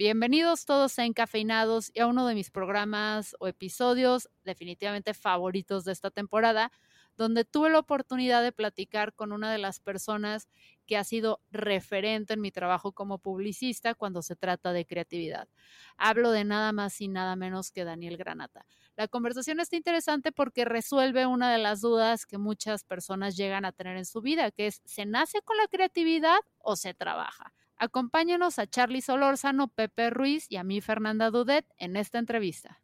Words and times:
Bienvenidos 0.00 0.64
todos 0.64 0.98
a 0.98 1.04
Encafeinados 1.04 1.90
y 1.92 2.00
a 2.00 2.06
uno 2.06 2.26
de 2.26 2.34
mis 2.34 2.50
programas 2.50 3.36
o 3.38 3.46
episodios 3.46 4.30
definitivamente 4.44 5.12
favoritos 5.12 5.84
de 5.84 5.92
esta 5.92 6.10
temporada, 6.10 6.72
donde 7.18 7.44
tuve 7.44 7.68
la 7.68 7.80
oportunidad 7.80 8.42
de 8.42 8.50
platicar 8.50 9.12
con 9.12 9.30
una 9.30 9.52
de 9.52 9.58
las 9.58 9.78
personas 9.78 10.48
que 10.86 10.96
ha 10.96 11.04
sido 11.04 11.42
referente 11.50 12.32
en 12.32 12.40
mi 12.40 12.50
trabajo 12.50 12.92
como 12.92 13.18
publicista 13.18 13.94
cuando 13.94 14.22
se 14.22 14.36
trata 14.36 14.72
de 14.72 14.86
creatividad. 14.86 15.50
Hablo 15.98 16.30
de 16.30 16.44
nada 16.44 16.72
más 16.72 16.98
y 17.02 17.08
nada 17.08 17.36
menos 17.36 17.70
que 17.70 17.84
Daniel 17.84 18.16
Granata. 18.16 18.64
La 18.96 19.06
conversación 19.06 19.60
está 19.60 19.76
interesante 19.76 20.32
porque 20.32 20.64
resuelve 20.64 21.26
una 21.26 21.52
de 21.52 21.58
las 21.58 21.82
dudas 21.82 22.24
que 22.24 22.38
muchas 22.38 22.84
personas 22.84 23.36
llegan 23.36 23.66
a 23.66 23.72
tener 23.72 23.98
en 23.98 24.06
su 24.06 24.22
vida, 24.22 24.50
que 24.50 24.68
es, 24.68 24.80
¿se 24.86 25.04
nace 25.04 25.42
con 25.42 25.58
la 25.58 25.68
creatividad 25.68 26.38
o 26.56 26.76
se 26.76 26.94
trabaja? 26.94 27.52
Acompáñenos 27.80 28.58
a 28.58 28.66
Charlie 28.66 29.00
Solórzano, 29.00 29.68
Pepe 29.68 30.10
Ruiz 30.10 30.44
y 30.50 30.56
a 30.56 30.64
mí, 30.64 30.82
Fernanda 30.82 31.30
Dudet, 31.30 31.64
en 31.78 31.96
esta 31.96 32.18
entrevista. 32.18 32.78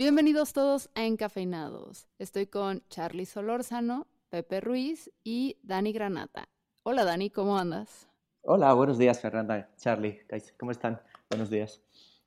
Bienvenidos 0.00 0.54
todos 0.54 0.88
a 0.94 1.04
Encafeinados. 1.04 2.08
Estoy 2.18 2.46
con 2.46 2.82
Charlie 2.88 3.26
Solórzano, 3.26 4.06
Pepe 4.30 4.62
Ruiz 4.62 5.10
y 5.24 5.58
Dani 5.62 5.92
Granata. 5.92 6.48
Hola 6.84 7.04
Dani, 7.04 7.28
¿cómo 7.28 7.58
andas? 7.58 8.08
Hola, 8.40 8.72
buenos 8.72 8.96
días 8.96 9.20
Fernanda, 9.20 9.68
Charlie, 9.76 10.22
¿cómo 10.58 10.72
están? 10.72 11.02
Buenos 11.28 11.50
días. 11.50 11.82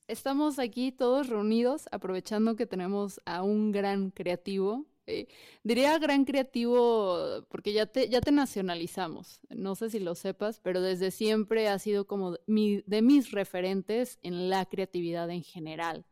Estamos 0.08 0.60
aquí 0.60 0.92
todos 0.92 1.30
reunidos 1.30 1.88
aprovechando 1.92 2.56
que 2.56 2.68
tenemos 2.68 3.20
a 3.26 3.42
un 3.42 3.72
gran 3.72 4.12
creativo. 4.12 4.86
Eh, 5.08 5.28
diría 5.64 5.98
gran 5.98 6.26
creativo 6.26 7.44
porque 7.50 7.74
ya 7.74 7.88
te, 7.88 8.08
ya 8.08 8.22
te 8.22 8.32
nacionalizamos. 8.32 9.40
No 9.50 9.74
sé 9.74 9.90
si 9.90 10.00
lo 10.00 10.14
sepas, 10.14 10.60
pero 10.60 10.80
desde 10.80 11.10
siempre 11.10 11.70
ha 11.70 11.80
sido 11.80 12.06
como 12.06 12.34
de 12.46 13.02
mis 13.02 13.32
referentes 13.32 14.20
en 14.22 14.52
la 14.52 14.64
creatividad 14.68 15.28
en 15.32 15.42
general. 15.42 16.06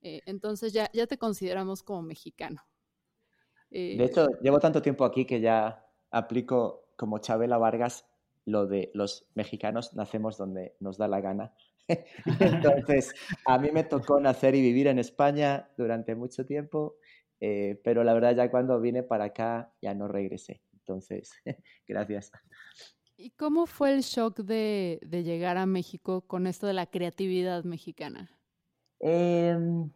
Eh, 0.00 0.22
entonces 0.26 0.72
ya, 0.72 0.90
ya 0.92 1.06
te 1.06 1.18
consideramos 1.18 1.82
como 1.82 2.02
mexicano. 2.02 2.62
de 3.70 3.94
eh, 3.94 4.04
hecho, 4.04 4.28
llevo 4.40 4.60
tanto 4.60 4.80
tiempo 4.80 5.04
aquí 5.04 5.24
que 5.24 5.40
ya 5.40 5.84
aplico 6.10 6.88
como 6.96 7.18
Chabela 7.18 7.58
Vargas 7.58 8.06
lo 8.44 8.66
de 8.66 8.90
los 8.94 9.26
mexicanos 9.34 9.94
nacemos 9.94 10.38
donde 10.38 10.74
nos 10.80 10.96
da 10.96 11.06
la 11.06 11.20
gana. 11.20 11.54
Entonces, 12.40 13.14
a 13.44 13.58
mí 13.58 13.70
me 13.72 13.84
tocó 13.84 14.20
nacer 14.20 14.54
y 14.54 14.62
vivir 14.62 14.86
en 14.86 14.98
España 14.98 15.68
durante 15.76 16.14
mucho 16.14 16.46
tiempo, 16.46 16.96
eh, 17.40 17.80
pero 17.84 18.04
la 18.04 18.14
verdad 18.14 18.34
ya 18.34 18.50
cuando 18.50 18.80
vine 18.80 19.02
para 19.02 19.24
acá 19.26 19.72
ya 19.82 19.94
no 19.94 20.08
regresé. 20.08 20.62
Entonces, 20.72 21.32
gracias. 21.86 22.32
¿Y 23.16 23.30
cómo 23.30 23.66
fue 23.66 23.94
el 23.94 24.00
shock 24.00 24.40
de, 24.40 24.98
de 25.02 25.24
llegar 25.24 25.56
a 25.56 25.66
México 25.66 26.22
con 26.22 26.46
esto 26.46 26.66
de 26.66 26.72
la 26.72 26.86
creatividad 26.86 27.64
mexicana? 27.64 28.30
Em, 29.00 29.90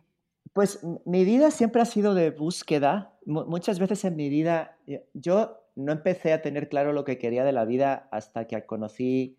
pues 0.52 0.80
mi 1.04 1.24
vida 1.24 1.50
siempre 1.50 1.82
ha 1.82 1.86
sido 1.86 2.14
de 2.14 2.30
búsqueda. 2.30 3.18
muchas 3.26 3.78
veces 3.78 4.04
en 4.04 4.16
mi 4.16 4.28
vida 4.28 4.76
eh, 4.86 5.06
yo 5.14 5.58
no 5.76 5.92
empecé 5.92 6.32
a 6.32 6.42
tener 6.42 6.68
claro 6.68 6.92
lo 6.92 7.04
que 7.04 7.18
quería 7.18 7.44
de 7.44 7.52
la 7.52 7.64
vida 7.64 8.08
hasta 8.10 8.46
que 8.46 8.64
conocí 8.66 9.38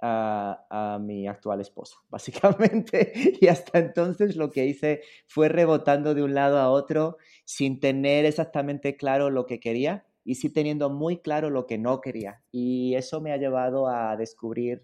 a, 0.00 0.98
mi 1.00 1.26
actual 1.26 1.60
esposa, 1.60 1.96
básicamente. 2.10 3.12
Y 3.40 3.48
hasta 3.48 3.78
entonces 3.78 4.36
lo 4.36 4.50
que 4.50 4.66
hice 4.66 5.02
fue 5.26 5.48
rebotando 5.48 6.14
de 6.14 6.22
un 6.22 6.34
lado 6.34 6.58
a 6.58 6.70
otro 6.70 7.16
sin 7.44 7.80
tener 7.80 8.24
exactamente 8.24 8.96
claro 8.96 9.30
lo 9.30 9.46
que 9.46 9.60
quería 9.60 10.06
y 10.24 10.34
sí 10.36 10.50
teniendo 10.50 10.90
muy 10.90 11.18
claro 11.18 11.50
lo 11.50 11.66
que 11.66 11.78
no 11.78 12.00
quería. 12.00 12.42
Y 12.50 12.94
eso 12.94 13.20
me 13.20 13.32
ha 13.32 13.36
llevado 13.36 13.88
a 13.88 14.16
descubrir 14.16 14.82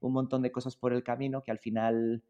un 0.00 0.12
montón 0.12 0.42
de 0.42 0.52
cosas 0.52 0.76
por 0.76 0.92
el 0.92 1.02
camino 1.02 1.42
que 1.42 1.50
al 1.50 1.58
final 1.58 2.22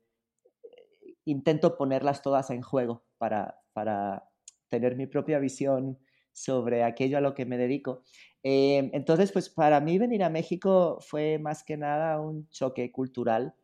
intento 1.25 1.77
ponerlas 1.77 2.23
todas 2.23 2.51
en 2.51 2.63
juego 2.63 3.05
para, 3.19 3.61
para 3.73 4.31
tener 4.69 4.97
mi 4.97 5.07
propia 5.07 5.39
visión 5.39 5.99
sobre 6.33 6.83
aquello 6.83 7.19
a 7.19 7.21
lo 7.21 7.35
que 7.35 7.47
me 7.47 7.57
dedico. 7.57 8.03
Eh, 8.43 8.91
entonces, 8.93 9.33
pues 9.33 9.49
para 9.49 9.81
mí 9.81 9.99
venir 9.99 10.23
a 10.25 10.31
México 10.31 10.99
fue 11.01 11.39
más 11.39 11.65
que 11.65 11.77
nada 11.77 12.21
un 12.21 12.49
choque 12.51 12.91
cultural 12.93 13.55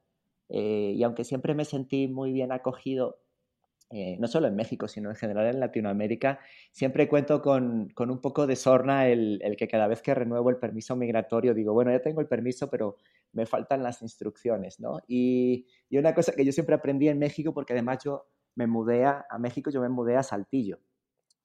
eh, 0.48 0.94
y 0.96 1.02
aunque 1.02 1.24
siempre 1.24 1.54
me 1.54 1.64
sentí 1.64 2.08
muy 2.08 2.32
bien 2.32 2.52
acogido 2.52 3.20
eh, 3.92 4.16
no 4.20 4.28
solo 4.28 4.46
en 4.46 4.54
México, 4.54 4.86
sino 4.86 5.10
en 5.10 5.16
general 5.16 5.46
en 5.46 5.58
Latinoamérica, 5.58 6.38
siempre 6.70 7.08
cuento 7.08 7.42
con, 7.42 7.88
con 7.88 8.10
un 8.12 8.20
poco 8.20 8.46
de 8.46 8.54
sorna 8.54 9.08
el, 9.08 9.40
el, 9.42 9.56
que 9.56 9.66
cada 9.66 9.88
vez 9.88 10.00
que 10.00 10.14
renuevo 10.14 10.48
el 10.48 10.58
permiso 10.58 10.94
migratorio 10.94 11.54
digo, 11.54 11.72
bueno, 11.72 11.90
ya 11.90 12.00
tengo 12.00 12.20
el 12.20 12.28
permiso, 12.28 12.70
pero 12.70 12.96
me 13.32 13.46
faltan 13.46 13.82
las 13.82 14.02
instrucciones, 14.02 14.80
¿no? 14.80 15.00
Y, 15.06 15.66
una 15.90 16.14
cosa 16.14 16.32
que 16.32 16.44
yo 16.44 16.52
siempre 16.52 16.74
aprendí 16.74 17.08
en 17.08 17.18
México, 17.18 17.52
porque 17.52 17.72
además 17.72 17.98
yo 18.04 18.26
me 18.54 18.66
mudé 18.66 19.04
a, 19.04 19.26
México, 19.38 19.70
yo 19.70 19.80
me 19.80 19.88
mudé 19.88 20.16
a 20.16 20.22
Saltillo. 20.22 20.78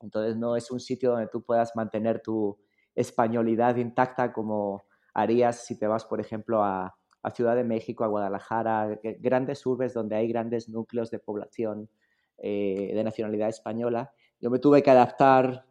Entonces 0.01 0.35
no 0.37 0.55
es 0.55 0.71
un 0.71 0.79
sitio 0.79 1.11
donde 1.11 1.27
tú 1.27 1.43
puedas 1.43 1.75
mantener 1.75 2.21
tu 2.21 2.57
españolidad 2.95 3.75
intacta 3.77 4.33
como 4.33 4.83
harías 5.13 5.65
si 5.65 5.77
te 5.79 5.87
vas, 5.87 6.05
por 6.05 6.19
ejemplo, 6.19 6.63
a, 6.63 6.95
a 7.23 7.31
Ciudad 7.31 7.55
de 7.55 7.63
México, 7.63 8.03
a 8.03 8.07
Guadalajara, 8.07 8.99
grandes 9.19 9.65
urbes 9.65 9.93
donde 9.93 10.15
hay 10.15 10.27
grandes 10.27 10.69
núcleos 10.69 11.09
de 11.11 11.19
población 11.19 11.89
eh, 12.37 12.91
de 12.93 13.03
nacionalidad 13.03 13.47
española, 13.47 14.13
yo 14.41 14.49
me 14.49 14.59
tuve 14.59 14.83
que 14.83 14.91
adaptar 14.91 15.65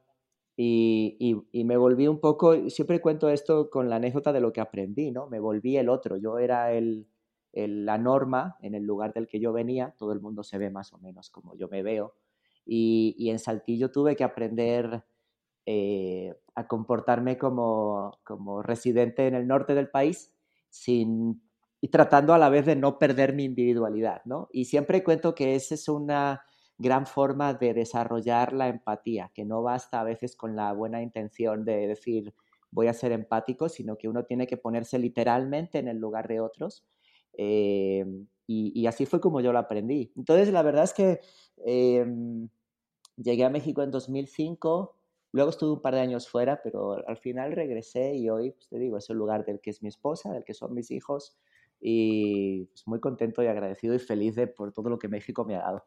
y, 0.57 1.17
y, 1.51 1.65
me 1.65 1.77
volví 1.77 2.07
un 2.07 2.21
poco, 2.21 2.71
siempre 2.71 3.01
cuento 3.01 3.29
esto 3.29 3.71
con 3.71 3.91
la 3.91 3.97
anécdota 3.97 4.33
de 4.33 4.41
lo 4.41 4.53
que 4.53 4.61
aprendí, 4.61 5.11
¿no? 5.11 5.27
Me 5.29 5.41
volví 5.41 5.77
el 5.77 5.89
otro, 5.89 6.17
yo 6.17 6.39
era 6.39 6.73
el, 6.73 7.09
la 7.53 7.99
norma 7.99 8.57
en 8.61 8.75
el 8.75 8.85
lugar 8.85 9.13
del 9.13 9.27
que 9.27 9.41
yo 9.41 9.53
venía, 9.53 9.95
todo 9.99 10.13
el 10.13 10.21
mundo 10.21 10.45
se 10.45 10.59
ve 10.59 10.71
más 10.71 10.93
o 10.93 10.99
menos 10.99 11.31
como 11.31 11.57
yo 11.57 11.69
me 11.69 11.83
veo, 11.83 12.15
y, 12.65 13.17
y 13.19 13.31
en 13.31 13.39
Saltillo 13.41 13.91
tuve 13.91 14.15
que 14.15 14.25
aprender 14.25 15.05
eh, 15.67 16.35
a 16.55 16.69
comportarme 16.69 17.39
como, 17.39 18.19
como 18.23 18.63
residente 18.63 19.27
en 19.27 19.35
el 19.35 19.47
norte 19.47 19.75
del 19.75 19.89
país 19.89 20.35
sin 20.69 21.43
y 21.81 21.89
tratando 21.89 22.33
a 22.33 22.39
la 22.39 22.49
vez 22.49 22.65
de 22.65 22.77
no 22.77 22.99
perder 22.99 23.35
mi 23.35 23.45
individualidad, 23.45 24.23
¿no? 24.25 24.49
Y 24.53 24.67
siempre 24.67 25.05
cuento 25.05 25.35
que 25.35 25.55
esa 25.55 25.75
es 25.75 25.89
una 25.89 26.43
gran 26.79 27.07
forma 27.07 27.55
de 27.55 27.75
desarrollar 27.75 28.53
la 28.53 28.69
empatía, 28.69 29.31
que 29.35 29.45
no 29.45 29.63
basta 29.63 30.01
a 30.01 30.05
veces 30.05 30.37
con 30.37 30.57
la 30.57 30.73
buena 30.73 31.03
intención 31.03 31.65
de 31.65 31.87
decir 31.87 32.35
voy 32.75 32.89
a 32.89 32.93
ser 32.93 33.13
empático, 33.13 33.69
sino 33.69 33.97
que 33.97 34.09
uno 34.09 34.25
tiene 34.25 34.47
que 34.47 34.57
ponerse 34.57 34.99
literalmente 34.99 35.79
en 35.79 35.89
el 35.89 35.99
lugar 35.99 36.27
de 36.27 36.41
otros. 36.41 36.85
Eh, 37.39 38.05
y, 38.47 38.87
así 38.87 39.07
fue 39.07 39.21
como 39.21 39.41
yo 39.41 39.53
lo 39.53 39.59
aprendí. 39.59 40.13
Entonces, 40.17 40.53
la 40.53 40.63
verdad 40.63 40.85
es 40.85 40.93
que 40.93 41.21
em, 41.65 42.49
llegué 43.17 43.45
a 43.45 43.51
México 43.51 43.83
en 43.83 43.91
2005, 43.91 44.97
luego 45.33 45.51
estuve 45.51 45.73
un 45.73 45.81
par 45.81 45.95
de 45.95 46.01
años 46.01 46.29
fuera, 46.29 46.61
pero 46.63 47.07
al 47.09 47.17
final 47.17 47.53
regresé 47.53 48.17
y 48.17 48.29
hoy, 48.29 48.51
pues, 48.51 48.69
te 48.69 48.79
digo, 48.79 48.99
es 48.99 49.09
el 49.09 49.17
lugar 49.17 49.47
del 49.47 49.61
que 49.61 49.71
es 49.71 49.83
mi 49.83 49.89
esposa, 49.89 50.33
del 50.33 50.45
que 50.45 50.53
son 50.53 50.75
mis 50.75 50.91
hijos, 50.91 51.39
y 51.81 52.67
pues, 52.67 52.87
muy 52.87 53.01
contento 53.01 53.43
y 53.43 53.47
agradecido 53.47 53.95
y 53.95 53.99
feliz 53.99 54.35
de, 54.35 54.47
por 54.47 54.73
todo 54.73 54.91
lo 54.91 54.99
que 54.99 55.09
México 55.09 55.45
me 55.45 55.55
ha 55.57 55.61
dado. 55.61 55.85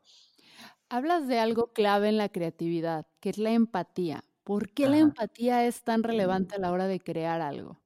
Hablas 0.89 1.27
de 1.27 1.39
algo 1.39 1.73
clave 1.73 2.09
en 2.09 2.17
la 2.17 2.29
creatividad, 2.29 3.07
que 3.19 3.29
es 3.29 3.37
la 3.37 3.51
empatía. 3.51 4.23
¿Por 4.43 4.69
qué 4.69 4.87
la 4.87 4.97
empatía 4.99 5.65
es 5.65 5.83
tan 5.83 6.03
relevante 6.03 6.55
a 6.55 6.59
la 6.59 6.71
hora 6.71 6.87
de 6.87 7.01
crear 7.01 7.41
algo? 7.41 7.81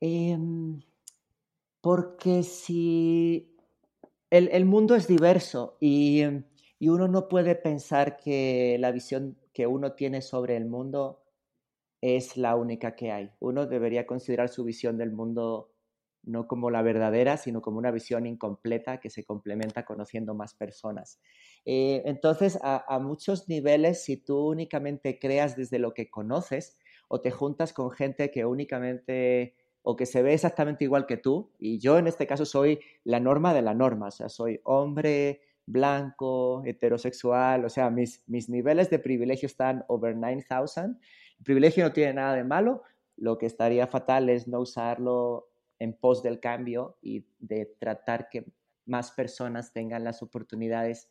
Em, 0.00 0.82
porque 1.80 2.42
si 2.42 3.56
el, 4.28 4.66
mundo 4.66 4.94
es 4.94 5.08
diverso 5.08 5.78
y, 5.80 6.22
y, 6.78 6.88
uno 6.88 7.08
no 7.08 7.28
puede 7.28 7.54
pensar 7.54 8.18
que 8.18 8.76
la 8.78 8.92
visión 8.92 9.38
que 9.54 9.66
uno 9.66 9.92
tiene 9.92 10.20
sobre 10.20 10.58
el 10.58 10.66
mundo 10.66 11.22
es 12.02 12.36
la 12.36 12.56
única 12.56 12.94
que 12.94 13.10
hay. 13.10 13.30
Uno 13.40 13.66
debería 13.66 14.06
considerar 14.06 14.50
su 14.50 14.64
visión 14.64 14.98
del 14.98 15.12
mundo 15.12 15.75
no 16.26 16.46
como 16.48 16.70
la 16.70 16.82
verdadera, 16.82 17.36
sino 17.36 17.62
como 17.62 17.78
una 17.78 17.90
visión 17.90 18.26
incompleta 18.26 18.98
que 18.98 19.10
se 19.10 19.24
complementa 19.24 19.84
conociendo 19.84 20.34
más 20.34 20.54
personas. 20.54 21.20
Eh, 21.64 22.02
entonces, 22.04 22.58
a, 22.62 22.98
muchos 22.98 23.48
niveles, 23.48 24.04
si 24.04 24.16
tú 24.16 24.48
únicamente 24.48 25.18
creas 25.18 25.56
desde 25.56 25.78
lo 25.78 25.94
que 25.94 26.10
conoces 26.10 26.76
o 27.08 27.20
te 27.20 27.30
juntas 27.30 27.72
con 27.72 27.90
gente 27.90 28.30
que 28.30 28.44
únicamente 28.44 29.54
o 29.82 29.94
que 29.94 30.04
se 30.04 30.20
ve 30.22 30.34
exactamente 30.34 30.84
igual 30.84 31.06
que 31.06 31.16
tú, 31.16 31.52
y 31.60 31.78
yo 31.78 31.96
en 31.96 32.08
este 32.08 32.26
caso 32.26 32.44
soy 32.44 32.80
la 33.04 33.20
norma 33.20 33.54
de 33.54 33.62
la 33.62 33.72
norma, 33.72 34.08
o 34.08 34.10
sea, 34.10 34.28
soy 34.28 34.60
hombre, 34.64 35.42
blanco, 35.64 36.64
heterosexual, 36.64 37.64
o 37.64 37.68
sea, 37.68 37.88
mis, 37.90 38.24
mis 38.26 38.48
niveles 38.48 38.90
de 38.90 38.98
privilegio 38.98 39.46
están 39.46 39.84
over 39.86 40.16
9000. 40.16 40.96
El 41.38 41.44
privilegio 41.44 41.84
no 41.84 41.92
tiene 41.92 42.14
nada 42.14 42.34
de 42.34 42.42
malo, 42.42 42.82
lo 43.16 43.38
que 43.38 43.46
estaría 43.46 43.86
fatal 43.86 44.28
es 44.28 44.48
no 44.48 44.58
usarlo 44.58 45.48
en 45.78 45.94
pos 45.94 46.22
del 46.22 46.40
cambio 46.40 46.98
y 47.02 47.26
de 47.38 47.66
tratar 47.78 48.28
que 48.28 48.46
más 48.86 49.10
personas 49.12 49.72
tengan 49.72 50.04
las 50.04 50.22
oportunidades 50.22 51.08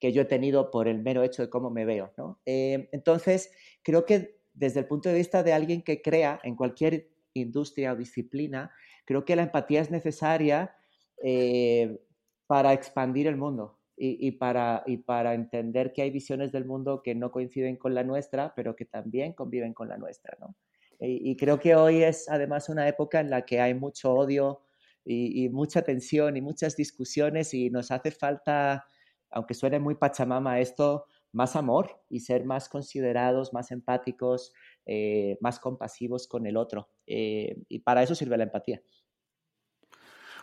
que 0.00 0.12
yo 0.12 0.22
he 0.22 0.26
tenido 0.26 0.70
por 0.70 0.88
el 0.88 1.02
mero 1.02 1.22
hecho 1.22 1.42
de 1.42 1.50
cómo 1.50 1.70
me 1.70 1.84
veo. 1.84 2.12
¿no? 2.16 2.40
Eh, 2.46 2.88
entonces, 2.92 3.52
creo 3.82 4.06
que 4.06 4.40
desde 4.52 4.80
el 4.80 4.86
punto 4.86 5.08
de 5.08 5.16
vista 5.16 5.42
de 5.42 5.52
alguien 5.52 5.82
que 5.82 6.02
crea 6.02 6.40
en 6.42 6.56
cualquier 6.56 7.10
industria 7.34 7.92
o 7.92 7.96
disciplina, 7.96 8.72
creo 9.04 9.24
que 9.24 9.36
la 9.36 9.42
empatía 9.42 9.80
es 9.80 9.90
necesaria 9.90 10.74
eh, 11.22 12.00
para 12.46 12.72
expandir 12.72 13.26
el 13.26 13.36
mundo 13.36 13.78
y, 14.02 14.30
para, 14.32 14.82
y 14.86 14.96
para 14.96 15.34
entender 15.34 15.92
que 15.92 16.00
hay 16.00 16.10
visiones 16.10 16.52
del 16.52 16.64
mundo 16.64 17.02
que 17.02 17.14
no 17.14 17.30
coinciden 17.30 17.76
con 17.76 17.94
la 17.94 18.02
nuestra, 18.02 18.54
pero 18.54 18.74
que 18.74 18.86
también 18.86 19.34
conviven 19.34 19.74
con 19.74 19.90
la 19.90 19.98
nuestra. 19.98 20.38
¿no? 20.40 20.56
Y, 21.00 21.36
creo 21.36 21.58
que 21.58 21.74
hoy 21.74 22.02
es 22.02 22.28
además 22.28 22.68
una 22.68 22.86
época 22.86 23.20
en 23.20 23.30
la 23.30 23.44
que 23.46 23.60
hay 23.60 23.74
mucho 23.74 24.12
odio 24.12 24.62
y, 25.04 25.48
mucha 25.48 25.82
tensión 25.82 26.36
y 26.36 26.42
muchas 26.42 26.76
discusiones 26.76 27.54
y 27.54 27.70
nos 27.70 27.90
hace 27.90 28.10
falta, 28.10 28.84
aunque 29.30 29.54
suene 29.54 29.78
muy 29.78 29.94
pachamama 29.94 30.60
esto, 30.60 31.06
más 31.32 31.56
amor 31.56 32.02
y 32.08 32.20
ser 32.20 32.44
más 32.44 32.68
considerados, 32.68 33.52
más 33.52 33.70
empáticos, 33.70 34.52
eh, 34.84 35.38
más 35.40 35.58
compasivos 35.58 36.26
con 36.28 36.46
el 36.46 36.56
otro. 36.56 36.90
Eh, 37.06 37.56
y 37.68 37.78
para 37.78 38.02
eso 38.02 38.14
sirve 38.14 38.36
la 38.36 38.44
empatía. 38.44 38.82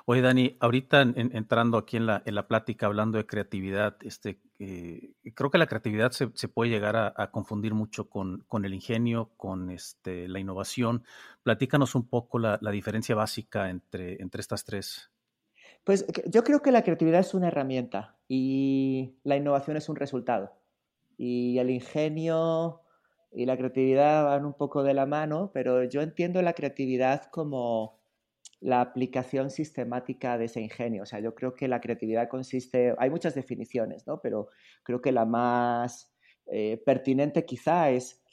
Oye, 0.10 0.22
Dani, 0.22 0.56
ahorita 0.62 1.02
entrando 1.02 1.78
aquí 1.78 1.98
en 1.98 2.06
la, 2.06 2.24
en 2.26 2.34
la 2.34 2.48
plática, 2.48 2.86
hablando 2.86 3.18
de 3.18 3.26
creatividad, 3.26 3.98
este, 4.04 4.40
eh, 4.58 5.12
creo 5.36 5.52
que 5.52 5.58
la 5.58 5.68
creatividad 5.68 6.12
se, 6.12 6.48
puede 6.48 6.72
llegar 6.72 6.96
a, 6.96 7.30
confundir 7.30 7.74
mucho 7.74 8.10
con, 8.10 8.46
con, 8.48 8.64
el 8.64 8.74
ingenio, 8.74 9.34
con 9.36 9.70
este, 9.70 10.30
la 10.30 10.40
innovación. 10.40 11.04
Platícanos 11.44 11.94
un 11.94 12.08
poco 12.08 12.40
la, 12.40 12.58
la, 12.62 12.72
diferencia 12.72 13.16
básica 13.16 13.70
entre, 13.70 14.22
entre 14.22 14.40
estas 14.40 14.64
tres. 14.64 15.12
Pues 15.84 16.06
yo 16.26 16.42
creo 16.46 16.62
que 16.62 16.72
la 16.72 16.84
creatividad 16.84 17.20
es 17.20 17.34
una 17.34 17.50
herramienta 17.50 18.16
y 18.30 19.18
la 19.26 19.36
innovación 19.36 19.76
es 19.76 19.90
un 19.90 19.98
resultado. 19.98 20.54
Y 21.18 21.58
el 21.58 21.70
ingenio 21.70 22.80
y 23.34 23.46
la 23.46 23.58
creatividad 23.58 24.24
van 24.24 24.46
un 24.46 24.54
poco 24.54 24.84
de 24.84 24.94
la 24.94 25.06
mano, 25.06 25.52
pero 25.54 25.84
yo 25.84 26.02
entiendo 26.02 26.42
la 26.42 26.54
creatividad 26.54 27.26
como 27.30 27.97
la 28.60 28.82
aplicación 28.82 29.50
sistemática 29.50 30.38
de 30.38 30.46
ese 30.46 30.62
ingenio. 30.62 31.04
O 31.04 31.06
sea, 31.06 31.20
yo 31.20 31.36
creo 31.36 31.56
que 31.56 31.68
la 31.68 31.80
creatividad 31.80 32.28
consiste, 32.28 32.96
hay 32.98 33.10
muchas 33.10 33.36
definiciones, 33.36 34.08
¿no? 34.08 34.20
Pero 34.22 34.50
creo 34.84 35.02
que 35.02 35.12
la 35.12 35.26
más 35.26 36.14
eh, 36.48 36.82
pertinente 36.86 37.46
quizá 37.46 37.90
es 37.92 38.24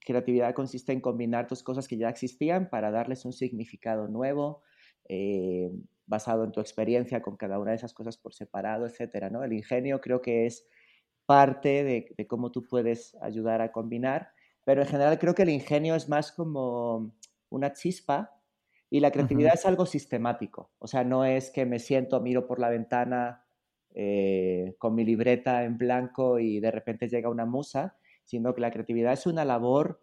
creatividad 0.00 0.54
consiste 0.54 0.92
en 0.92 1.00
combinar 1.00 1.48
dos 1.48 1.64
cosas 1.64 1.88
que 1.88 1.96
ya 1.96 2.08
existían 2.08 2.70
para 2.70 2.92
darles 2.92 3.24
un 3.24 3.32
significado 3.32 4.06
nuevo, 4.06 4.62
eh, 5.08 5.68
basado 6.06 6.44
en 6.44 6.52
tu 6.52 6.60
experiencia 6.60 7.20
con 7.20 7.36
cada 7.36 7.58
una 7.58 7.72
de 7.72 7.78
esas 7.78 7.92
cosas 7.92 8.16
por 8.16 8.32
separado, 8.32 8.86
etcétera, 8.86 9.30
¿no? 9.30 9.42
El 9.42 9.52
ingenio 9.52 10.00
creo 10.00 10.22
que 10.22 10.46
es 10.46 10.68
parte 11.26 11.82
de, 11.82 12.14
de 12.16 12.26
cómo 12.28 12.52
tú 12.52 12.62
puedes 12.62 13.16
ayudar 13.20 13.60
a 13.60 13.72
combinar, 13.72 14.30
pero 14.62 14.82
en 14.82 14.88
general 14.88 15.18
creo 15.18 15.34
que 15.34 15.42
el 15.42 15.50
ingenio 15.50 15.96
es 15.96 16.08
más 16.08 16.30
como 16.30 17.12
una 17.50 17.72
chispa 17.72 18.35
y 18.88 19.00
la 19.00 19.10
creatividad 19.10 19.54
es 19.54 19.66
algo 19.66 19.86
sistemático, 19.86 20.70
o 20.78 20.86
sea, 20.86 21.04
no 21.04 21.24
es 21.24 21.50
que 21.50 21.66
me 21.66 21.78
siento, 21.78 22.20
miro 22.20 22.46
por 22.46 22.60
la 22.60 22.68
ventana 22.68 23.44
eh, 23.94 24.74
con 24.78 24.94
mi 24.94 25.04
libreta 25.04 25.64
en 25.64 25.78
blanco 25.78 26.38
y 26.38 26.60
de 26.60 26.70
repente 26.70 27.08
llega 27.08 27.30
una 27.30 27.46
musa, 27.46 27.96
sino 28.24 28.54
que 28.54 28.60
la 28.60 28.70
creatividad 28.70 29.14
es 29.14 29.26
una 29.26 29.44
labor 29.44 30.02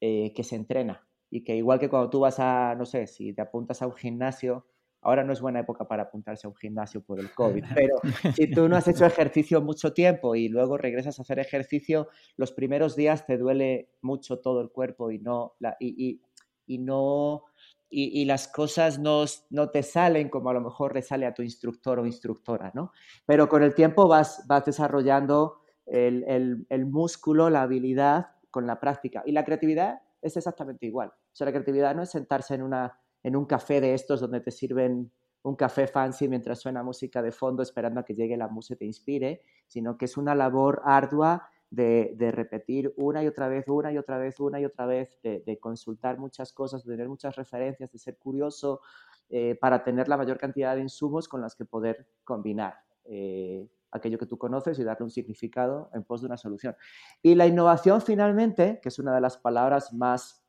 eh, 0.00 0.32
que 0.34 0.42
se 0.42 0.56
entrena 0.56 1.06
y 1.30 1.44
que 1.44 1.54
igual 1.54 1.78
que 1.78 1.88
cuando 1.88 2.10
tú 2.10 2.20
vas 2.20 2.38
a, 2.38 2.74
no 2.76 2.86
sé, 2.86 3.06
si 3.06 3.32
te 3.32 3.42
apuntas 3.42 3.82
a 3.82 3.86
un 3.86 3.94
gimnasio, 3.94 4.66
ahora 5.02 5.22
no 5.22 5.32
es 5.32 5.40
buena 5.40 5.60
época 5.60 5.86
para 5.86 6.04
apuntarse 6.04 6.46
a 6.46 6.50
un 6.50 6.56
gimnasio 6.56 7.02
por 7.02 7.20
el 7.20 7.32
COVID, 7.32 7.62
pero 7.74 7.96
si 8.34 8.50
tú 8.50 8.68
no 8.68 8.76
has 8.76 8.88
hecho 8.88 9.04
ejercicio 9.04 9.60
mucho 9.60 9.92
tiempo 9.92 10.34
y 10.34 10.48
luego 10.48 10.78
regresas 10.78 11.18
a 11.18 11.22
hacer 11.22 11.38
ejercicio, 11.38 12.08
los 12.36 12.52
primeros 12.52 12.96
días 12.96 13.26
te 13.26 13.36
duele 13.36 13.90
mucho 14.00 14.40
todo 14.40 14.60
el 14.62 14.70
cuerpo 14.70 15.10
y 15.10 15.18
no, 15.18 15.54
la, 15.58 15.76
y, 15.78 16.22
y 16.66 16.78
no 16.78 17.44
y, 17.88 18.24
las 18.24 18.48
cosas 18.48 18.98
no, 18.98 19.24
no, 19.50 19.70
te 19.70 19.82
salen 19.82 20.28
como 20.28 20.50
a 20.50 20.54
lo 20.54 20.60
mejor 20.60 20.94
le 20.94 21.02
sale 21.02 21.24
a 21.24 21.34
tu 21.34 21.42
instructor 21.42 21.98
o 21.98 22.06
instructora, 22.06 22.72
¿no? 22.74 22.92
Pero 23.24 23.48
con 23.48 23.62
el 23.62 23.74
tiempo 23.74 24.08
vas, 24.08 24.44
vas 24.48 24.64
desarrollando 24.64 25.60
el, 25.86 26.66
el, 26.68 26.86
músculo, 26.86 27.48
la 27.48 27.62
habilidad 27.62 28.28
con 28.50 28.66
la 28.66 28.80
práctica. 28.80 29.22
Y 29.24 29.32
la 29.32 29.44
creatividad 29.44 30.00
es 30.20 30.36
exactamente 30.36 30.86
igual. 30.86 31.12
O 31.40 31.44
la 31.44 31.52
creatividad 31.52 31.94
no 31.94 32.02
es 32.02 32.10
sentarse 32.10 32.54
en, 32.54 32.62
una, 32.62 32.98
en 33.22 33.36
un 33.36 33.46
café 33.46 33.80
de 33.80 33.94
estos 33.94 34.20
donde 34.20 34.40
te 34.40 34.50
sirven 34.50 35.12
un 35.42 35.54
café 35.54 35.86
fancy 35.86 36.26
mientras 36.28 36.58
suena 36.58 36.82
música 36.82 37.22
de 37.22 37.30
fondo 37.30 37.62
esperando 37.62 38.00
a 38.00 38.04
que 38.04 38.14
llegue 38.14 38.36
la 38.36 38.48
música 38.48 38.74
y 38.74 38.78
te 38.78 38.84
inspire, 38.84 39.42
sino 39.68 39.96
que 39.96 40.06
es 40.06 40.16
una 40.16 40.34
labor 40.34 40.82
ardua 40.84 41.48
de, 41.70 42.30
repetir 42.32 42.92
una 42.96 43.22
y 43.22 43.26
otra 43.26 43.48
vez, 43.48 43.68
una 43.68 43.92
y 43.92 43.98
otra 43.98 44.18
vez, 44.18 44.38
una 44.40 44.60
y 44.60 44.64
otra 44.64 44.86
vez, 44.86 45.18
de, 45.22 45.58
consultar 45.60 46.18
muchas 46.18 46.52
cosas, 46.52 46.84
de 46.84 46.92
tener 46.92 47.08
muchas 47.08 47.36
referencias, 47.36 47.92
de 47.92 47.98
ser 47.98 48.18
curioso, 48.18 48.80
eh, 49.28 49.56
para 49.60 49.82
tener 49.82 50.08
la 50.08 50.16
mayor 50.16 50.38
cantidad 50.38 50.74
de 50.76 50.82
insumos 50.82 51.28
con 51.28 51.40
las 51.40 51.56
que 51.56 51.64
poder 51.64 52.06
combinar 52.22 52.74
eh, 53.04 53.68
aquello 53.90 54.18
que 54.18 54.26
tú 54.26 54.38
conoces 54.38 54.78
y 54.78 54.84
darle 54.84 55.04
un 55.04 55.10
significado 55.10 55.90
en 55.94 56.04
pos 56.04 56.20
de 56.20 56.26
una 56.26 56.36
solución. 56.36 56.76
Y 57.22 57.34
la 57.34 57.46
innovación 57.46 58.00
finalmente, 58.00 58.78
que 58.82 58.88
es 58.88 58.98
una 58.98 59.14
de 59.14 59.20
las 59.20 59.36
palabras 59.36 59.92
más 59.92 60.44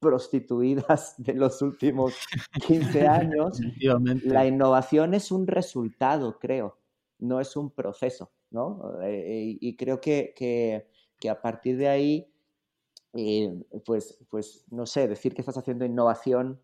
prostituidas 0.00 1.14
de 1.18 1.34
los 1.34 1.62
últimos 1.62 2.14
15 2.66 3.06
años, 3.06 3.60
la 4.24 4.46
innovación 4.46 5.14
es 5.14 5.30
un 5.30 5.46
resultado, 5.46 6.38
creo, 6.38 6.78
no 7.18 7.40
es 7.40 7.56
un 7.56 7.70
proceso. 7.70 8.30
¿No? 8.50 9.00
Eh, 9.02 9.56
y 9.60 9.76
creo 9.76 10.00
que, 10.00 10.34
que, 10.36 11.30
a 11.30 11.40
partir 11.40 11.76
de 11.76 11.88
ahí, 11.88 12.32
eh, 13.14 13.64
pues, 13.84 14.18
pues, 14.30 14.64
no 14.70 14.86
sé, 14.86 15.08
decir 15.08 15.34
que 15.34 15.42
estás 15.42 15.56
haciendo 15.56 15.84
innovación 15.84 16.60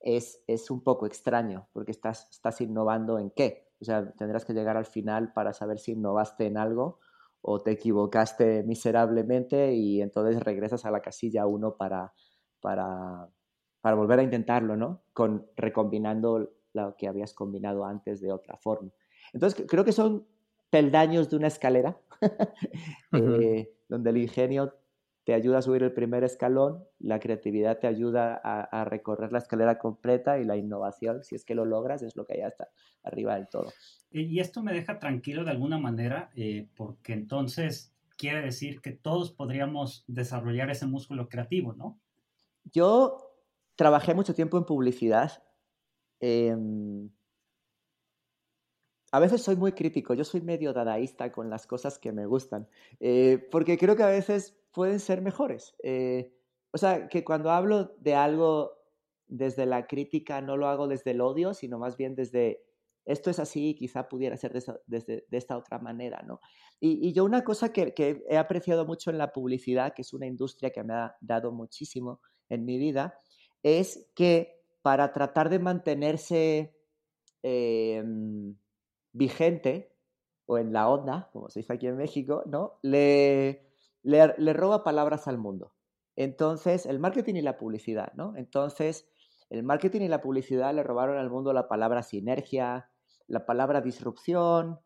es, 0.00 0.42
es 0.46 0.70
un 0.70 0.82
poco 0.82 1.06
extraño, 1.06 1.68
porque 1.72 1.90
estás, 1.92 2.28
estás 2.30 2.60
innovando 2.60 3.18
en 3.18 3.30
qué. 3.30 3.68
O 3.80 3.84
sea, 3.84 4.12
tendrás 4.12 4.44
que 4.44 4.52
llegar 4.54 4.76
al 4.76 4.86
final 4.86 5.32
para 5.32 5.52
saber 5.52 5.78
si 5.78 5.92
innovaste 5.92 6.46
en 6.46 6.58
algo 6.58 7.00
o 7.42 7.62
te 7.62 7.72
equivocaste 7.72 8.62
miserablemente 8.62 9.74
y 9.74 10.00
entonces 10.00 10.42
regresas 10.42 10.84
a 10.86 10.90
la 10.90 11.02
casilla 11.02 11.46
1 11.46 11.76
para, 11.76 12.14
para, 12.60 13.28
para 13.82 13.96
volver 13.96 14.20
a 14.20 14.22
intentarlo, 14.22 14.76
¿no? 14.76 15.04
Con, 15.12 15.46
recombinando 15.56 16.50
lo 16.72 16.96
que 16.96 17.06
habías 17.06 17.34
combinado 17.34 17.84
antes 17.84 18.20
de 18.20 18.32
otra 18.32 18.56
forma. 18.56 18.90
Entonces, 19.34 19.66
creo 19.68 19.84
que 19.84 19.92
son 19.92 20.26
peldaños 20.74 21.30
de 21.30 21.36
una 21.36 21.46
escalera, 21.46 21.96
eh, 23.12 23.72
donde 23.88 24.10
el 24.10 24.16
ingenio 24.16 24.74
te 25.22 25.32
ayuda 25.32 25.58
a 25.58 25.62
subir 25.62 25.84
el 25.84 25.92
primer 25.92 26.24
escalón, 26.24 26.82
la 26.98 27.20
creatividad 27.20 27.78
te 27.78 27.86
ayuda 27.86 28.34
a, 28.42 28.84
recorrer 28.84 29.30
la 29.30 29.38
escalera 29.38 29.78
completa 29.78 30.40
y 30.40 30.44
la 30.44 30.56
innovación, 30.56 31.22
si 31.22 31.36
es 31.36 31.44
que 31.44 31.54
lo 31.54 31.64
logras, 31.64 32.02
es 32.02 32.16
lo 32.16 32.24
que 32.26 32.34
hay 32.34 32.40
hasta 32.40 32.70
arriba 33.04 33.36
del 33.36 33.46
todo. 33.46 33.72
Y 34.10 34.40
esto 34.40 34.64
me 34.64 34.72
deja 34.72 34.98
tranquilo 34.98 35.44
de 35.44 35.52
alguna 35.52 35.78
manera, 35.78 36.30
eh, 36.34 36.66
porque 36.74 37.12
entonces 37.12 37.94
quiere 38.18 38.42
decir 38.42 38.80
que 38.80 38.90
todos 38.90 39.30
podríamos 39.30 40.02
desarrollar 40.08 40.70
ese 40.70 40.88
músculo 40.88 41.28
creativo, 41.28 41.72
¿no? 41.74 42.00
Yo 42.64 43.30
trabajé 43.76 44.12
mucho 44.12 44.34
tiempo 44.34 44.58
en 44.58 44.64
publicidad. 44.64 45.44
Eh, 46.18 46.56
a 49.14 49.20
veces 49.20 49.42
soy 49.42 49.54
muy 49.54 49.70
crítico, 49.70 50.12
yo 50.14 50.24
soy 50.24 50.40
medio 50.40 50.72
dadaísta 50.72 51.30
con 51.30 51.48
las 51.48 51.68
cosas 51.68 52.00
que 52.00 52.10
me 52.10 52.26
gustan, 52.26 52.66
eh, 52.98 53.46
porque 53.52 53.78
creo 53.78 53.94
que 53.94 54.02
a 54.02 54.08
veces 54.08 54.58
pueden 54.72 54.98
ser 54.98 55.22
mejores. 55.22 55.76
Eh, 55.84 56.34
o 56.72 56.78
sea, 56.78 57.06
que 57.06 57.22
cuando 57.22 57.52
hablo 57.52 57.94
de 58.00 58.16
algo 58.16 58.72
desde 59.28 59.66
la 59.66 59.86
crítica 59.86 60.40
no 60.40 60.56
lo 60.56 60.66
hago 60.66 60.88
desde 60.88 61.12
el 61.12 61.20
odio, 61.20 61.54
sino 61.54 61.78
más 61.78 61.96
bien 61.96 62.16
desde 62.16 62.64
esto 63.04 63.30
es 63.30 63.38
así 63.38 63.68
y 63.68 63.74
quizá 63.76 64.08
pudiera 64.08 64.36
ser 64.36 64.52
de, 64.52 65.24
esta 65.30 65.58
otra 65.58 65.78
manera, 65.78 66.24
¿no? 66.26 66.40
Y, 66.80 67.12
yo 67.12 67.24
una 67.24 67.44
cosa 67.44 67.72
que, 67.72 67.94
he 68.28 68.36
apreciado 68.36 68.84
mucho 68.84 69.10
en 69.10 69.18
la 69.18 69.32
publicidad, 69.32 69.94
que 69.94 70.02
es 70.02 70.12
una 70.12 70.26
industria 70.26 70.70
que 70.70 70.82
me 70.82 70.92
ha 70.92 71.14
dado 71.20 71.52
muchísimo 71.52 72.20
en 72.48 72.64
mi 72.64 72.78
vida, 72.78 73.20
es 73.62 74.10
que 74.16 74.60
para 74.82 75.12
tratar 75.12 75.50
de 75.50 75.60
mantenerse... 75.60 76.74
Em, 77.44 78.56
vigente 79.14 79.96
o 80.44 80.58
en 80.58 80.74
la 80.74 80.90
onda, 80.90 81.30
como 81.32 81.48
se 81.48 81.60
dice 81.60 81.72
aquí 81.72 81.86
en 81.86 81.96
México, 81.96 82.42
¿no? 82.44 82.78
Le, 82.82 83.66
le, 84.02 84.52
roba 84.52 84.84
palabras 84.84 85.26
al 85.26 85.38
mundo. 85.38 85.72
Entonces, 86.16 86.84
el 86.84 86.98
marketing 86.98 87.36
y 87.36 87.42
la 87.42 87.56
publicidad, 87.56 88.12
¿no? 88.14 88.36
Entonces, 88.36 89.08
el 89.48 89.62
marketing 89.62 90.02
y 90.02 90.08
la 90.08 90.20
publicidad 90.20 90.74
le 90.74 90.82
robaron 90.82 91.16
al 91.16 91.30
mundo 91.30 91.52
la 91.52 91.68
palabra 91.68 92.02
sinergia, 92.02 92.90
la 93.26 93.46
palabra 93.46 93.80
disrupción. 93.80 94.80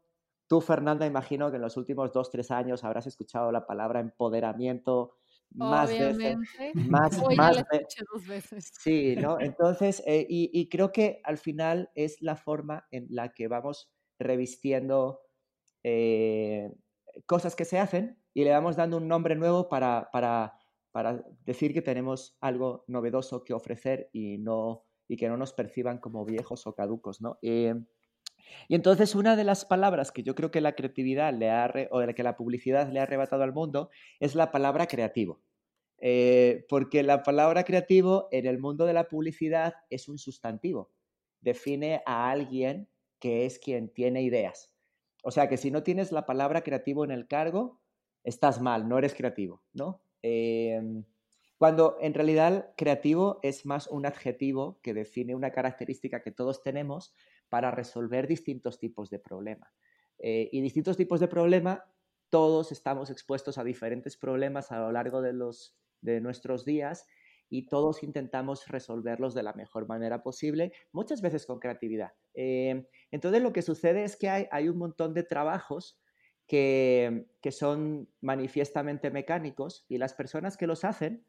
Tú, 0.47 0.61
Fernanda, 0.61 1.06
imagino 1.06 1.50
que 1.50 1.56
en 1.56 1.62
los 1.62 1.76
últimos 1.76 2.12
dos, 2.12 2.30
tres 2.30 2.50
años 2.50 2.85
habrás 2.85 3.06
escuchado 3.06 3.50
la 3.50 3.66
palabra 3.66 4.00
empoderamiento 4.00 5.16
más 5.50 5.90
veces. 5.90 6.37
Más, 6.75 7.20
dos 7.20 8.26
veces. 8.26 8.70
Sí, 8.78 9.16
¿no? 9.16 9.40
Entonces, 9.40 10.02
eh, 10.06 10.26
y, 10.28 10.68
creo 10.68 10.92
que 10.92 11.20
al 11.25 11.38
final 11.38 11.90
es 11.94 12.20
la 12.20 12.37
forma 12.37 12.87
en 12.90 13.06
la 13.11 13.32
que 13.32 13.49
vamos 13.49 13.90
revistiendo 14.18 15.20
eh, 15.82 16.70
cosas 17.26 17.56
que 17.56 17.64
se 17.64 17.78
hacen 17.78 18.22
y 18.34 18.44
le 18.44 18.50
vamos 18.50 18.76
dando 18.76 18.96
un 18.96 19.08
nombre 19.08 19.34
nuevo 19.34 19.68
para, 19.68 20.08
para, 20.12 20.54
para 20.92 21.25
decir 21.44 21.72
que 21.72 21.82
tenemos 21.82 22.37
algo 22.40 22.84
novedoso 22.87 23.44
que 23.44 23.54
ofrecer 23.54 24.10
y, 24.12 24.38
no, 24.38 24.84
y 25.08 25.16
que 25.16 25.28
no 25.28 25.37
nos 25.37 25.52
perciban 25.52 25.98
como 25.98 26.25
viejos 26.25 26.66
o 26.66 26.75
caducos, 26.75 27.20
¿no? 27.20 27.38
Eh, 27.42 27.75
y 28.68 28.75
entonces 28.75 29.14
una 29.14 29.37
de 29.37 29.44
las 29.44 29.64
palabras 29.64 30.12
que 30.12 30.22
yo 30.22 30.34
creo 30.34 30.50
que 30.50 30.60
la 30.60 30.75
creatividad 30.75 31.34
le 31.34 31.50
ha, 31.50 31.70
o 31.90 32.00
de 32.00 32.14
que 32.14 32.22
la 32.22 32.37
publicidad 32.37 32.90
le 32.90 33.00
ha 33.00 33.04
arrebatado 33.04 33.42
al 33.42 33.52
mundo 33.52 33.90
es 34.20 34.34
la 34.34 34.50
palabra 34.50 34.87
creativo. 34.87 35.42
Eh, 36.00 36.64
porque 36.68 37.02
la 37.02 37.22
palabra 37.22 37.64
creativo 37.64 38.28
en 38.30 38.46
el 38.46 38.58
mundo 38.58 38.87
de 38.87 38.92
la 38.92 39.08
publicidad 39.08 39.75
es 39.90 40.08
un 40.08 40.18
sustantivo. 40.18 40.92
Define 41.40 42.02
a 42.06 42.30
alguien 42.30 42.88
que 43.18 43.46
es 43.46 43.58
quien 43.58 43.88
tiene 43.88 44.22
ideas. 44.22 44.72
O 45.22 45.30
sea 45.30 45.48
que 45.48 45.56
si 45.56 45.70
no 45.70 45.82
tienes 45.82 46.12
la 46.12 46.26
palabra 46.26 46.62
creativo 46.62 47.04
en 47.04 47.10
el 47.10 47.26
cargo, 47.26 47.80
estás 48.25 48.60
mal, 48.60 48.88
no 48.88 48.98
eres 48.98 49.14
creativo, 49.14 49.62
¿no? 49.72 50.02
Em, 50.22 51.04
cuando 51.58 51.96
en 52.00 52.14
realidad 52.14 52.72
creativo 52.76 53.40
es 53.42 53.66
más 53.66 53.88
un 53.88 54.06
adjetivo 54.06 54.78
que 54.82 54.94
define 54.94 55.34
una 55.34 55.50
característica 55.50 56.22
que 56.22 56.30
todos 56.30 56.62
tenemos 56.62 57.12
para 57.48 57.70
resolver 57.70 58.28
distintos 58.28 58.78
tipos 58.78 59.10
de 59.10 59.18
problema. 59.18 59.72
Eh, 60.18 60.48
y 60.52 60.60
distintos 60.60 60.96
tipos 60.96 61.20
de 61.20 61.28
problema, 61.28 61.84
todos 62.30 62.72
estamos 62.72 63.10
expuestos 63.10 63.58
a 63.58 63.64
diferentes 63.64 64.16
problemas 64.16 64.70
a 64.70 64.80
lo 64.80 64.92
largo 64.92 65.22
de, 65.22 65.32
los, 65.32 65.76
de 66.00 66.20
nuestros 66.20 66.64
días 66.64 67.06
y 67.50 67.67
todos 67.67 68.02
intentamos 68.02 68.67
resolverlos 68.69 69.35
de 69.35 69.43
la 69.43 69.52
mejor 69.52 69.87
manera 69.88 70.23
posible, 70.23 70.73
muchas 70.93 71.21
veces 71.23 71.47
con 71.47 71.59
creatividad. 71.59 72.12
Em, 72.35 72.87
entonces 73.11 73.43
lo 73.43 73.52
que 73.52 73.62
sucede 73.62 74.05
es 74.05 74.17
que 74.17 74.28
hay, 74.28 74.47
hay 74.50 74.69
un 74.69 74.78
montón 74.78 75.14
de 75.14 75.23
trabajos 75.23 76.00
que, 76.47 77.26
que, 77.43 77.52
son 77.52 78.09
manifiestamente 78.21 79.11
mecánicos 79.11 79.85
y 79.88 79.99
las 79.99 80.14
personas 80.14 80.57
que 80.57 80.67
los 80.67 80.85
hacen 80.85 81.26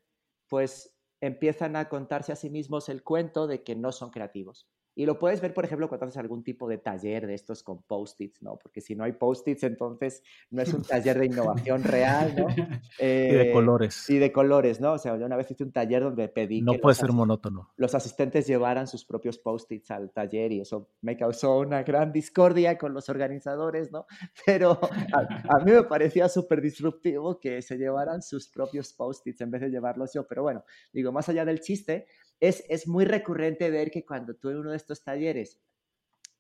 pues 0.47 0.95
empiezan 1.21 1.75
a 1.75 1.89
contarse 1.89 2.31
a 2.31 2.37
sí 2.37 2.49
mismos 2.49 2.89
el 2.89 3.03
cuento 3.03 3.45
de 3.47 3.63
que 3.63 3.75
no 3.75 3.91
son 3.91 4.09
creativos. 4.11 4.69
Y 4.95 5.05
lo 5.05 5.17
puedes 5.17 5.39
ver, 5.41 5.53
por 5.53 5.65
ejemplo, 5.65 5.87
cuando 5.87 6.07
haces 6.07 6.17
algún 6.17 6.43
tipo 6.43 6.67
de 6.67 6.77
taller 6.77 7.27
de 7.27 7.33
estos 7.33 7.63
con 7.63 7.81
post-its, 7.83 8.41
¿no? 8.41 8.57
Porque 8.57 8.81
si 8.81 8.95
no 8.95 9.03
hay 9.03 9.13
post-its, 9.13 9.63
entonces 9.63 10.23
no 10.49 10.61
es 10.61 10.73
un 10.73 10.83
taller 10.83 11.19
de 11.19 11.27
innovación 11.27 11.83
real, 11.83 12.35
¿no? 12.35 12.47
y 12.99 13.03
de 13.03 13.49
eh, 13.49 13.51
colores. 13.53 14.09
Y 14.09 14.17
de 14.17 14.31
colores, 14.31 14.81
¿no? 14.81 14.93
O 14.93 14.97
sea, 14.97 15.17
yo 15.17 15.25
una 15.25 15.37
vez 15.37 15.49
hice 15.51 15.63
un 15.63 15.71
taller 15.71 16.03
donde 16.03 16.27
pedí 16.27 16.61
no 16.61 16.73
puede 16.73 16.95
ser 16.95 17.11
monótono. 17.11 17.71
Los 17.77 17.95
asistentes 17.95 18.47
llevaran 18.47 18.87
sus 18.87 19.05
propios 19.05 19.37
post-its 19.37 19.91
al 19.91 20.11
taller 20.11 20.51
y 20.51 20.61
eso 20.61 20.89
me 21.01 21.15
causó 21.17 21.59
una 21.59 21.83
gran 21.83 22.11
discordia 22.11 22.77
con 22.77 22.93
los 22.93 23.09
organizadores, 23.09 23.91
¿no? 23.91 24.05
Pero 24.45 24.79
a, 25.13 25.55
a 25.55 25.63
mí 25.63 25.71
me 25.71 25.83
parecía 25.83 26.27
súper 26.29 26.61
disruptivo 26.61 27.39
que 27.39 27.61
se 27.61 27.77
llevaran 27.77 28.21
sus 28.21 28.49
propios 28.49 28.93
post-its 28.93 29.41
en 29.41 29.51
vez 29.51 29.61
de 29.61 29.69
llevarlos 29.69 30.13
yo. 30.13 30.27
Pero 30.27 30.43
bueno, 30.43 30.63
digo, 30.91 31.11
más 31.11 31.29
allá 31.29 31.45
del 31.45 31.61
chiste, 31.61 32.07
es, 32.39 32.87
muy 32.87 33.05
recurrente 33.05 33.69
ver 33.69 33.91
que 33.91 34.05
cuando 34.05 34.35
tú 34.35 34.49
en 34.49 34.57
uno 34.57 34.71
de 34.71 34.77
estos 34.77 35.03
talleres, 35.03 35.59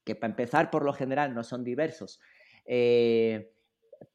que 0.03 0.15
para 0.15 0.31
empezar 0.31 0.69
por 0.69 0.83
lo 0.83 0.93
general 0.93 1.33
no 1.33 1.43
son 1.43 1.63
diversos, 1.63 2.19
eh, 2.65 3.53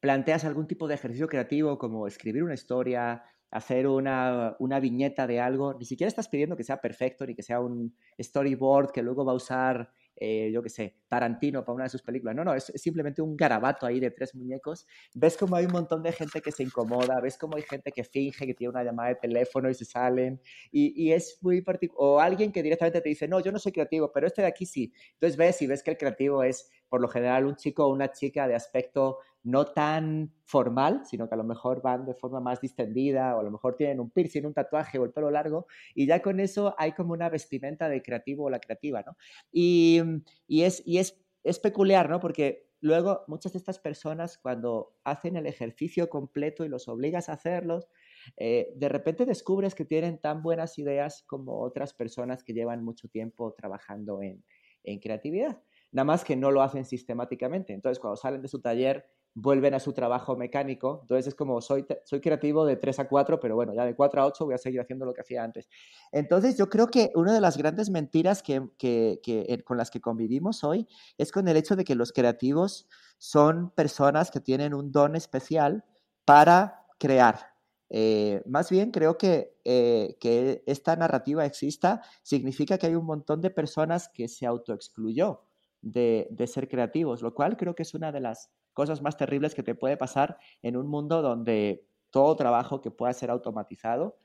planteas 0.00 0.44
algún 0.44 0.66
tipo 0.66 0.88
de 0.88 0.94
ejercicio 0.94 1.28
creativo 1.28 1.78
como 1.78 2.06
escribir 2.06 2.42
una 2.42 2.54
historia, 2.54 3.22
hacer 3.50 3.86
una, 3.86 4.56
una, 4.58 4.80
viñeta 4.80 5.26
de 5.26 5.40
algo, 5.40 5.74
ni 5.74 5.84
siquiera 5.84 6.08
estás 6.08 6.28
pidiendo 6.28 6.56
que 6.56 6.64
sea 6.64 6.80
perfecto 6.80 7.26
ni 7.26 7.34
que 7.34 7.42
sea 7.42 7.60
un 7.60 7.96
storyboard 8.20 8.90
que 8.90 9.02
luego 9.02 9.24
va 9.24 9.32
a 9.32 9.36
usar 9.36 9.92
eh, 10.16 10.50
yo 10.52 10.62
qué 10.62 10.68
sé, 10.68 10.96
Tarantino 11.08 11.64
para 11.64 11.74
una 11.74 11.84
de 11.84 11.90
sus 11.90 12.02
películas. 12.02 12.34
No, 12.34 12.44
no, 12.44 12.54
es, 12.54 12.72
simplemente 12.76 13.22
un 13.22 13.36
garabato 13.36 13.86
ahí 13.86 14.00
de 14.00 14.10
tres 14.10 14.34
muñecos. 14.34 14.86
Ves 15.14 15.36
como 15.36 15.56
hay 15.56 15.66
un 15.66 15.72
montón 15.72 16.02
de 16.02 16.12
gente 16.12 16.40
que 16.40 16.52
se 16.52 16.62
incomoda, 16.62 17.20
ves 17.20 17.36
como 17.38 17.56
hay 17.56 17.62
gente 17.62 17.92
que 17.92 18.04
finge 18.04 18.46
que 18.46 18.54
tiene 18.54 18.70
una 18.70 18.84
llamada 18.84 19.10
de 19.10 19.16
teléfono 19.16 19.68
y 19.70 19.74
se 19.74 19.84
salen. 19.84 20.40
Y, 20.70 20.92
y 21.02 21.12
es 21.12 21.38
muy 21.40 21.62
particular. 21.62 22.00
O 22.00 22.20
alguien 22.20 22.52
que 22.52 22.62
directamente 22.62 23.00
te 23.00 23.08
dice, 23.08 23.28
no, 23.28 23.40
yo 23.40 23.52
no 23.52 23.58
soy 23.58 23.72
creativo, 23.72 24.12
pero 24.12 24.26
este 24.26 24.42
de 24.42 24.48
aquí 24.48 24.66
sí. 24.66 24.92
Entonces 25.14 25.36
ves 25.36 25.62
y 25.62 25.66
ves 25.66 25.82
que 25.82 25.90
el 25.90 25.96
creativo 25.96 26.42
es, 26.42 26.70
por 26.94 27.00
lo 27.00 27.08
general, 27.08 27.44
un 27.44 27.56
chico 27.56 27.84
o 27.84 27.92
una 27.92 28.12
chica 28.12 28.46
de 28.46 28.54
aspecto 28.54 29.18
no 29.42 29.64
tan 29.64 30.32
formal, 30.44 31.04
sino 31.04 31.28
que 31.28 31.34
a 31.34 31.36
lo 31.36 31.42
mejor 31.42 31.82
van 31.82 32.06
de 32.06 32.14
forma 32.14 32.38
más 32.38 32.60
distendida 32.60 33.34
o 33.34 33.40
a 33.40 33.42
lo 33.42 33.50
mejor 33.50 33.74
tienen 33.74 33.98
un 33.98 34.10
piercing, 34.10 34.44
un 34.44 34.54
tatuaje 34.54 34.96
o 35.00 35.04
el 35.04 35.10
pelo 35.10 35.28
largo 35.28 35.66
y 35.92 36.06
ya 36.06 36.22
con 36.22 36.38
eso 36.38 36.72
hay 36.78 36.92
como 36.92 37.12
una 37.12 37.28
vestimenta 37.30 37.88
de 37.88 38.00
creativo 38.00 38.44
o 38.44 38.48
la 38.48 38.60
creativa, 38.60 39.02
¿no? 39.02 39.16
Y, 39.50 40.02
es, 40.46 40.84
y 40.86 40.98
es, 40.98 41.20
es 41.42 41.58
peculiar, 41.58 42.08
¿no? 42.08 42.20
Porque 42.20 42.70
luego 42.80 43.24
muchas 43.26 43.54
de 43.54 43.58
estas 43.58 43.80
personas 43.80 44.38
cuando 44.38 44.94
hacen 45.02 45.34
el 45.34 45.46
ejercicio 45.46 46.08
completo 46.08 46.64
y 46.64 46.68
los 46.68 46.86
obligas 46.86 47.28
a 47.28 47.32
hacerlos, 47.32 47.88
eh, 48.36 48.72
de 48.76 48.88
repente 48.88 49.26
descubres 49.26 49.74
que 49.74 49.84
tienen 49.84 50.20
tan 50.20 50.44
buenas 50.44 50.78
ideas 50.78 51.24
como 51.26 51.60
otras 51.60 51.92
personas 51.92 52.44
que 52.44 52.52
llevan 52.52 52.84
mucho 52.84 53.08
tiempo 53.08 53.52
trabajando 53.52 54.22
en, 54.22 54.44
en 54.84 55.00
creatividad. 55.00 55.60
Nada 55.94 56.04
más 56.04 56.24
que 56.24 56.34
no 56.34 56.50
lo 56.50 56.60
hacen 56.60 56.84
sistemáticamente. 56.84 57.72
Entonces, 57.72 58.00
cuando 58.00 58.16
salen 58.16 58.42
de 58.42 58.48
su 58.48 58.60
taller, 58.60 59.06
vuelven 59.32 59.74
a 59.74 59.78
su 59.78 59.92
trabajo 59.92 60.36
mecánico. 60.36 60.98
Entonces 61.02 61.28
es 61.28 61.34
como, 61.36 61.60
soy, 61.60 61.86
soy 62.04 62.20
creativo 62.20 62.66
de 62.66 62.74
3 62.76 62.98
a 62.98 63.08
4, 63.08 63.38
pero 63.38 63.54
bueno, 63.54 63.72
ya 63.74 63.86
de 63.86 63.94
4 63.94 64.22
a 64.22 64.26
8 64.26 64.44
voy 64.44 64.54
a 64.54 64.58
seguir 64.58 64.80
haciendo 64.80 65.06
lo 65.06 65.14
que 65.14 65.20
hacía 65.20 65.44
antes. 65.44 65.68
Entonces 66.10 66.56
yo 66.56 66.68
creo 66.68 66.88
que 66.88 67.12
una 67.14 67.32
de 67.32 67.40
las 67.40 67.56
grandes 67.56 67.90
mentiras 67.90 68.42
que, 68.42 68.68
que, 68.76 69.20
que, 69.22 69.62
con 69.64 69.76
las 69.76 69.92
que 69.92 70.00
convivimos 70.00 70.64
hoy 70.64 70.88
es 71.16 71.30
con 71.30 71.46
el 71.46 71.56
hecho 71.56 71.76
de 71.76 71.84
que 71.84 71.94
los 71.94 72.12
creativos 72.12 72.88
son 73.18 73.70
personas 73.70 74.32
que 74.32 74.40
tienen 74.40 74.74
un 74.74 74.90
don 74.90 75.14
especial 75.14 75.84
para 76.24 76.86
crear. 76.98 77.54
Eh, 77.90 78.42
más 78.46 78.68
bien 78.68 78.90
creo 78.90 79.16
que, 79.16 79.56
eh, 79.64 80.16
que 80.18 80.64
esta 80.66 80.96
narrativa 80.96 81.44
exista 81.46 82.02
significa 82.24 82.78
que 82.78 82.86
hay 82.86 82.96
un 82.96 83.06
montón 83.06 83.40
de 83.40 83.50
personas 83.50 84.08
que 84.08 84.26
se 84.26 84.46
autoexcluyó 84.46 85.42
de, 85.84 86.46
ser 86.46 86.68
creativos, 86.68 87.22
lo 87.22 87.34
cual 87.34 87.56
creo 87.56 87.74
que 87.74 87.82
es 87.82 87.94
una 87.94 88.10
de 88.10 88.20
las 88.20 88.50
cosas 88.72 89.02
más 89.02 89.16
terribles 89.16 89.54
que 89.54 89.62
te 89.62 89.74
puede 89.74 89.96
pasar 89.96 90.38
en 90.62 90.76
un 90.76 90.86
mundo 90.86 91.22
donde 91.22 91.86
todo 92.10 92.34
trabajo 92.36 92.80
que 92.80 92.90
pueda 92.90 93.12
ser 93.12 93.30
automatizado 93.30 94.18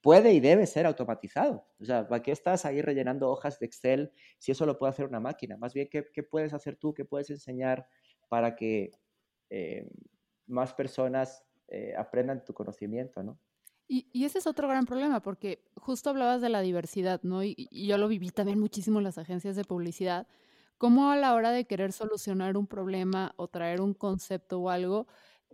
puede 0.00 0.32
y 0.32 0.40
debe 0.40 0.66
ser 0.66 0.86
automatizado. 0.86 1.66
O 1.80 1.84
sea, 1.84 2.08
¿para 2.08 2.22
qué 2.22 2.32
estás 2.32 2.64
ahí 2.64 2.82
rellenando 2.82 3.30
hojas 3.30 3.60
de 3.60 3.66
Excel 3.66 4.12
si 4.38 4.50
eso 4.50 4.66
lo 4.66 4.78
puede 4.78 4.90
hacer 4.90 5.06
una 5.06 5.20
máquina? 5.20 5.56
Más 5.56 5.72
bien, 5.74 5.88
¿qué, 5.88 6.22
puedes 6.22 6.52
hacer 6.52 6.76
tú? 6.76 6.92
¿Qué 6.92 7.04
puedes 7.04 7.30
enseñar 7.30 7.86
para 8.28 8.56
que 8.56 8.90
eh, 9.50 9.88
más 10.46 10.74
personas 10.74 11.44
eh, 11.68 11.94
aprendan 11.96 12.44
tu 12.44 12.52
conocimiento, 12.52 13.22
¿no? 13.22 13.38
Y, 13.88 14.24
ese 14.24 14.38
es 14.38 14.46
otro 14.46 14.68
gran 14.68 14.86
problema, 14.86 15.20
porque 15.20 15.62
justo 15.74 16.08
hablabas 16.08 16.40
de 16.40 16.48
la 16.48 16.62
diversidad, 16.62 17.20
¿no? 17.22 17.44
Y, 17.44 17.68
yo 17.70 17.98
lo 17.98 18.08
viví 18.08 18.30
también 18.30 18.58
muchísimo 18.58 18.98
en 19.00 19.04
las 19.04 19.18
agencias 19.18 19.54
de 19.54 19.64
publicidad, 19.64 20.26
cómo 20.82 21.12
a 21.12 21.16
la 21.16 21.34
hora 21.34 21.52
de 21.52 21.64
querer 21.64 21.92
solucionar 21.92 22.56
un 22.56 22.66
problema 22.66 23.34
o 23.36 23.46
traer 23.46 23.80
un 23.80 23.94
concepto 23.94 24.58
o 24.58 24.68
algo, 24.68 25.06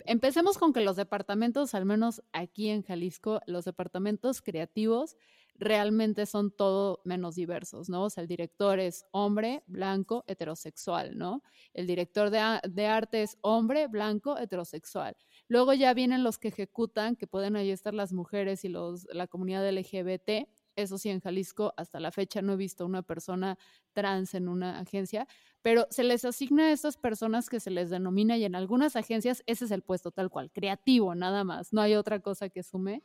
empecemos 0.07 0.57
con 0.57 0.73
que 0.73 0.81
los 0.81 0.97
departamentos, 0.97 1.75
al 1.75 1.85
menos 1.85 2.23
aquí 2.33 2.71
en 2.71 2.83
Jalisco, 2.83 3.43
los 3.47 3.67
departamentos 3.67 4.41
creativos 4.41 5.19
realmente 5.55 6.25
son 6.25 6.51
todo 6.51 7.03
menos 7.05 7.35
diversos, 7.35 7.91
¿no? 7.91 8.05
O 8.05 8.09
sea, 8.09 8.23
el 8.23 8.27
director 8.27 8.81
es 8.81 9.05
hombre, 9.11 9.63
blanco, 9.67 10.25
heterosexual, 10.29 11.19
¿no? 11.19 11.43
El 11.75 11.87
director 11.87 12.31
de, 12.31 12.41
de 12.67 12.87
arte 12.87 13.23
es 13.23 13.37
hombre, 13.43 13.87
blanco, 13.87 14.39
heterosexual. 14.39 15.15
Luego 15.47 15.75
ya 15.75 15.93
vienen 15.93 16.25
los 16.25 16.39
que 16.39 16.49
ejecutan, 16.49 17.17
que 17.17 17.27
pueden 17.27 17.55
ahí 17.55 17.71
estar 17.71 17.93
las 17.93 18.15
mujeres 18.15 18.65
y 18.65 18.71
los, 18.71 19.07
la 19.13 19.27
comunidad 19.27 19.69
LGBT, 19.69 20.49
eso 20.79 20.97
sí, 20.97 21.11
en 21.11 21.21
Jalisco 21.21 21.75
hasta 21.77 21.99
la 21.99 22.13
fecha 22.13 22.41
no 22.41 22.53
he 22.53 22.57
visto 22.57 22.87
una 22.87 23.03
persona 23.03 23.59
trans 23.93 24.35
en 24.35 24.49
una 24.49 24.79
agencia, 24.79 25.27
pero 25.61 25.87
se 25.91 26.05
les 26.05 26.25
asigna 26.25 26.67
a 26.67 26.73
estas 26.73 26.97
personas 26.97 27.49
que 27.49 27.59
se 27.59 27.71
les 27.71 27.91
denomina 27.91 28.37
y 28.37 28.45
en 28.45 28.55
algunas 28.55 28.95
agencias 28.95 29.43
ese 29.47 29.65
es 29.65 29.71
el 29.73 29.83
puesto 29.83 30.13
tal 30.13 30.31
cual, 30.31 30.53
creativo 30.53 31.15
nada 31.17 31.43
más, 31.43 31.73
no 31.73 31.81
hay 31.81 31.95
otra 31.95 32.21
cosa 32.21 32.49
que 32.49 32.63
sume. 32.63 33.03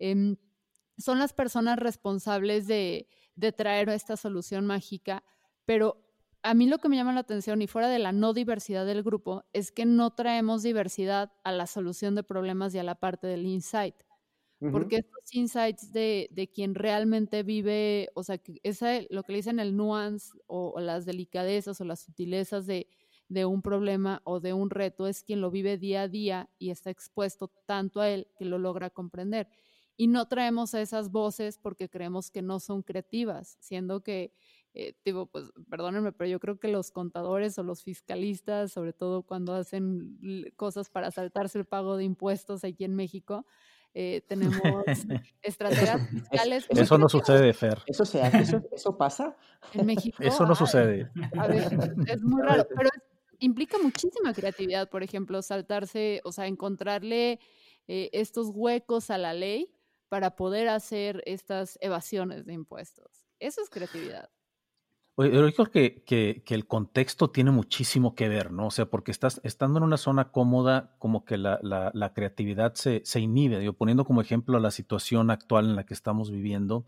Em, 0.00 0.36
son 0.98 1.20
las 1.20 1.32
personas 1.32 1.78
responsables 1.78 2.66
de, 2.66 3.08
de 3.36 3.52
traer 3.52 3.88
esta 3.90 4.16
solución 4.16 4.66
mágica, 4.66 5.22
pero 5.64 6.02
a 6.42 6.54
mí 6.54 6.66
lo 6.66 6.78
que 6.78 6.88
me 6.88 6.96
llama 6.96 7.12
la 7.12 7.20
atención 7.20 7.62
y 7.62 7.68
fuera 7.68 7.88
de 7.88 8.00
la 8.00 8.10
no 8.10 8.32
diversidad 8.32 8.84
del 8.84 9.04
grupo 9.04 9.44
es 9.52 9.70
que 9.70 9.86
no 9.86 10.10
traemos 10.10 10.64
diversidad 10.64 11.32
a 11.44 11.52
la 11.52 11.68
solución 11.68 12.16
de 12.16 12.24
problemas 12.24 12.74
y 12.74 12.80
a 12.80 12.82
la 12.82 12.96
parte 12.96 13.28
del 13.28 13.46
insight 13.46 13.94
porque 14.70 14.96
estos 14.96 15.34
insights 15.34 15.92
de, 15.92 16.28
de, 16.30 16.48
quien 16.48 16.74
realmente 16.74 17.42
vive, 17.42 18.10
o 18.14 18.22
sea, 18.22 18.38
que 18.38 18.60
esa, 18.62 19.00
lo 19.10 19.22
que 19.22 19.32
le 19.32 19.38
dicen 19.38 19.58
el 19.58 19.76
nuance 19.76 20.38
o, 20.46 20.78
las 20.78 21.04
delicadezas 21.04 21.80
o 21.80 21.84
las 21.84 22.00
sutilezas 22.00 22.66
de, 22.66 22.86
de 23.28 23.44
un 23.44 23.62
problema 23.62 24.20
o 24.24 24.40
de 24.40 24.52
un 24.52 24.70
reto 24.70 25.06
es 25.08 25.24
quien 25.24 25.40
lo 25.40 25.50
vive 25.50 25.78
día 25.78 26.02
a 26.02 26.08
día 26.08 26.50
y 26.58 26.70
está 26.70 26.90
expuesto 26.90 27.48
tanto 27.66 28.00
a 28.00 28.08
él 28.08 28.28
que 28.36 28.44
lo 28.44 28.58
logra 28.58 28.90
comprender. 28.90 29.48
Y 29.96 30.06
no 30.06 30.26
traemos 30.28 30.74
a 30.74 30.80
esas 30.80 31.10
voces 31.10 31.58
porque 31.58 31.88
creemos 31.88 32.30
que 32.30 32.42
no 32.42 32.60
son 32.60 32.82
creativas, 32.82 33.56
siendo 33.60 34.02
que, 34.02 34.32
eh, 34.74 34.94
digo, 35.04 35.26
pues 35.26 35.50
perdónenme, 35.68 36.12
pero 36.12 36.30
yo 36.30 36.40
creo 36.40 36.58
que 36.58 36.68
los 36.68 36.90
contadores 36.90 37.58
o 37.58 37.62
los 37.62 37.82
fiscalistas, 37.82 38.72
sobre 38.72 38.92
todo 38.92 39.22
cuando 39.22 39.54
hacen 39.54 40.18
cosas 40.56 40.88
para 40.88 41.10
saltarse 41.10 41.58
el 41.58 41.66
pago 41.66 41.96
de 41.96 42.04
impuestos 42.04 42.64
aquí 42.64 42.84
en 42.84 42.94
México, 42.94 43.44
eh, 43.94 44.22
tenemos 44.26 44.56
estrategias 45.42 46.08
fiscales. 46.08 46.66
Eso, 46.68 46.98
no 46.98 47.08
sucede, 47.08 47.52
Fer. 47.52 47.78
¿Eso, 47.86 48.04
se 48.04 48.22
hace? 48.22 48.60
¿Eso, 48.72 48.96
pasa? 48.98 49.36
En 49.74 49.86
México. 49.86 50.16
Eso 50.20 50.46
no 50.46 50.54
sucede. 50.54 51.10
A 51.38 51.46
ver, 51.46 51.78
es 52.06 52.22
muy 52.22 52.42
raro, 52.42 52.66
pero 52.74 52.88
implica 53.38 53.76
muchísima 53.78 54.32
creatividad, 54.32 54.88
por 54.88 55.02
ejemplo, 55.02 55.42
saltarse, 55.42 56.20
o 56.24 56.32
sea, 56.32 56.46
encontrarle 56.46 57.40
eh, 57.88 58.10
estos 58.12 58.48
huecos 58.54 59.10
a 59.10 59.18
la 59.18 59.34
ley 59.34 59.70
para 60.08 60.36
poder 60.36 60.68
hacer 60.68 61.22
estas 61.26 61.78
evasiones 61.80 62.46
de 62.46 62.52
impuestos. 62.52 63.26
Eso 63.38 63.62
es 63.62 63.70
creatividad. 63.70 64.30
Creo 65.16 65.70
que, 65.70 66.02
que, 66.04 66.54
el 66.54 66.66
contexto 66.66 67.30
tiene 67.30 67.50
muchísimo 67.50 68.14
que 68.14 68.28
ver, 68.28 68.50
¿no? 68.50 68.68
O 68.68 68.70
sea, 68.70 68.86
porque 68.86 69.10
estás 69.10 69.40
estando 69.44 69.78
en 69.78 69.84
una 69.84 69.96
zona 69.96 70.30
cómoda, 70.30 70.94
como 70.98 71.24
que 71.24 71.36
la, 71.36 71.60
la, 71.62 72.12
creatividad 72.14 72.74
se, 72.74 73.02
se 73.04 73.20
inhibe. 73.20 73.62
Yo 73.62 73.74
poniendo 73.74 74.04
como 74.04 74.20
ejemplo 74.20 74.58
la 74.58 74.70
situación 74.70 75.30
actual 75.30 75.66
en 75.66 75.76
la 75.76 75.84
que 75.84 75.94
estamos 75.94 76.30
viviendo, 76.30 76.86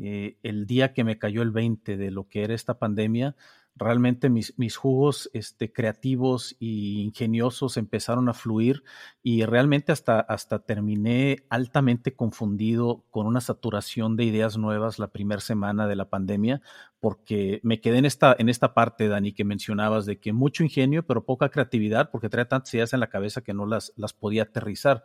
eh, 0.00 0.38
el 0.42 0.66
día 0.66 0.92
que 0.92 1.04
me 1.04 1.18
cayó 1.18 1.42
el 1.42 1.50
20 1.50 1.96
de 1.96 2.10
lo 2.10 2.28
que 2.28 2.44
era 2.44 2.54
esta 2.54 2.78
pandemia, 2.78 3.36
realmente 3.74 4.28
mis, 4.28 4.58
mis 4.58 4.76
jugos 4.76 5.30
este, 5.32 5.72
creativos 5.72 6.52
e 6.60 6.66
ingeniosos 6.66 7.76
empezaron 7.76 8.28
a 8.28 8.34
fluir 8.34 8.84
y 9.22 9.44
realmente 9.44 9.92
hasta, 9.92 10.20
hasta 10.20 10.60
terminé 10.60 11.44
altamente 11.48 12.14
confundido 12.14 13.04
con 13.10 13.26
una 13.26 13.40
saturación 13.40 14.16
de 14.16 14.24
ideas 14.24 14.58
nuevas 14.58 14.98
la 14.98 15.08
primera 15.08 15.40
semana 15.40 15.86
de 15.86 15.96
la 15.96 16.08
pandemia, 16.10 16.60
porque 17.02 17.58
me 17.64 17.80
quedé 17.80 17.98
en 17.98 18.04
esta, 18.04 18.36
en 18.38 18.48
esta 18.48 18.74
parte, 18.74 19.08
Dani, 19.08 19.32
que 19.32 19.42
mencionabas 19.42 20.06
de 20.06 20.20
que 20.20 20.32
mucho 20.32 20.62
ingenio, 20.62 21.04
pero 21.04 21.24
poca 21.24 21.48
creatividad, 21.48 22.12
porque 22.12 22.28
traía 22.28 22.46
tantas 22.46 22.72
ideas 22.74 22.92
en 22.92 23.00
la 23.00 23.08
cabeza 23.08 23.40
que 23.40 23.52
no 23.52 23.66
las, 23.66 23.92
las 23.96 24.12
podía 24.12 24.44
aterrizar. 24.44 25.02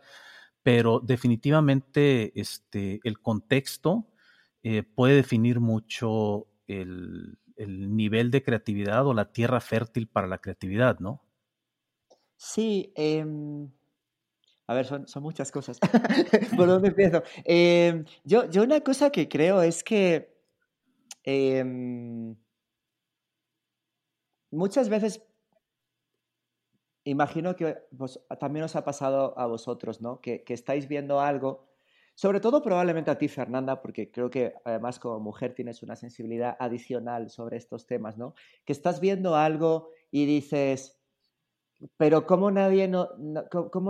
Pero 0.62 1.00
definitivamente 1.00 2.40
este, 2.40 3.00
el 3.02 3.18
contexto 3.18 4.06
eh, 4.62 4.84
puede 4.84 5.16
definir 5.16 5.58
mucho 5.58 6.46
el, 6.68 7.36
el 7.56 7.96
nivel 7.96 8.30
de 8.30 8.44
creatividad 8.44 9.04
o 9.04 9.12
la 9.12 9.32
tierra 9.32 9.58
fértil 9.58 10.06
para 10.06 10.28
la 10.28 10.38
creatividad, 10.38 11.00
¿no? 11.00 11.24
Sí, 12.36 12.92
em, 12.94 13.72
a 14.68 14.74
ver, 14.74 14.86
son, 14.86 15.04
muchas 15.20 15.50
cosas. 15.50 15.80
¿Por 16.56 16.68
dónde 16.68 16.90
empiezo? 16.90 17.24
Em, 17.44 18.04
yo, 18.22 18.48
yo 18.48 18.62
una 18.62 18.82
cosa 18.82 19.10
que 19.10 19.28
creo 19.28 19.62
es 19.62 19.82
que 19.82 20.37
em, 21.24 22.36
muchas 24.50 24.88
veces 24.88 25.24
imagino 27.04 27.56
que 27.56 27.78
también 28.38 28.64
os 28.64 28.76
ha 28.76 28.84
pasado 28.84 29.38
a 29.38 29.46
vosotros, 29.46 30.00
¿no? 30.00 30.20
Que, 30.20 30.44
que, 30.44 30.54
estáis 30.54 30.88
viendo 30.88 31.20
algo 31.20 31.68
sobre 32.18 32.40
todo 32.40 32.62
probablemente 32.62 33.12
a 33.12 33.16
ti, 33.16 33.28
Fernanda, 33.28 33.80
porque 33.80 34.10
creo 34.10 34.28
que 34.28 34.52
además 34.64 34.98
como 34.98 35.20
mujer 35.20 35.54
tienes 35.54 35.84
una 35.84 35.94
sensibilidad 35.94 36.56
adicional 36.58 37.30
sobre 37.30 37.58
estos 37.58 37.86
temas, 37.86 38.18
¿no? 38.18 38.34
Que 38.64 38.72
estás 38.72 38.98
viendo 38.98 39.36
algo 39.36 39.90
y 40.10 40.26
dices, 40.26 40.97
pero 41.96 42.26
¿cómo 42.26 42.50
nadie 42.50 42.88
no, 42.88 43.08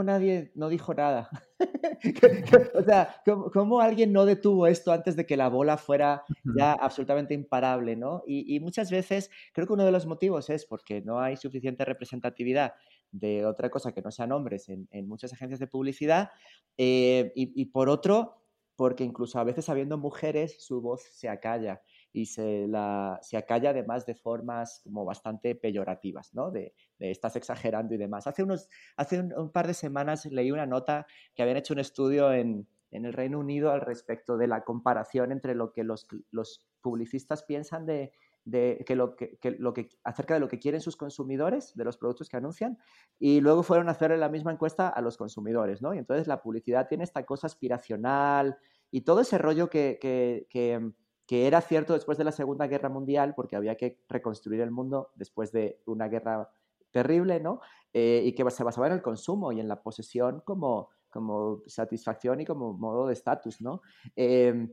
nadie 0.02 0.52
no 0.54 0.68
dijo 0.68 0.92
nada? 0.92 1.30
o 2.74 2.82
sea, 2.82 3.22
¿cómo, 3.24 3.80
alguien 3.80 4.12
no 4.12 4.26
detuvo 4.26 4.66
esto 4.66 4.92
antes 4.92 5.16
de 5.16 5.24
que 5.24 5.36
la 5.36 5.48
bola 5.48 5.78
fuera 5.78 6.22
ya 6.56 6.72
absolutamente 6.72 7.32
imparable, 7.32 7.96
¿no? 7.96 8.22
Y, 8.26 8.60
muchas 8.60 8.90
veces 8.90 9.30
creo 9.52 9.66
que 9.66 9.72
uno 9.72 9.84
de 9.84 9.92
los 9.92 10.06
motivos 10.06 10.50
es 10.50 10.66
porque 10.66 11.00
no 11.00 11.20
hay 11.20 11.36
suficiente 11.36 11.84
representatividad 11.84 12.74
de 13.10 13.46
otra 13.46 13.70
cosa 13.70 13.92
que 13.92 14.02
no 14.02 14.10
sean 14.10 14.32
hombres 14.32 14.68
en, 14.68 15.08
muchas 15.08 15.32
agencias 15.32 15.60
de 15.60 15.66
publicidad 15.66 16.30
eh, 16.76 17.32
y, 17.34 17.64
por 17.66 17.88
otro, 17.88 18.42
porque 18.76 19.04
incluso 19.04 19.38
a 19.38 19.44
veces 19.44 19.68
habiendo 19.70 19.96
mujeres 19.96 20.62
su 20.62 20.82
voz 20.82 21.02
se 21.10 21.28
acalla 21.28 21.80
y 22.12 22.26
se, 22.26 22.66
la, 22.68 23.18
se 23.22 23.36
acalla 23.36 23.70
además 23.70 24.06
de 24.06 24.14
formas 24.14 24.80
como 24.84 25.04
bastante 25.04 25.54
peyorativas, 25.54 26.34
¿no? 26.34 26.50
De, 26.50 26.74
estás 26.98 27.36
exagerando 27.36 27.94
y 27.94 27.98
demás. 27.98 28.26
Hace, 28.26 28.42
unos, 28.42 28.68
hace 28.96 29.20
un, 29.20 29.50
par 29.50 29.66
de 29.66 29.74
semanas 29.74 30.26
leí 30.26 30.50
una 30.50 30.66
nota 30.66 31.06
que 31.34 31.42
habían 31.42 31.58
hecho 31.58 31.74
un 31.74 31.80
estudio 31.80 32.32
en, 32.32 32.66
en 32.90 33.04
el 33.04 33.12
Reino 33.12 33.38
Unido 33.38 33.70
al 33.70 33.80
respecto 33.80 34.36
de 34.36 34.48
la 34.48 34.64
comparación 34.64 35.32
entre 35.32 35.54
lo 35.54 35.72
que 35.72 35.84
los, 35.84 36.06
los 36.30 36.66
publicistas 36.80 37.42
piensan 37.44 37.86
de, 37.86 38.12
de 38.48 38.82
que 38.86 38.96
lo 38.96 39.14
que, 39.14 39.38
lo 39.58 39.74
que, 39.74 39.90
acerca 40.04 40.34
de 40.34 40.40
lo 40.40 40.48
que 40.48 40.58
quieren 40.58 40.80
sus 40.80 40.96
consumidores, 40.96 41.74
de 41.74 41.84
los 41.84 41.98
productos 41.98 42.28
que 42.28 42.38
anuncian, 42.38 42.78
y 43.18 43.40
luego 43.40 43.62
fueron 43.62 43.88
a 43.88 43.92
hacer 43.92 44.16
la 44.18 44.28
misma 44.28 44.52
encuesta 44.52 44.88
a 44.88 45.02
los 45.02 45.16
consumidores, 45.18 45.82
¿no? 45.82 45.94
Y 45.94 45.98
entonces 45.98 46.26
la 46.26 46.40
publicidad 46.40 46.88
tiene 46.88 47.04
esta 47.04 47.24
cosa 47.26 47.46
aspiracional 47.46 48.56
y 48.90 49.02
todo 49.02 49.20
ese 49.20 49.36
rollo 49.36 49.68
que, 49.68 49.98
que, 50.00 50.92
era 51.30 51.60
cierto 51.60 51.92
después 51.92 52.16
de 52.16 52.24
la 52.24 52.32
Segunda 52.32 52.66
Guerra 52.66 52.88
Mundial, 52.88 53.34
porque 53.34 53.56
había 53.56 53.76
que 53.76 54.00
reconstruir 54.08 54.60
el 54.62 54.70
mundo 54.70 55.10
después 55.14 55.52
de 55.52 55.80
una 55.84 56.08
guerra 56.08 56.50
terrible, 56.90 57.40
¿no? 57.40 57.60
Eh, 57.92 58.22
y 58.24 58.32
que 58.32 58.50
se 58.50 58.64
basaba 58.64 58.86
en 58.86 58.94
el 58.94 59.02
consumo 59.02 59.52
y 59.52 59.60
en 59.60 59.68
la 59.68 59.82
posesión 59.82 60.42
como, 60.44 60.88
como 61.10 61.62
satisfacción 61.66 62.40
y 62.40 62.46
como 62.46 62.72
modo 62.72 63.06
de 63.06 63.12
estatus, 63.12 63.60
¿no? 63.60 63.82
Eh, 64.16 64.68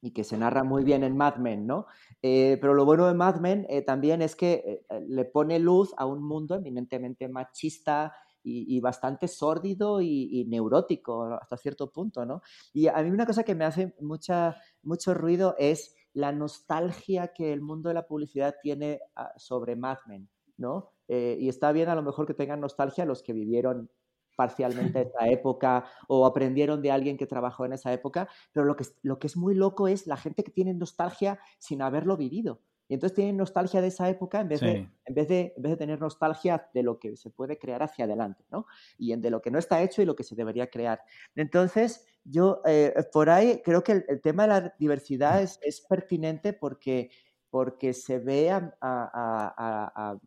y 0.00 0.10
que 0.10 0.24
se 0.24 0.36
narra 0.36 0.64
muy 0.64 0.82
bien 0.82 1.04
en 1.04 1.16
Mad 1.16 1.36
Men, 1.36 1.66
¿no? 1.66 1.86
Eh, 2.20 2.58
pero 2.60 2.74
lo 2.74 2.84
bueno 2.84 3.06
de 3.06 3.14
Mad 3.14 3.36
Men 3.36 3.66
también 3.86 4.22
es 4.22 4.34
que 4.34 4.84
le 5.06 5.24
pone 5.24 5.60
luz 5.60 5.94
a 5.96 6.06
un 6.06 6.20
mundo 6.24 6.56
eminentemente 6.56 7.28
machista 7.28 8.12
y, 8.42 8.80
bastante 8.80 9.28
sórdido 9.28 10.00
y, 10.00 10.44
neurótico 10.48 11.24
hasta 11.24 11.56
cierto 11.56 11.90
punto, 11.90 12.24
¿no? 12.24 12.42
Y 12.72 12.88
a 12.88 13.02
mí 13.02 13.10
una 13.10 13.26
cosa 13.26 13.44
que 13.44 13.54
me 13.54 13.64
hace 13.64 13.94
mucha, 14.00 14.56
mucho 14.82 15.14
ruido 15.14 15.54
es 15.58 15.94
la 16.12 16.32
nostalgia 16.32 17.28
que 17.28 17.52
el 17.52 17.60
mundo 17.60 17.88
de 17.88 17.94
la 17.94 18.06
publicidad 18.06 18.56
tiene 18.62 19.00
ah, 19.16 19.32
sobre 19.36 19.76
Mad 19.76 19.98
Men, 20.06 20.28
¿no? 20.56 20.90
y 21.08 21.50
está 21.50 21.72
bien 21.72 21.90
a 21.90 21.94
lo 21.94 22.02
mejor 22.02 22.26
que 22.26 22.32
tengan 22.32 22.60
nostalgia 22.60 23.04
los 23.04 23.22
que 23.22 23.34
vivieron 23.34 23.90
parcialmente 24.36 25.02
esa 25.14 25.28
época 25.28 25.84
o 26.08 26.26
aprendieron 26.26 26.82
de 26.82 26.90
alguien 26.90 27.16
que 27.16 27.26
trabajó 27.26 27.64
en 27.64 27.74
esa 27.74 27.92
época, 27.92 28.28
pero 28.52 28.66
lo 28.66 28.76
que, 28.76 28.84
lo 29.02 29.18
que 29.18 29.26
es 29.26 29.36
muy 29.36 29.54
loco 29.54 29.88
es 29.88 30.06
la 30.06 30.16
gente 30.16 30.44
que 30.44 30.50
tiene 30.50 30.74
nostalgia 30.74 31.38
sin 31.58 31.82
haberlo 31.82 32.16
vivido. 32.16 32.60
Y 32.88 32.94
entonces 32.94 33.14
tienen 33.14 33.36
nostalgia 33.36 33.80
de 33.80 33.88
esa 33.88 34.08
época 34.08 34.40
en 34.40 34.48
vez, 34.48 34.60
de, 34.60 34.88
en, 35.04 35.14
vez 35.14 35.28
de, 35.28 35.54
en 35.56 35.62
vez 35.62 35.72
de 35.72 35.76
tener 35.76 36.00
nostalgia 36.00 36.68
de 36.74 36.82
lo 36.82 36.98
que 36.98 37.16
se 37.16 37.30
puede 37.30 37.58
crear 37.58 37.82
hacia 37.82 38.04
adelante, 38.04 38.44
¿no? 38.50 38.66
Y 38.98 39.14
de 39.16 39.30
lo 39.30 39.40
que 39.40 39.50
no 39.50 39.58
está 39.58 39.82
hecho 39.82 40.02
y 40.02 40.04
lo 40.04 40.16
que 40.16 40.24
se 40.24 40.34
debería 40.34 40.68
crear. 40.68 41.00
Entonces, 41.34 42.04
yo 42.24 42.60
eh, 42.66 42.94
por 43.12 43.30
ahí 43.30 43.62
creo 43.64 43.82
que 43.82 44.04
el, 44.06 44.20
tema 44.20 44.42
de 44.42 44.48
la 44.48 44.74
diversidad 44.78 45.42
es, 45.42 45.58
es 45.62 45.80
pertinente 45.80 46.52
porque 46.52 47.10
porque 47.52 47.92
se 47.92 48.18
ve 48.18 48.50
a, 48.50 50.18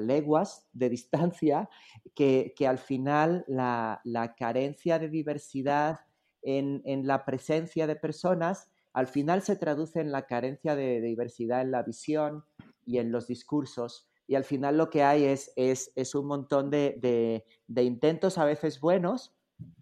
leguas 0.00 0.66
de 0.72 0.88
distancia 0.88 1.68
que, 2.14 2.54
al 2.66 2.78
final 2.78 3.44
la, 3.46 4.00
carencia 4.38 4.98
de 4.98 5.10
diversidad 5.10 6.00
en, 6.40 7.06
la 7.06 7.26
presencia 7.26 7.86
de 7.86 7.94
personas, 7.94 8.71
al 8.92 9.06
final 9.06 9.42
se 9.42 9.56
traduce 9.56 10.00
en 10.00 10.12
la 10.12 10.26
carencia 10.26 10.76
de, 10.76 11.00
diversidad 11.00 11.62
en 11.62 11.70
la 11.70 11.82
visión 11.82 12.44
y 12.84 12.98
en 12.98 13.12
los 13.12 13.26
discursos. 13.26 14.08
Y 14.26 14.34
al 14.34 14.44
final 14.44 14.78
lo 14.78 14.90
que 14.90 15.02
hay 15.02 15.24
es, 15.24 15.52
es, 15.56 16.14
un 16.14 16.26
montón 16.26 16.70
de, 16.70 17.44
intentos 17.74 18.38
a 18.38 18.44
veces 18.44 18.80
buenos 18.80 19.34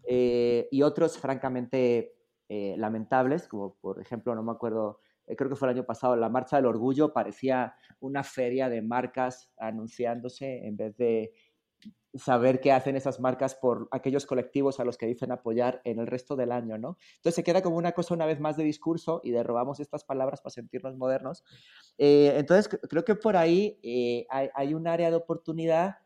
eh, 0.06 0.68
y 0.70 0.82
otros 0.82 1.18
francamente 1.18 2.14
eh, 2.48 2.74
lamentables, 2.78 3.46
como 3.46 3.76
por 3.76 4.00
ejemplo, 4.00 4.34
no 4.34 4.42
me 4.42 4.52
acuerdo 4.52 5.00
eh, 5.30 5.36
creo 5.36 5.48
que 5.48 5.54
fue 5.54 5.68
el 5.68 5.76
año 5.76 5.86
pasado, 5.86 6.16
la 6.16 6.28
Marcha 6.28 6.56
del 6.56 6.66
Orgullo 6.66 7.12
parecía 7.12 7.76
una 8.00 8.24
feria 8.24 8.68
de 8.68 8.82
marcas 8.82 9.52
anunciándose 9.58 10.66
en 10.66 10.76
vez 10.76 10.96
de 10.96 11.32
saber 12.14 12.60
qué 12.60 12.72
hacen 12.72 12.96
esas 12.96 13.20
marcas 13.20 13.54
por 13.54 13.88
aquellos 13.92 14.26
colectivos 14.26 14.80
a 14.80 14.84
los 14.84 14.98
que 14.98 15.06
dicen 15.06 15.30
apoyar 15.30 15.80
en 15.84 16.00
el 16.00 16.06
resto 16.06 16.36
del 16.36 16.52
año, 16.52 16.76
¿no? 16.76 16.98
Entonces 17.16 17.36
se 17.36 17.44
queda 17.44 17.62
como 17.62 17.76
una 17.76 17.92
cosa 17.92 18.14
una 18.14 18.26
vez 18.26 18.40
más 18.40 18.56
de 18.56 18.64
discurso 18.64 19.20
y 19.22 19.30
de 19.30 19.42
robamos 19.42 19.80
estas 19.80 20.04
palabras 20.04 20.40
para 20.40 20.50
sentirnos 20.52 20.96
modernos. 20.96 21.44
Eh, 21.98 22.34
entonces 22.36 22.68
creo 22.88 23.04
que 23.04 23.14
por 23.14 23.36
ahí 23.36 23.78
eh, 23.82 24.26
hay, 24.30 24.74
un 24.74 24.88
área 24.88 25.10
de 25.10 25.16
oportunidad 25.16 25.98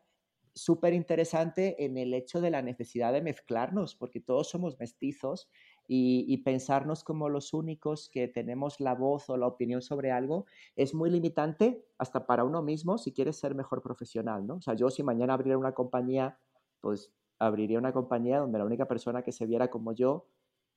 súper 0.55 0.93
interesante 0.93 1.85
en 1.85 1.97
el 1.97 2.15
hecho 2.15 2.41
de 2.41 2.51
la 2.51 2.63
necesidad 2.63 3.13
de 3.13 3.23
mezclarnos, 3.23 3.97
porque 3.97 4.21
todos 4.21 4.49
somos 4.49 4.79
mestizos 4.79 5.49
y, 5.87 6.37
pensarnos 6.39 7.05
como 7.05 7.29
los 7.29 7.53
únicos 7.53 8.09
que 8.09 8.29
tenemos 8.29 8.81
la 8.81 8.95
voz 8.95 9.29
o 9.29 9.37
la 9.37 9.47
opinión 9.47 9.83
sobre 9.83 10.11
algo 10.11 10.47
es 10.77 10.95
muy 10.95 11.11
limitante 11.11 11.85
hasta 11.99 12.27
para 12.27 12.45
uno 12.45 12.63
mismo 12.63 12.97
si 12.99 13.13
quieres 13.13 13.37
ser 13.37 13.55
mejor 13.55 13.83
profesional, 13.83 14.47
¿no? 14.47 14.57
O 14.57 14.61
sea, 14.63 14.75
yo 14.75 14.91
si 14.91 15.03
mañana 15.03 15.35
abriera 15.35 15.59
una 15.59 15.73
compañía, 15.73 16.39
pues 16.81 17.13
abriría 17.39 17.79
una 17.79 17.93
compañía 17.93 18.39
donde 18.39 18.59
la 18.59 18.65
única 18.65 18.87
persona 18.89 19.23
que 19.23 19.33
se 19.33 19.47
viera 19.47 19.69
como 19.69 19.93
yo 19.93 20.27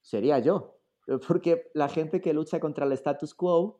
sería 0.01 0.39
yo. 0.39 0.79
Porque 1.27 1.69
la 1.73 1.87
gente 1.87 2.19
que 2.19 2.33
lucha 2.33 2.59
contra 2.59 2.85
el 2.85 2.91
status 2.91 3.33
quo, 3.33 3.79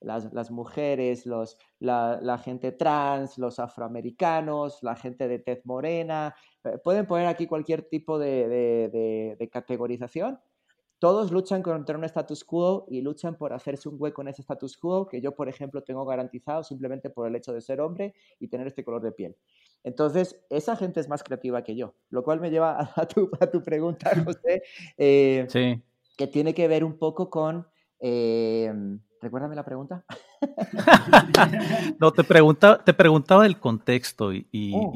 las, 0.00 0.50
mujeres, 0.50 1.26
los, 1.26 1.58
la, 1.78 2.40
gente 2.42 2.72
trans, 2.72 3.38
los 3.38 3.58
afroamericanos, 3.58 4.82
la 4.82 4.96
gente 4.96 5.28
de 5.28 5.38
tez 5.38 5.64
morena, 5.64 6.34
eh, 6.64 6.78
pueden 6.82 7.06
poner 7.06 7.26
aquí 7.26 7.46
cualquier 7.46 7.82
tipo 7.82 8.18
de, 8.18 9.36
de 9.38 9.48
categorización 9.50 10.40
todos 11.02 11.32
luchan 11.32 11.64
contra 11.64 11.98
un 11.98 12.04
status 12.04 12.44
quo 12.44 12.86
y 12.88 13.00
luchan 13.00 13.34
por 13.34 13.52
hacerse 13.52 13.88
un 13.88 13.96
hueco 13.98 14.22
en 14.22 14.28
ese 14.28 14.42
status 14.42 14.76
quo 14.76 15.08
que 15.08 15.20
yo, 15.20 15.34
por 15.34 15.48
ejemplo, 15.48 15.82
tengo 15.82 16.04
garantizado 16.04 16.62
simplemente 16.62 17.10
por 17.10 17.26
el 17.26 17.34
hecho 17.34 17.52
de 17.52 17.60
ser 17.60 17.80
hombre 17.80 18.14
y 18.38 18.46
tener 18.46 18.68
este 18.68 18.84
color 18.84 19.02
de 19.02 19.10
piel. 19.10 19.34
Entonces, 19.82 20.40
esa 20.48 20.76
gente 20.76 21.00
es 21.00 21.08
más 21.08 21.24
creativa 21.24 21.64
que 21.64 21.74
yo, 21.74 21.96
lo 22.10 22.22
cual 22.22 22.40
me 22.40 22.52
lleva 22.52 22.78
a 22.94 23.08
tu, 23.08 23.28
a 23.40 23.50
tu 23.50 23.64
pregunta, 23.64 24.12
José, 24.24 24.62
eh, 24.96 25.80
que 26.16 26.26
tiene 26.28 26.54
que 26.54 26.68
ver 26.68 26.84
un 26.84 26.96
poco 26.96 27.28
con... 27.28 27.66
Eh, 27.98 28.72
recuérdame 29.22 29.54
la 29.54 29.64
pregunta. 29.64 30.04
no, 32.00 32.12
te 32.12 32.24
preguntaba, 32.24 32.84
te 32.84 32.92
preguntaba 32.92 33.46
el 33.46 33.58
contexto 33.58 34.32
y, 34.32 34.48
oh, 34.74 34.92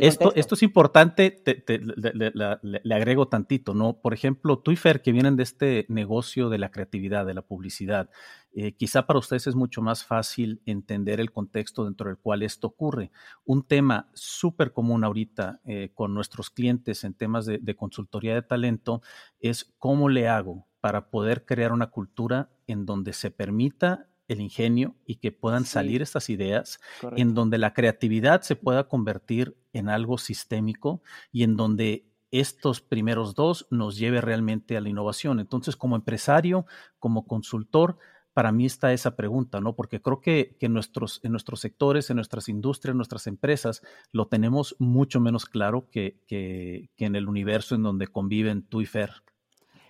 esto, 0.00 0.34
esto 0.34 0.56
es 0.56 0.62
importante, 0.64 1.42
le, 1.64 2.94
agrego 2.94 3.28
tantito, 3.28 3.72
¿no? 3.72 4.00
Por 4.00 4.14
ejemplo, 4.14 4.58
tú 4.58 4.72
y 4.72 4.76
Fer, 4.76 5.00
que 5.00 5.12
vienen 5.12 5.36
de 5.36 5.44
este 5.44 5.86
negocio 5.88 6.48
de 6.48 6.58
la 6.58 6.72
creatividad, 6.72 7.24
de 7.24 7.34
la 7.34 7.42
publicidad, 7.42 8.10
eh, 8.52 8.72
quizá 8.72 9.06
para 9.06 9.20
ustedes 9.20 9.46
es 9.46 9.54
mucho 9.54 9.80
más 9.80 10.04
fácil 10.04 10.60
entender 10.66 11.20
el 11.20 11.30
contexto 11.30 11.84
dentro 11.84 12.08
del 12.08 12.18
cual 12.18 12.42
esto 12.42 12.66
ocurre. 12.66 13.12
Un 13.44 13.62
tema 13.62 14.10
súper 14.12 14.72
común 14.72 15.04
ahorita 15.04 15.60
eh, 15.64 15.90
con 15.94 16.14
nuestros 16.14 16.50
clientes 16.50 17.04
en 17.04 17.14
temas 17.14 17.46
de 17.46 17.76
consultoría 17.76 18.34
de 18.34 18.42
talento 18.42 19.02
es 19.38 19.72
cómo 19.78 20.08
le 20.08 20.28
hago 20.28 20.66
para 20.80 21.08
poder 21.08 21.46
crear 21.46 21.72
una 21.72 21.86
cultura 21.86 22.50
en 22.66 22.86
donde 22.86 23.12
se 23.12 23.30
permita 23.30 24.08
el 24.28 24.40
ingenio 24.40 24.94
y 25.06 25.16
que 25.16 25.32
puedan 25.32 25.64
salir 25.64 26.02
estas 26.02 26.30
ideas, 26.30 26.80
en 27.16 27.34
donde 27.34 27.58
la 27.58 27.74
creatividad 27.74 28.42
se 28.42 28.56
pueda 28.56 28.88
convertir 28.88 29.56
en 29.72 29.88
algo 29.88 30.18
sistémico 30.18 31.02
y 31.30 31.42
en 31.42 31.56
donde 31.56 32.06
estos 32.30 32.80
primeros 32.80 33.34
dos 33.34 33.66
nos 33.70 33.96
lleve 33.96 34.20
realmente 34.20 34.76
a 34.76 34.80
la 34.80 34.88
innovación. 34.88 35.40
Entonces, 35.40 35.76
como 35.76 35.94
empresario, 35.94 36.66
como 36.98 37.26
consultor, 37.26 37.98
para 38.32 38.50
mí 38.50 38.66
está 38.66 38.92
esa 38.92 39.14
pregunta, 39.14 39.60
¿no? 39.60 39.76
Porque 39.76 40.02
creo 40.02 40.20
que, 40.20 40.56
que 40.58 40.68
nuestros, 40.68 41.20
en 41.22 41.30
nuestros 41.30 41.60
sectores, 41.60 42.10
en 42.10 42.16
nuestras 42.16 42.48
industrias, 42.48 42.92
en 42.92 42.96
nuestras 42.96 43.28
empresas, 43.28 43.82
lo 44.10 44.26
tenemos 44.26 44.74
mucho 44.80 45.20
menos 45.20 45.46
claro 45.46 45.88
que, 45.90 46.18
que, 46.26 46.90
en 46.98 47.14
el 47.14 47.28
universo 47.28 47.76
en 47.76 47.84
donde 47.84 48.08
conviven 48.08 48.62
tú 48.62 48.80
y 48.80 48.86
Fer. 48.86 49.10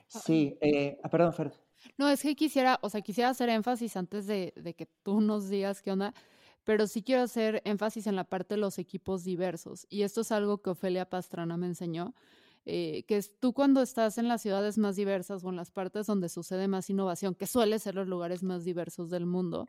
Sí, 0.08 0.58
eh, 0.60 0.98
ah, 1.02 1.08
perdón, 1.08 1.32
Fer. 1.32 1.63
No, 1.98 2.08
es 2.08 2.22
que 2.22 2.34
quisiera, 2.34 2.78
o 2.82 2.90
sea, 2.90 3.00
quisiera 3.02 3.30
hacer 3.30 3.48
énfasis 3.48 3.96
antes 3.96 4.26
de, 4.26 4.52
que 4.76 4.86
tú 5.02 5.20
nos 5.20 5.48
digas 5.48 5.82
qué 5.82 5.92
onda, 5.92 6.14
pero 6.64 6.86
sí 6.86 7.02
quiero 7.02 7.22
hacer 7.22 7.62
énfasis 7.64 8.06
en 8.06 8.16
la 8.16 8.24
parte 8.24 8.54
de 8.54 8.60
los 8.60 8.78
equipos 8.78 9.24
diversos. 9.24 9.86
Y 9.90 10.02
esto 10.02 10.22
es 10.22 10.32
algo 10.32 10.58
que 10.62 10.70
Ofelia 10.70 11.08
Pastrana 11.08 11.56
me 11.56 11.66
enseñó, 11.66 12.14
eh, 12.64 13.04
que 13.06 13.18
es 13.18 13.38
tú 13.38 13.52
cuando 13.52 13.82
estás 13.82 14.16
en 14.18 14.28
las 14.28 14.40
ciudades 14.40 14.78
más 14.78 14.96
diversas 14.96 15.44
o 15.44 15.50
en 15.50 15.56
las 15.56 15.70
partes 15.70 16.06
donde 16.06 16.28
sucede 16.28 16.68
más 16.68 16.88
innovación, 16.88 17.34
que 17.34 17.46
suele 17.46 17.78
ser 17.78 17.94
los 17.94 18.08
lugares 18.08 18.42
más 18.42 18.64
diversos 18.64 19.10
del 19.10 19.26
mundo, 19.26 19.68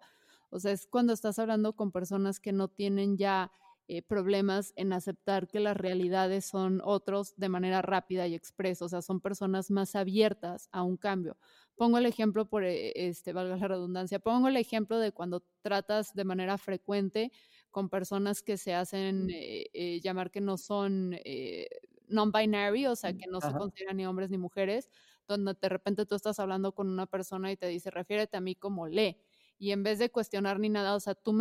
o 0.49 0.59
sea, 0.59 0.71
es 0.71 0.87
cuando 0.87 1.11
estás 1.11 1.37
hablando 1.39 1.73
con 1.73 1.91
personas 1.91 2.39
que 2.39 2.53
no 2.53 2.69
tienen 2.69 3.17
ya 3.17 3.51
eh, 3.87 4.01
problemas 4.01 4.73
en 4.75 4.93
aceptar 4.93 5.47
que 5.47 5.59
las 5.59 5.77
realidades 5.77 6.45
son 6.45 6.81
otros 6.83 7.35
de 7.37 7.49
manera 7.49 7.81
rápida 7.81 8.27
y 8.27 8.33
expresa, 8.35 8.85
o 8.85 8.89
sea, 8.89 9.01
son 9.01 9.21
personas 9.21 9.71
más 9.71 9.95
abiertas 9.95 10.69
a 10.71 10.83
un 10.83 10.97
cambio. 10.97 11.37
Pongo 11.75 11.97
el 11.97 12.05
ejemplo, 12.05 12.47
por, 12.47 12.63
eh, 12.63 12.93
este, 12.95 13.33
valga 13.33 13.57
la 13.57 13.67
redundancia, 13.67 14.19
pongo 14.19 14.47
el 14.47 14.57
ejemplo 14.57 14.97
de 14.97 15.11
cuando 15.11 15.43
tratas 15.61 16.13
de 16.13 16.23
manera 16.23 16.57
frecuente 16.57 17.31
con 17.69 17.89
personas 17.89 18.41
que 18.41 18.57
se 18.57 18.73
hacen 18.73 19.29
eh, 19.29 19.65
eh, 19.73 19.99
llamar 20.01 20.31
que 20.31 20.39
no 20.41 20.57
son 20.57 21.15
non-binary, 22.07 22.85
o 22.87 22.95
sea, 22.95 23.13
que 23.13 23.27
no 23.27 23.41
se 23.41 23.53
consideran 23.53 23.97
ni 23.97 24.05
hombres 24.05 24.29
ni 24.29 24.37
mujeres, 24.37 24.89
donde 25.27 25.53
de 25.59 25.69
repente 25.69 26.05
tú 26.05 26.15
estás 26.15 26.39
hablando 26.39 26.73
con 26.73 26.89
una 26.89 27.07
persona 27.07 27.51
y 27.51 27.57
te 27.57 27.67
dice, 27.67 27.89
refiérete 27.91 28.37
a 28.37 28.41
mí 28.41 28.55
como 28.55 28.87
le. 28.87 29.24
Y 29.57 29.71
en 29.71 29.83
vez 29.83 29.99
de 29.99 30.09
cuestionar 30.09 30.59
ni 30.59 30.69
nada, 30.69 30.95
o 30.95 30.99
sea, 30.99 31.15
tu, 31.15 31.33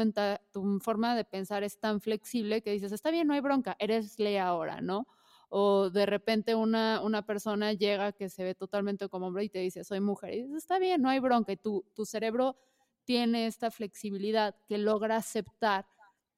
forma 0.80 1.16
de 1.16 1.24
pensar 1.24 1.64
es 1.64 1.78
tan 1.78 2.00
flexible 2.00 2.62
que 2.62 2.70
dices, 2.70 2.92
está 2.92 3.10
bien, 3.10 3.26
no 3.26 3.34
hay 3.34 3.40
bronca, 3.40 3.76
eres 3.78 4.18
le 4.18 4.38
ahora, 4.38 4.80
¿no? 4.80 5.06
o 5.56 5.88
de 5.88 6.04
repente 6.04 6.56
una, 6.56 7.00
una 7.00 7.24
persona 7.24 7.72
llega 7.72 8.10
que 8.10 8.28
se 8.28 8.42
ve 8.42 8.56
totalmente 8.56 9.08
como 9.08 9.28
hombre 9.28 9.44
y 9.44 9.48
te 9.48 9.60
dice, 9.60 9.84
soy 9.84 10.00
mujer, 10.00 10.34
y 10.34 10.42
dices, 10.42 10.56
está 10.56 10.80
bien, 10.80 11.00
no 11.00 11.08
hay 11.08 11.20
bronca, 11.20 11.52
y 11.52 11.56
tu, 11.56 11.84
tu 11.94 12.04
cerebro 12.04 12.56
tiene 13.04 13.46
esta 13.46 13.70
flexibilidad 13.70 14.56
que 14.66 14.78
logra 14.78 15.16
aceptar 15.16 15.86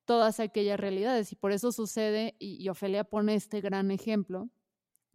todas 0.05 0.39
aquellas 0.39 0.79
realidades, 0.79 1.33
y 1.33 1.37
por 1.37 1.53
eso 1.53 1.73
sucede, 1.73 2.37
y 2.39 2.69
Ofelia 2.69 3.05
pone 3.05 3.35
este 3.35 3.63
gran 3.63 3.91
ejemplo, 3.91 4.51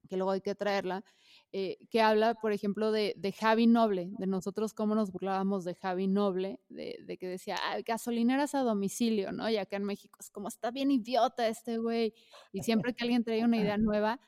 que 0.10 0.18
luego 0.18 0.32
hay 0.32 0.42
que 0.42 0.56
traerla, 0.56 1.04
eh, 1.54 1.78
que 1.90 2.02
habla, 2.02 2.34
por 2.36 2.54
ejemplo, 2.54 2.94
de, 2.94 3.14
de, 3.18 3.34
Javi 3.34 3.68
Noble, 3.68 4.10
de 4.18 4.26
nosotros 4.26 4.74
cómo 4.74 4.96
nos 4.96 5.12
burlábamos 5.12 5.66
de 5.66 5.76
Javi 5.76 6.08
Noble, 6.08 6.62
de, 6.70 7.18
que 7.20 7.28
decía, 7.28 7.58
ah, 7.62 7.78
gasolineras 7.86 8.56
a 8.56 8.62
domicilio, 8.62 9.34
¿no? 9.34 9.50
Y 9.50 9.58
acá 9.58 9.76
en 9.76 9.84
México 9.84 10.18
es 10.22 10.30
como, 10.30 10.48
está 10.48 10.72
bien 10.72 10.92
idiota 10.92 11.50
este 11.50 11.78
güey. 11.78 12.14
Y 12.54 12.64
siempre 12.64 12.94
que 12.94 13.04
alguien 13.04 13.26
trae 13.26 13.44
una 13.44 13.58
idea 13.58 13.78
nueva, 13.78 14.22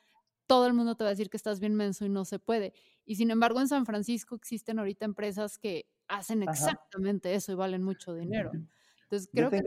todo 0.46 0.66
el 0.66 0.74
mundo 0.74 0.96
te 0.96 1.04
va 1.04 1.08
a 1.08 1.12
decir 1.12 1.30
que 1.30 1.38
estás 1.38 1.60
bien 1.60 1.74
menso 1.74 2.04
y 2.04 2.10
no 2.10 2.26
se 2.26 2.38
puede. 2.38 2.74
Y 3.06 3.16
sin 3.16 3.30
embargo, 3.30 3.58
en 3.58 3.68
San 3.68 3.86
Francisco 3.86 4.34
existen 4.34 4.78
ahorita 4.78 5.06
empresas 5.06 5.56
que 5.56 5.86
hacen 6.08 6.42
exactamente 6.42 7.34
eso 7.34 7.52
y 7.52 7.54
valen 7.54 7.82
mucho 7.82 8.14
dinero. 8.14 8.50
Entonces, 9.04 9.30
creo 9.32 9.50
que... 9.50 9.62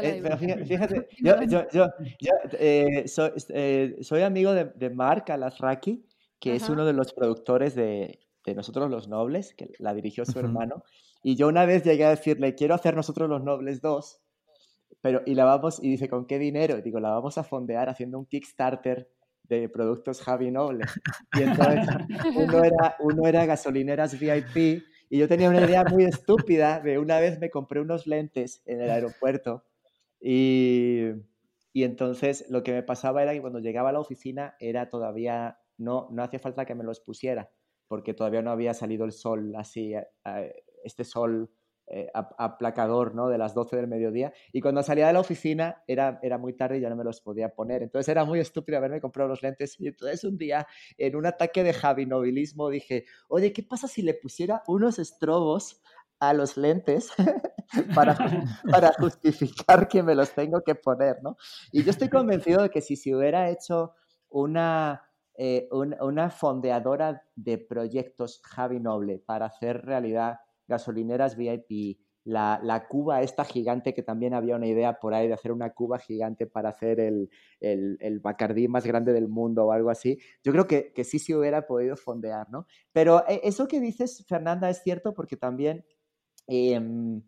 Eh, 0.00 0.22
fíjate, 0.66 1.08
yo, 1.18 1.42
yo, 1.42 1.66
yo, 1.70 2.32
eh, 2.52 3.06
soy, 3.06 3.32
soy, 4.00 4.22
amigo 4.22 4.52
de, 4.52 4.66
de 4.74 4.88
Mark 4.88 5.30
Alasraki, 5.30 6.07
que 6.40 6.54
es 6.54 6.68
uno 6.68 6.84
de 6.84 6.92
los 6.92 7.12
productores 7.12 7.74
de, 7.74 8.20
de, 8.44 8.54
Nosotros 8.54 8.90
los 8.90 9.08
Nobles, 9.08 9.54
que 9.54 9.72
la 9.78 9.94
dirigió 9.94 10.24
su 10.24 10.38
hermano. 10.38 10.84
Y 11.22 11.36
yo 11.36 11.48
una 11.48 11.64
vez 11.64 11.82
llegué 11.82 12.04
a 12.04 12.10
decirle, 12.10 12.54
quiero 12.54 12.74
hacer 12.74 12.94
Nosotros 12.94 13.28
los 13.28 13.42
Nobles 13.42 13.80
2, 13.80 14.20
pero 15.00 15.22
y 15.26 15.34
la 15.34 15.44
vamos, 15.44 15.82
y 15.82 15.90
dice, 15.90 16.08
¿con 16.08 16.26
qué 16.26 16.38
dinero? 16.38 16.78
Y 16.78 16.82
digo, 16.82 17.00
la 17.00 17.10
vamos 17.10 17.38
a 17.38 17.44
fondear 17.44 17.88
haciendo 17.88 18.18
un 18.18 18.26
Kickstarter 18.26 19.10
de 19.48 19.68
productos 19.68 20.20
Javi 20.20 20.50
Noble. 20.50 20.84
Y 21.36 21.42
entonces 21.42 21.86
uno 22.36 22.62
era, 22.62 22.96
uno 23.00 23.26
era 23.26 23.46
gasolineras 23.46 24.18
VIP 24.18 24.84
y 25.10 25.18
yo 25.18 25.28
tenía 25.28 25.48
una 25.48 25.64
idea 25.64 25.84
muy 25.84 26.04
estúpida 26.04 26.80
de 26.80 26.98
una 26.98 27.18
vez 27.18 27.38
me 27.38 27.50
compré 27.50 27.80
unos 27.80 28.06
lentes 28.06 28.62
en 28.66 28.82
el 28.82 28.90
aeropuerto 28.90 29.64
y, 30.20 31.12
y 31.72 31.84
entonces 31.84 32.44
lo 32.50 32.62
que 32.62 32.72
me 32.72 32.82
pasaba 32.82 33.22
era 33.22 33.32
que 33.32 33.40
cuando 33.40 33.60
llegaba 33.60 33.88
a 33.88 33.92
la 33.92 34.00
oficina 34.00 34.54
era 34.60 34.90
todavía 34.90 35.58
no, 35.78 36.08
no 36.10 36.22
hacía 36.22 36.38
falta 36.38 36.64
que 36.64 36.74
me 36.74 36.84
los 36.84 37.00
pusiera, 37.00 37.50
porque 37.86 38.14
todavía 38.14 38.42
no 38.42 38.50
había 38.50 38.74
salido 38.74 39.04
el 39.04 39.12
sol 39.12 39.54
así, 39.56 39.94
eh, 39.94 40.06
eh, 40.24 40.64
este 40.84 41.04
sol 41.04 41.50
eh, 41.90 42.10
aplacador, 42.12 43.14
¿no? 43.14 43.28
De 43.28 43.38
las 43.38 43.54
12 43.54 43.76
del 43.76 43.88
mediodía. 43.88 44.30
Y 44.52 44.60
cuando 44.60 44.82
salía 44.82 45.06
de 45.06 45.14
la 45.14 45.20
oficina 45.20 45.82
era, 45.86 46.20
era 46.22 46.36
muy 46.36 46.52
tarde 46.52 46.76
y 46.76 46.80
ya 46.82 46.90
no 46.90 46.96
me 46.96 47.04
los 47.04 47.22
podía 47.22 47.48
poner. 47.54 47.82
Entonces 47.82 48.10
era 48.10 48.26
muy 48.26 48.40
estúpido 48.40 48.76
haberme 48.76 49.00
comprado 49.00 49.30
los 49.30 49.42
lentes. 49.42 49.80
Y 49.80 49.88
entonces 49.88 50.22
un 50.22 50.36
día, 50.36 50.66
en 50.98 51.16
un 51.16 51.24
ataque 51.24 51.64
de 51.64 51.72
javinobilismo, 51.72 52.68
dije, 52.68 53.06
oye, 53.28 53.54
¿qué 53.54 53.62
pasa 53.62 53.88
si 53.88 54.02
le 54.02 54.12
pusiera 54.12 54.62
unos 54.66 54.98
estrobos 54.98 55.80
a 56.20 56.34
los 56.34 56.58
lentes 56.58 57.10
para, 57.94 58.14
para 58.70 58.92
justificar 58.92 59.88
que 59.88 60.02
me 60.02 60.14
los 60.14 60.32
tengo 60.32 60.60
que 60.62 60.74
poner, 60.74 61.22
¿no? 61.22 61.38
Y 61.72 61.84
yo 61.84 61.90
estoy 61.90 62.10
convencido 62.10 62.64
de 62.64 62.68
que 62.68 62.82
si 62.82 62.96
se 62.96 63.14
hubiera 63.14 63.48
hecho 63.48 63.94
una 64.28 65.07
eh, 65.40 65.68
una 65.70 66.30
fondeadora 66.30 67.22
de 67.36 67.58
proyectos 67.58 68.40
Javi 68.42 68.80
Noble 68.80 69.20
para 69.20 69.46
hacer 69.46 69.82
realidad 69.86 70.40
gasolineras 70.66 71.36
VIP, 71.36 72.00
la, 72.24 72.58
la, 72.60 72.88
cuba 72.88 73.22
esta 73.22 73.44
gigante 73.44 73.94
que 73.94 74.02
también 74.02 74.34
había 74.34 74.56
una 74.56 74.66
idea 74.66 74.98
por 74.98 75.14
ahí 75.14 75.28
de 75.28 75.34
hacer 75.34 75.52
una 75.52 75.70
cuba 75.70 76.00
gigante 76.00 76.48
para 76.48 76.70
hacer 76.70 76.98
el, 76.98 77.30
el, 77.60 78.18
Bacardí 78.18 78.66
más 78.66 78.84
grande 78.84 79.12
del 79.12 79.28
mundo 79.28 79.66
o 79.66 79.70
algo 79.70 79.90
así, 79.90 80.18
yo 80.42 80.50
creo 80.50 80.66
que, 80.66 80.92
que 80.92 81.04
sí 81.04 81.20
se 81.20 81.36
hubiera 81.36 81.68
podido 81.68 81.96
fondear, 81.96 82.50
¿no? 82.50 82.66
Pero 82.90 83.24
eh, 83.28 83.40
eso 83.44 83.68
que 83.68 83.78
dices, 83.78 84.26
Fernanda, 84.26 84.68
es 84.68 84.82
cierto 84.82 85.14
porque 85.14 85.36
también... 85.36 85.84
Em, 86.48 87.22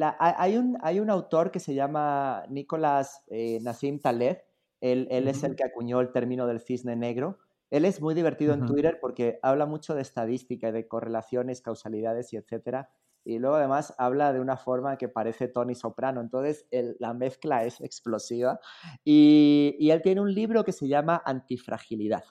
hay, 0.00 0.56
un, 0.56 0.78
hay 0.80 1.00
un 1.00 1.10
autor 1.10 1.50
que 1.50 1.60
se 1.60 1.74
llama 1.74 2.44
Nicolás 2.48 3.22
eh, 3.28 3.58
Nassim 3.62 3.98
Taleb, 3.98 4.38
él, 4.84 5.08
es 5.10 5.42
el 5.44 5.56
que 5.56 5.64
acuñó 5.64 6.00
el 6.00 6.12
término 6.12 6.46
del 6.46 6.60
cisne 6.60 6.94
negro. 6.94 7.38
Él 7.70 7.86
es 7.86 8.02
muy 8.02 8.14
divertido 8.14 8.52
en 8.52 8.66
Twitter 8.66 8.98
porque 9.00 9.38
habla 9.42 9.64
mucho 9.64 9.94
de 9.94 10.02
estadística, 10.02 10.72
de 10.72 10.86
correlaciones, 10.86 11.62
causalidades 11.62 12.32
y 12.32 12.36
etcétera. 12.36 12.90
Y 13.24 13.38
luego 13.38 13.56
además 13.56 13.94
habla 13.96 14.34
de 14.34 14.40
una 14.40 14.58
forma 14.58 14.98
que 14.98 15.08
parece 15.08 15.48
Tony 15.48 15.74
Soprano. 15.74 16.20
Entonces 16.20 16.66
la 16.70 17.14
mezcla 17.14 17.64
es 17.64 17.80
explosiva. 17.80 18.60
Y, 19.02 19.74
y 19.78 19.90
él 19.90 20.02
tiene 20.02 20.20
un 20.20 20.34
libro 20.34 20.64
que 20.64 20.72
se 20.72 20.86
llama 20.86 21.22
Antifragilidad. 21.24 22.24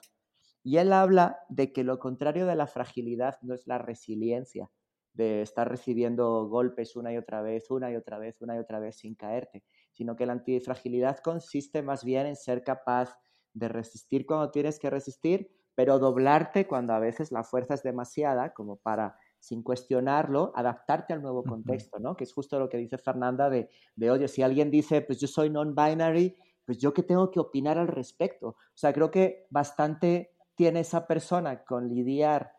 Y 0.62 0.76
él 0.76 0.92
habla 0.92 1.40
de 1.48 1.72
que 1.72 1.82
lo 1.82 1.98
contrario 1.98 2.46
de 2.46 2.54
la 2.54 2.68
fragilidad 2.68 3.36
no 3.42 3.52
es 3.52 3.66
la 3.66 3.78
resiliencia, 3.78 4.70
de 5.12 5.42
estar 5.42 5.68
recibiendo 5.68 6.46
golpes 6.46 6.94
una 6.94 7.12
y 7.12 7.16
otra 7.16 7.42
vez, 7.42 7.70
una 7.70 7.90
y 7.90 7.96
otra 7.96 8.18
vez, 8.18 8.40
una 8.40 8.54
y 8.56 8.58
otra 8.60 8.78
vez 8.78 8.96
sin 8.96 9.16
caerte, 9.16 9.64
sino 9.94 10.16
que 10.16 10.26
la 10.26 10.34
antifragilidad 10.34 11.18
consiste 11.20 11.82
más 11.82 12.04
bien 12.04 12.26
en 12.26 12.36
ser 12.36 12.62
capaz 12.62 13.16
de 13.54 13.68
resistir 13.68 14.26
cuando 14.26 14.50
tienes 14.50 14.78
que 14.78 14.90
resistir, 14.90 15.50
pero 15.74 15.98
doblarte 15.98 16.66
cuando 16.66 16.92
a 16.92 16.98
veces 16.98 17.32
la 17.32 17.44
fuerza 17.44 17.74
es 17.74 17.82
demasiada 17.82 18.52
como 18.52 18.76
para, 18.76 19.16
sin 19.38 19.62
cuestionarlo, 19.62 20.52
adaptarte 20.54 21.12
al 21.12 21.22
nuevo 21.22 21.44
contexto, 21.44 21.98
¿no? 21.98 22.16
Que 22.16 22.24
es 22.24 22.32
justo 22.32 22.58
lo 22.58 22.68
que 22.68 22.76
dice 22.76 22.98
Fernanda 22.98 23.48
de, 23.48 23.70
de 23.96 24.10
oye, 24.10 24.28
si 24.28 24.42
alguien 24.42 24.70
dice, 24.70 25.00
pues 25.00 25.20
yo 25.20 25.28
soy 25.28 25.50
non-binary, 25.50 26.36
pues 26.64 26.78
yo 26.78 26.92
qué 26.92 27.02
tengo 27.02 27.30
que 27.30 27.40
opinar 27.40 27.78
al 27.78 27.88
respecto. 27.88 28.48
O 28.48 28.76
sea, 28.76 28.92
creo 28.92 29.10
que 29.10 29.46
bastante 29.50 30.34
tiene 30.54 30.80
esa 30.80 31.06
persona 31.06 31.64
con 31.64 31.88
lidiar, 31.88 32.52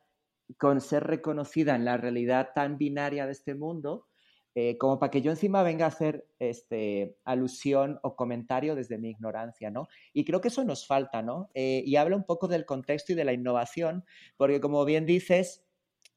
con 0.57 0.81
ser 0.81 1.03
reconocida 1.03 1.75
en 1.75 1.85
la 1.85 1.97
realidad 1.97 2.49
tan 2.53 2.77
binaria 2.77 3.25
de 3.25 3.31
este 3.31 3.55
mundo, 3.55 4.07
eh, 4.57 4.77
como 4.77 4.99
para 4.99 5.11
que 5.11 5.21
yo 5.21 5.31
encima 5.31 5.63
venga 5.63 5.83
a 5.83 5.89
hacer 5.89 6.29
este, 6.39 7.17
alusión 7.25 7.99
o 8.03 8.15
comentario 8.15 8.73
desde 8.73 8.97
mi 8.97 9.09
ignorancia, 9.09 9.69
¿no? 9.69 9.89
Y 10.13 10.23
creo 10.23 10.39
que 10.39 10.47
eso 10.47 10.63
nos 10.63 10.87
falta, 10.87 11.21
¿no? 11.21 11.49
Eh, 11.53 11.83
y 11.85 11.97
habla 11.97 12.15
un 12.15 12.23
poco 12.23 12.47
del 12.47 12.65
contexto 12.65 13.11
y 13.11 13.15
de 13.15 13.25
la 13.25 13.33
innovación, 13.33 14.05
porque 14.37 14.61
como 14.61 14.85
bien 14.85 15.05
dices, 15.05 15.65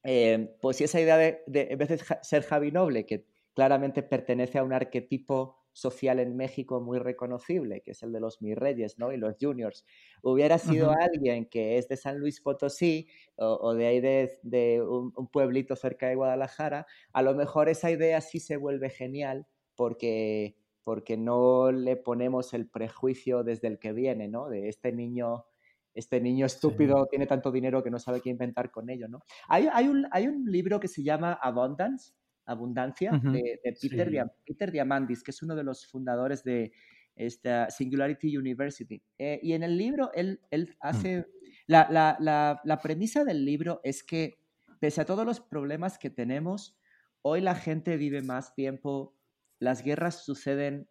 eh, 0.03 0.55
pues 0.61 0.79
esa 0.79 1.01
idea 1.01 1.17
de, 1.17 1.43
de, 1.47 1.67
en 1.71 1.77
de 1.77 1.99
ser 2.21 2.43
Javi 2.43 2.71
Noble, 2.71 3.05
que 3.05 3.25
claramente 3.53 4.03
pertenece 4.03 4.57
a 4.57 4.63
un 4.63 4.71
arquetipo 4.71 5.58
social 5.79 6.19
en 6.19 6.35
México 6.35 6.81
muy 6.81 6.99
reconocible, 6.99 7.81
que 7.81 7.91
es 7.91 8.03
el 8.03 8.11
de 8.11 8.19
los 8.19 8.41
mis 8.41 8.55
reyes, 8.55 8.99
¿no? 8.99 9.11
Y 9.11 9.17
los 9.17 9.35
juniors. 9.39 9.85
Hubiera 10.21 10.57
sido 10.57 10.91
alguien 10.91 11.45
que 11.45 11.77
es 11.77 11.87
de 11.87 11.97
San 11.97 12.19
Luis 12.19 12.41
Potosí 12.41 13.07
o, 13.35 13.73
de 13.73 13.87
ahí 13.87 13.99
de, 14.01 14.81
un, 14.81 15.11
pueblito 15.31 15.75
cerca 15.75 16.07
de 16.07 16.15
Guadalajara, 16.15 16.85
a 17.13 17.21
lo 17.21 17.33
mejor 17.35 17.69
esa 17.69 17.91
idea 17.91 18.21
sí 18.21 18.39
se 18.39 18.57
vuelve 18.57 18.89
genial 18.89 19.47
porque, 19.75 20.55
porque 20.83 21.17
no 21.17 21.71
le 21.71 21.95
ponemos 21.95 22.53
el 22.53 22.67
prejuicio 22.67 23.43
desde 23.43 23.67
el 23.67 23.79
que 23.79 23.93
viene, 23.93 24.27
¿no? 24.27 24.49
De 24.49 24.69
este 24.69 24.91
niño 24.91 25.45
este 25.95 26.21
niño 26.21 26.45
estúpido 26.45 27.07
tiene 27.07 27.25
tanto 27.25 27.51
dinero 27.51 27.83
que 27.83 27.89
no 27.89 27.99
sabe 27.99 28.21
qué 28.21 28.29
inventar 28.29 28.71
con 28.71 28.89
ello, 28.89 29.07
¿no? 29.07 29.21
Hay, 29.47 29.67
hay, 29.73 29.87
un, 29.87 30.07
hay 30.11 30.27
un 30.27 30.45
libro 30.45 30.79
que 30.79 30.87
se 30.87 31.03
llama 31.03 31.33
Abundance, 31.33 32.13
Abundancia, 32.49 33.11
de, 33.11 33.59
Peter, 34.45 34.71
Diamandis, 34.71 35.23
que 35.23 35.31
es 35.31 35.41
uno 35.43 35.55
de 35.55 35.63
los 35.63 35.85
fundadores 35.85 36.43
de 36.43 36.71
esta 37.15 37.69
Singularity 37.69 38.37
University. 38.37 39.01
Eh, 39.17 39.39
y 39.43 39.53
en 39.53 39.63
el 39.63 39.77
libro 39.77 40.11
él, 40.13 40.41
él 40.51 40.69
mm. 40.69 40.75
hace... 40.79 41.25
La, 41.67 41.87
la, 41.91 42.17
la, 42.19 42.61
la, 42.63 42.81
premisa 42.81 43.23
del 43.23 43.45
libro 43.45 43.79
es 43.83 44.03
que, 44.03 44.39
pese 44.79 45.01
a 45.01 45.05
todos 45.05 45.23
los 45.23 45.39
problemas 45.39 45.99
que 45.99 46.09
tenemos, 46.09 46.75
hoy 47.21 47.41
la 47.41 47.53
gente 47.53 47.95
vive 47.97 48.23
más 48.23 48.55
tiempo, 48.55 49.15
las 49.59 49.83
guerras 49.83 50.23
suceden 50.23 50.89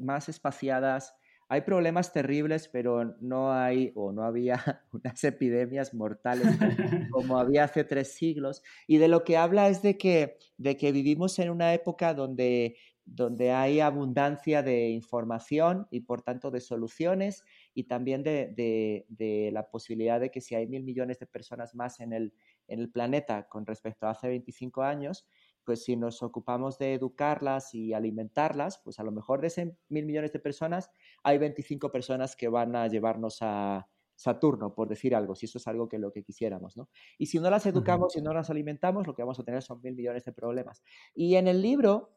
más 0.00 0.28
espaciadas, 0.28 1.14
hay 1.48 1.60
problemas 1.60 2.12
terribles, 2.12 2.68
pero 2.68 3.16
no 3.20 3.52
hay 3.52 3.92
o 3.94 4.12
no 4.12 4.24
había 4.24 4.82
unas 4.92 5.22
epidemias 5.22 5.94
mortales 5.94 6.46
como 7.10 7.38
había 7.38 7.64
hace 7.64 7.84
tres 7.84 8.12
siglos. 8.14 8.62
Y 8.86 8.98
de 8.98 9.08
lo 9.08 9.24
que 9.24 9.36
habla 9.36 9.68
es 9.68 9.82
de 9.82 9.96
que, 9.96 10.38
de 10.56 10.76
que 10.76 10.92
vivimos 10.92 11.38
en 11.38 11.50
una 11.50 11.72
época 11.72 12.14
donde, 12.14 12.76
donde 13.04 13.52
hay 13.52 13.78
abundancia 13.78 14.62
de 14.62 14.88
información 14.88 15.86
y 15.90 16.00
por 16.00 16.22
tanto 16.22 16.50
de 16.50 16.60
soluciones 16.60 17.44
y 17.74 17.84
también 17.84 18.24
de, 18.24 19.04
de, 19.08 19.50
la 19.52 19.70
posibilidad 19.70 20.18
de 20.18 20.30
que 20.32 20.40
si 20.40 20.56
hay 20.56 20.66
mil 20.66 20.82
millones 20.82 21.20
de 21.20 21.26
personas 21.26 21.76
más 21.76 22.00
en 22.00 22.12
el, 22.12 22.34
en 22.66 22.80
el 22.80 22.90
planeta 22.90 23.46
con 23.48 23.64
respecto 23.64 24.06
a 24.06 24.10
hace 24.10 24.28
25 24.28 24.82
años, 24.82 25.28
pues 25.66 25.84
si 25.84 25.96
nos 25.96 26.22
ocupamos 26.22 26.78
de 26.78 26.94
educarlas 26.94 27.74
y 27.74 27.92
alimentarlas, 27.92 28.78
pues 28.78 29.00
a 29.00 29.02
lo 29.02 29.10
mejor 29.10 29.40
de 29.40 29.48
ese 29.48 29.76
mil 29.88 30.06
millones 30.06 30.32
de 30.32 30.38
personas 30.38 30.90
hay 31.24 31.36
25 31.36 31.90
personas 31.90 32.36
que 32.36 32.48
van 32.48 32.76
a 32.76 32.86
llevarnos 32.86 33.38
a 33.42 33.88
Saturno, 34.14 34.74
por 34.74 34.88
decir 34.88 35.14
algo, 35.14 35.34
si 35.34 35.44
eso 35.44 35.58
es 35.58 35.66
algo 35.66 35.88
que 35.88 35.98
lo 35.98 36.10
que 36.12 36.22
quisiéramos, 36.22 36.76
¿no? 36.76 36.88
Y 37.18 37.26
si 37.26 37.38
no 37.38 37.50
las 37.50 37.66
educamos 37.66 38.16
y 38.16 38.22
no 38.22 38.32
las 38.32 38.48
alimentamos, 38.48 39.06
lo 39.06 39.14
que 39.14 39.22
vamos 39.22 39.38
a 39.38 39.44
tener 39.44 39.62
son 39.62 39.82
mil 39.82 39.94
millones 39.94 40.24
de 40.24 40.32
problemas. 40.32 40.82
Y 41.14 41.34
en 41.34 41.48
el 41.48 41.60
libro 41.60 42.16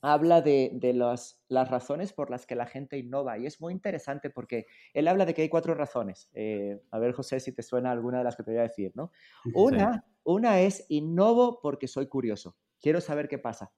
habla 0.00 0.40
de, 0.40 0.70
de 0.74 0.92
las, 0.92 1.40
las, 1.48 1.70
razones 1.70 2.12
por 2.12 2.30
las 2.30 2.46
que 2.46 2.56
la 2.56 2.66
gente 2.66 2.98
innova. 2.98 3.38
Y 3.38 3.46
es 3.46 3.60
muy 3.60 3.72
interesante 3.72 4.30
porque 4.30 4.66
él 4.92 5.06
habla 5.06 5.24
de 5.24 5.34
que 5.34 5.42
hay 5.42 5.48
cuatro 5.48 5.74
razones. 5.74 6.30
Eh, 6.32 6.80
a 6.90 6.98
ver, 6.98 7.12
José, 7.12 7.38
si 7.38 7.52
te 7.52 7.62
suena 7.62 7.92
alguna 7.92 8.18
de 8.18 8.24
las 8.24 8.36
que 8.36 8.42
te 8.42 8.50
voy 8.50 8.60
a 8.60 8.62
decir, 8.62 8.92
¿no? 8.94 9.12
Una, 9.54 10.04
una 10.24 10.60
es 10.60 10.84
innovo 10.88 11.60
porque 11.60 11.86
soy 11.86 12.08
curioso 12.08 12.56
quiero 12.80 13.00
saber 13.00 13.28
qué 13.28 13.38
pasa, 13.38 13.72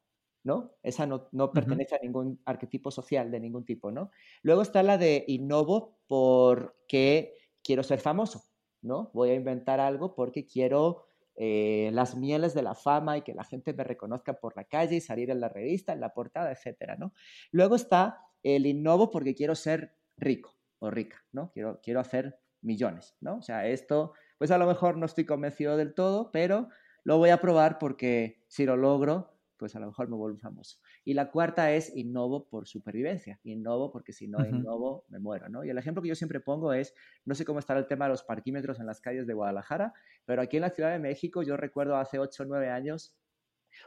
¿no? 0.44 0.72
Esa 0.82 1.06
no, 1.06 1.28
no 1.32 1.52
pertenece 1.52 1.94
a 1.94 2.00
ningún 2.02 2.40
arquetipo 2.44 2.90
social 2.90 3.30
de 3.30 3.40
ningún 3.40 3.64
tipo, 3.64 3.90
¿no? 3.90 4.11
Luego 4.42 4.62
está 4.62 4.82
la 4.82 4.98
de 4.98 5.24
innovo 5.28 5.98
porque 6.06 7.34
quiero 7.62 7.82
ser 7.82 8.00
famoso, 8.00 8.44
¿no? 8.82 9.11
Voy 9.14 9.30
a 9.30 9.34
inventar 9.34 9.80
algo 9.80 10.14
porque 10.14 10.46
quiero 10.46 11.04
eh, 11.40 11.90
las 11.92 12.16
mieles 12.16 12.52
de 12.52 12.62
la 12.62 12.74
fama 12.74 13.16
y 13.16 13.22
que 13.22 13.32
la 13.32 13.44
gente 13.44 13.72
me 13.72 13.84
reconozca 13.84 14.40
por 14.40 14.56
la 14.56 14.64
calle 14.64 14.96
y 14.96 15.00
salir 15.00 15.30
en 15.30 15.38
la 15.38 15.48
revista, 15.48 15.92
en 15.92 16.00
la 16.00 16.12
portada, 16.12 16.50
etcétera, 16.50 16.96
¿no? 16.96 17.12
Luego 17.52 17.76
está 17.76 18.18
el 18.42 18.66
innovo 18.66 19.11
porque 19.11 19.37
quiero 19.37 19.54
ser 19.54 19.94
rico 20.16 20.56
o 20.80 20.90
rica, 20.90 21.24
¿no? 21.30 21.52
Quiero, 21.52 21.80
quiero 21.80 22.00
hacer 22.00 22.40
millones, 22.61 23.16
¿no? 23.20 23.37
O 23.37 23.42
sea, 23.42 23.68
esto, 23.68 24.14
pues 24.37 24.50
a 24.50 24.58
lo 24.58 24.66
mejor 24.66 24.96
no 24.96 25.06
estoy 25.06 25.26
convencido 25.26 25.76
del 25.76 25.94
todo, 25.94 26.32
pero 26.32 26.70
lo 27.09 27.16
voy 27.16 27.31
a 27.31 27.40
probar 27.40 27.79
porque 27.79 28.44
si 28.49 28.66
lo 28.66 28.77
logro, 28.77 29.33
pues 29.57 29.75
a 29.75 29.81
lo 29.81 29.87
mejor 29.87 30.11
me 30.11 30.16
vuelvo 30.16 30.37
famoso. 30.37 30.77
Y 31.07 31.14
la 31.14 31.31
cuarta 31.31 31.73
es 31.73 31.97
innovo 31.97 32.47
por 32.51 32.68
supervivencia. 32.68 33.40
Innovo 33.44 33.90
porque 33.90 34.12
si 34.12 34.29
no 34.29 34.47
innovo, 34.47 35.07
me 35.09 35.18
muero, 35.18 35.49
¿no? 35.49 35.64
Y 35.64 35.71
el 35.71 35.79
ejemplo 35.79 36.03
que 36.03 36.11
yo 36.11 36.14
siempre 36.14 36.40
pongo 36.40 36.75
es, 36.75 36.92
no 37.25 37.35
sé 37.35 37.47
cómo 37.47 37.61
estará 37.61 37.81
el 37.81 37.87
tema 37.87 38.05
de 38.05 38.11
los 38.11 38.25
parquímetros 38.25 38.79
en 38.79 38.85
las 38.85 39.01
calles 39.01 39.27
de 39.27 39.33
Guadalajara, 39.33 39.94
pero 40.27 40.42
aquí 40.42 40.59
en 40.59 40.61
la 40.61 40.68
Ciudad 40.68 40.92
de 40.92 40.99
México, 40.99 41.42
yo 41.42 41.57
recuerdo 41.57 41.97
hace 41.97 42.18
8 42.18 42.42
o 42.42 42.47
9 42.47 42.68
años, 42.68 43.16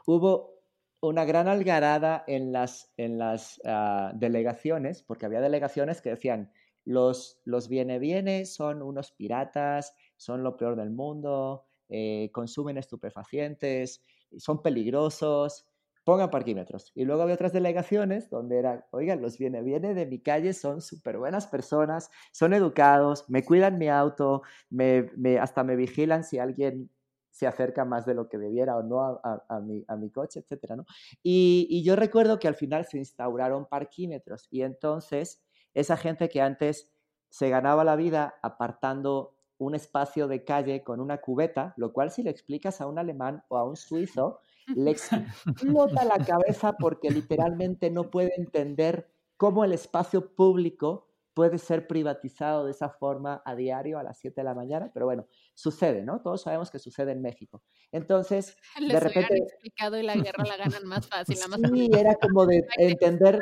hubo 0.08 0.56
una 1.00 1.24
gran 1.24 1.48
algarada 1.48 2.24
en 2.26 2.52
las, 2.52 2.92
en 2.98 3.20
las 3.20 3.62
ah, 3.66 4.14
delegaciones, 4.16 5.04
porque 5.04 5.28
había 5.28 5.42
delegaciones 5.42 6.02
que 6.02 6.10
decían, 6.10 6.52
los, 6.86 7.40
los 7.46 7.70
viene 7.70 8.00
viene 8.00 8.48
son 8.48 8.82
unos 8.82 9.12
piratas, 9.12 9.96
son 10.18 10.42
lo 10.42 10.58
peor 10.58 10.76
del 10.76 10.90
mundo, 10.90 11.68
eh, 11.94 12.32
consumen 12.32 12.78
estupefacientes, 12.78 14.02
son 14.38 14.62
peligrosos, 14.62 15.66
pongan 16.06 16.30
parquímetros. 16.30 16.94
Y 16.96 17.04
luego 17.04 17.24
había 17.24 17.36
otras 17.36 17.52
delegaciones 17.52 18.30
donde 18.30 18.58
era, 18.60 18.88
oigan, 18.92 19.22
los 19.22 19.38
viene, 19.38 19.62
viene 19.62 19.94
de 19.94 20.06
mi 20.06 20.20
calle, 20.20 20.54
son 20.54 20.82
súper 20.82 21.18
buenas 21.18 21.48
personas, 21.48 22.10
son 22.32 22.54
educados, 22.54 23.30
me 23.30 23.44
cuidan 23.44 23.78
mi 23.78 23.90
auto, 23.90 24.42
me, 24.70 25.10
hasta 25.40 25.66
me 25.66 25.76
vigilan 25.76 26.24
si 26.24 26.40
alguien 26.40 26.90
se 27.30 27.46
acerca 27.46 27.84
más 27.84 28.06
de 28.06 28.14
lo 28.14 28.30
que 28.30 28.38
debiera 28.38 28.78
o 28.78 28.84
no 28.84 29.02
a, 29.02 29.60
mi, 29.62 29.84
a 29.88 29.98
mi, 29.98 30.10
coche, 30.12 30.40
etc. 30.40 30.76
¿no? 30.78 30.86
Y, 31.22 31.68
y 31.70 31.84
yo 31.84 31.98
recuerdo 31.98 32.40
que 32.40 32.48
al 32.48 32.56
final 32.56 32.86
se 32.86 32.98
instauraron 32.98 33.68
parquímetros 33.68 34.48
y 34.50 34.62
entonces 34.64 35.44
esa 35.74 35.98
gente 35.98 36.30
que 36.30 36.42
antes 36.42 36.90
se 37.30 37.50
ganaba 37.50 37.84
la 37.84 37.96
vida 37.98 38.36
apartando 38.42 39.41
un 39.66 39.76
espacio 39.76 40.28
de 40.28 40.44
calle 40.44 40.84
con 40.84 41.00
una 41.00 41.20
cubeta, 41.20 41.74
lo 41.78 41.94
cual 41.94 42.10
si 42.12 42.24
le 42.24 42.32
explicas 42.32 42.82
a 42.82 42.88
un 42.88 42.98
alemán 42.98 43.44
o 43.48 43.58
a 43.58 43.64
un 43.64 43.76
suizo, 43.76 44.40
le 44.76 44.92
explota 44.92 46.04
la 46.04 46.18
cabeza 46.26 46.74
porque 46.74 47.12
literalmente 47.12 47.92
no 47.92 48.10
puede 48.10 48.32
entender 48.38 49.08
cómo 49.38 49.64
el 49.64 49.74
espacio 49.74 50.34
público 50.34 51.08
puede 51.36 51.60
ser 51.60 51.88
privatizado 51.88 52.66
de 52.66 52.72
esa 52.72 52.90
forma 52.90 53.42
a 53.46 53.56
diario 53.56 54.00
a 54.00 54.04
las 54.04 54.18
7 54.18 54.42
de 54.42 54.46
la 54.46 54.56
mañana, 54.56 54.90
pero 54.94 55.06
bueno, 55.06 55.28
sucede, 55.54 56.04
¿no? 56.04 56.22
Todos 56.22 56.42
sabemos 56.42 56.72
que 56.72 56.80
sucede 56.80 57.12
en 57.12 57.22
México. 57.22 57.62
Entonces, 57.92 58.58
de 58.88 59.00
repente... 59.00 59.38
explicado 59.38 59.98
y 60.00 60.04
la 60.04 60.16
guerra 60.16 60.44
la 60.44 60.58
ganan 60.58 60.86
más 60.86 61.08
fácil. 61.08 61.38
sí, 61.38 61.90
era 61.94 62.16
como 62.16 62.48
de 62.48 62.66
entender... 62.78 63.40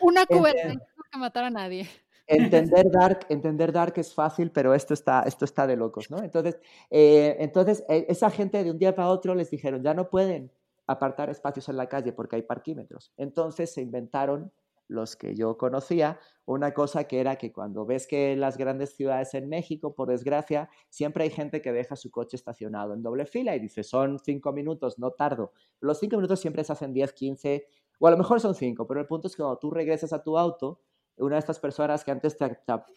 una 0.00 0.26
cubeta, 0.26 0.74
no 0.74 0.80
que 1.10 1.18
matar 1.18 1.44
a 1.44 1.50
nadie 1.50 1.88
entender 2.36 2.90
Dark, 2.90 3.26
entender 3.28 3.72
Dark 3.72 3.94
es 3.96 4.14
fácil, 4.14 4.50
pero 4.50 4.74
esto 4.74 4.94
está, 4.94 5.22
esto 5.22 5.44
está 5.44 5.66
de 5.66 5.76
locos, 5.76 6.10
¿no? 6.10 6.22
Entonces, 6.22 6.58
eh, 6.90 7.36
entonces 7.40 7.84
e, 7.88 8.06
esa 8.08 8.30
gente 8.30 8.62
de 8.64 8.70
un 8.70 8.78
día 8.78 8.94
para 8.94 9.08
otro 9.08 9.34
les 9.34 9.50
dijeron, 9.50 9.82
ya 9.82 9.94
no 9.94 10.10
pueden 10.10 10.50
apartar 10.86 11.30
espacios 11.30 11.68
en 11.68 11.76
la 11.76 11.88
calle 11.88 12.12
porque 12.12 12.36
hay 12.36 12.42
parquímetros. 12.42 13.12
Entonces 13.16 13.72
se 13.72 13.82
inventaron 13.82 14.52
los 14.88 15.16
que 15.16 15.34
yo 15.34 15.56
conocía, 15.56 16.20
una 16.44 16.74
cosa 16.74 17.04
que 17.04 17.20
era 17.20 17.36
que 17.36 17.52
cuando 17.52 17.86
ves 17.86 18.06
que 18.06 18.36
las 18.36 18.56
grandes 18.58 18.94
ciudades 18.94 19.34
en 19.34 19.48
México, 19.48 19.94
por 19.94 20.08
desgracia, 20.08 20.68
siempre 20.88 21.24
hay 21.24 21.30
gente 21.30 21.62
que 21.62 21.72
deja 21.72 21.96
su 21.96 22.10
coche 22.10 22.36
estacionado 22.36 22.94
en 22.94 23.02
doble 23.02 23.26
fila 23.26 23.56
y 23.56 23.60
dice, 23.60 23.82
son 23.82 24.18
cinco 24.18 24.52
minutos, 24.52 24.98
no 24.98 25.12
tardo. 25.12 25.52
Los 25.80 25.98
cinco 25.98 26.16
minutos 26.16 26.40
siempre 26.40 26.64
se 26.64 26.72
hacen 26.72 26.92
10, 26.92 27.12
15, 27.12 27.66
o 28.00 28.06
a 28.06 28.10
lo 28.10 28.18
mejor 28.18 28.40
son 28.40 28.54
cinco, 28.54 28.86
pero 28.86 29.00
el 29.00 29.06
punto 29.06 29.28
es 29.28 29.36
que 29.36 29.42
cuando 29.42 29.58
tú 29.58 29.70
regresas 29.70 30.12
a 30.12 30.22
tu 30.22 30.36
auto, 30.36 30.80
una 31.22 31.36
de 31.36 31.40
estas 31.40 31.60
personas 31.60 32.04
que 32.04 32.10
antes 32.10 32.36
te, 32.36 32.44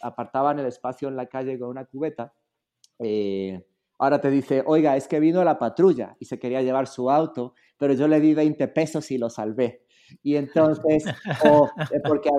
apartaban 0.01 0.59
el 0.59 0.65
espacio 0.65 1.07
en 1.07 1.15
la 1.15 1.27
calle 1.27 1.57
con 1.59 1.69
una 1.69 1.85
cubeta, 1.85 2.33
eh, 2.99 3.65
ahora 3.99 4.19
te 4.19 4.29
dice, 4.29 4.63
oiga, 4.65 4.97
es 4.97 5.07
que 5.07 5.19
vino 5.19 5.43
la 5.43 5.57
patrulla 5.57 6.15
y 6.19 6.25
se 6.25 6.39
quería 6.39 6.61
llevar 6.61 6.87
su 6.87 7.09
auto, 7.09 7.53
pero 7.77 7.93
yo 7.93 8.07
le 8.07 8.19
di 8.19 8.33
20 8.33 8.67
pesos 8.69 9.09
y 9.11 9.17
lo 9.17 9.29
salvé. 9.29 9.85
Y 10.21 10.35
entonces, 10.35 11.03
o, 11.45 11.69
eh, 11.91 11.99
porque, 12.03 12.29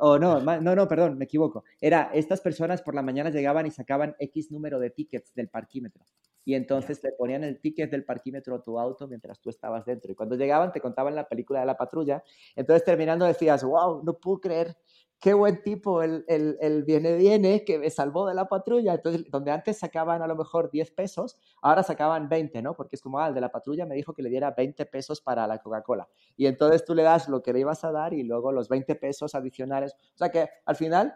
o 0.00 0.18
no, 0.18 0.40
no, 0.40 0.76
no, 0.76 0.88
perdón, 0.88 1.16
me 1.18 1.24
equivoco. 1.24 1.64
Era, 1.80 2.10
estas 2.12 2.40
personas 2.40 2.82
por 2.82 2.94
la 2.94 3.02
mañana 3.02 3.30
llegaban 3.30 3.66
y 3.66 3.70
sacaban 3.70 4.14
X 4.18 4.50
número 4.50 4.78
de 4.78 4.90
tickets 4.90 5.34
del 5.34 5.48
parquímetro. 5.48 6.04
Y 6.44 6.54
entonces 6.54 7.02
le 7.02 7.12
ponían 7.12 7.42
el 7.42 7.58
ticket 7.58 7.90
del 7.90 8.04
parquímetro 8.04 8.56
a 8.56 8.62
tu 8.62 8.78
auto 8.78 9.08
mientras 9.08 9.40
tú 9.40 9.48
estabas 9.48 9.86
dentro. 9.86 10.12
Y 10.12 10.14
cuando 10.14 10.36
llegaban 10.36 10.72
te 10.72 10.80
contaban 10.80 11.14
la 11.14 11.26
película 11.26 11.60
de 11.60 11.66
la 11.66 11.76
patrulla. 11.76 12.22
Entonces 12.54 12.84
terminando 12.84 13.24
decías, 13.24 13.64
wow, 13.64 14.02
no 14.04 14.18
puedo 14.18 14.40
creer 14.40 14.76
qué 15.20 15.32
buen 15.32 15.62
tipo 15.62 16.02
el, 16.02 16.24
el, 16.28 16.84
viene 16.84 17.16
viene 17.16 17.64
que 17.64 17.78
me 17.78 17.90
salvó 17.90 18.26
de 18.26 18.34
la 18.34 18.46
patrulla. 18.46 18.94
Entonces, 18.94 19.24
donde 19.30 19.50
antes 19.50 19.78
sacaban 19.78 20.22
a 20.22 20.26
lo 20.26 20.36
mejor 20.36 20.70
10 20.70 20.90
pesos, 20.90 21.38
ahora 21.62 21.82
sacaban 21.82 22.28
20, 22.28 22.60
¿no? 22.62 22.74
Porque 22.74 22.96
es 22.96 23.02
como, 23.02 23.18
ah, 23.18 23.28
el 23.28 23.34
de 23.34 23.40
la 23.40 23.50
patrulla 23.50 23.86
me 23.86 23.94
dijo 23.94 24.12
que 24.12 24.22
le 24.22 24.28
diera 24.28 24.50
20 24.50 24.84
pesos 24.86 25.20
para 25.20 25.46
la 25.46 25.58
Coca-Cola. 25.58 26.08
Y 26.36 26.46
entonces 26.46 26.84
tú 26.84 26.94
le 26.94 27.02
das 27.02 27.28
lo 27.28 27.42
que 27.42 27.52
le 27.52 27.60
ibas 27.60 27.84
a 27.84 27.92
dar 27.92 28.12
y 28.12 28.22
luego 28.22 28.52
los 28.52 28.68
20 28.68 28.94
pesos 28.96 29.34
adicionales. 29.34 29.94
O 30.14 30.18
sea 30.18 30.30
que 30.30 30.48
al 30.66 30.76
final 30.76 31.14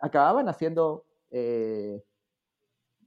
acababan 0.00 0.48
haciendo 0.48 1.04
eh, 1.30 2.02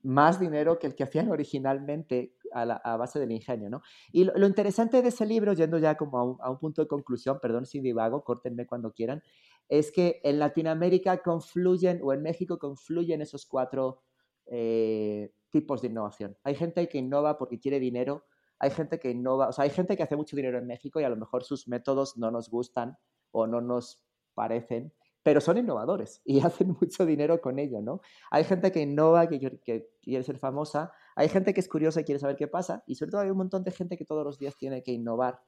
más 0.03 0.39
dinero 0.39 0.77
que 0.79 0.87
el 0.87 0.95
que 0.95 1.03
hacían 1.03 1.31
originalmente 1.31 2.35
a, 2.51 2.95
base 2.95 3.19
del 3.19 3.31
ingenio, 3.31 3.69
¿no? 3.69 3.81
Y 4.11 4.23
lo, 4.23 4.47
interesante 4.47 5.01
de 5.01 5.09
ese 5.09 5.25
libro, 5.25 5.53
yendo 5.53 5.77
ya 5.77 5.95
como 5.95 6.17
a 6.17 6.23
un, 6.23 6.37
a 6.39 6.49
un 6.49 6.57
punto 6.57 6.81
de 6.81 6.87
conclusión, 6.87 7.39
perdón 7.41 7.65
si 7.65 7.81
divago, 7.81 8.23
córtenme 8.23 8.65
cuando 8.65 8.93
quieran, 8.93 9.21
es 9.69 9.91
que 9.91 10.21
en 10.23 10.39
Latinoamérica 10.39 11.21
confluyen, 11.21 11.99
o 12.03 12.13
en 12.13 12.21
México 12.21 12.59
confluyen 12.59 13.21
esos 13.21 13.45
cuatro 13.45 14.03
eh, 14.47 15.31
tipos 15.49 15.81
de 15.81 15.87
innovación. 15.87 16.37
Hay 16.43 16.55
gente 16.55 16.87
que 16.87 16.97
innova 16.97 17.37
porque 17.37 17.59
quiere 17.59 17.79
dinero, 17.79 18.25
hay 18.59 18.71
gente 18.71 18.99
que 18.99 19.11
innova, 19.11 19.49
o 19.49 19.51
sea, 19.51 19.63
hay 19.63 19.69
gente 19.69 19.97
que 19.97 20.03
hace 20.03 20.15
mucho 20.15 20.35
dinero 20.35 20.57
en 20.57 20.67
México 20.67 20.99
y 20.99 21.03
a 21.03 21.09
lo 21.09 21.17
mejor 21.17 21.43
sus 21.43 21.67
métodos 21.67 22.17
no 22.17 22.31
nos 22.31 22.49
gustan 22.49 22.97
o 23.31 23.47
no 23.47 23.61
nos 23.61 24.01
parecen, 24.33 24.93
pero 25.23 25.41
son 25.41 25.57
innovadores 25.57 26.21
y 26.23 26.39
hacen 26.45 26.75
mucho 26.79 27.05
dinero 27.05 27.41
con 27.41 27.57
ello, 27.57 27.81
¿no? 27.81 28.01
Hay 28.31 28.43
gente 28.43 28.71
que 28.71 28.81
innova, 28.81 29.27
que, 29.27 29.87
quiere 30.01 30.23
ser 30.23 30.37
famosa, 30.37 30.91
hay 31.15 31.29
gente 31.29 31.53
que 31.53 31.61
es 31.61 31.67
curiosa 31.67 32.01
y 32.01 32.03
quiere 32.03 32.19
saber 32.19 32.35
qué 32.35 32.47
pasa, 32.47 32.83
y 32.85 32.95
sobre 32.95 33.11
todo 33.11 33.21
hay 33.21 33.29
un 33.29 33.37
montón 33.37 33.63
de 33.63 33.71
gente 33.71 33.97
que 33.97 34.05
todos 34.05 34.23
los 34.23 34.37
días 34.37 34.55
tiene 34.55 34.83
que 34.83 34.91
innovar, 34.91 35.39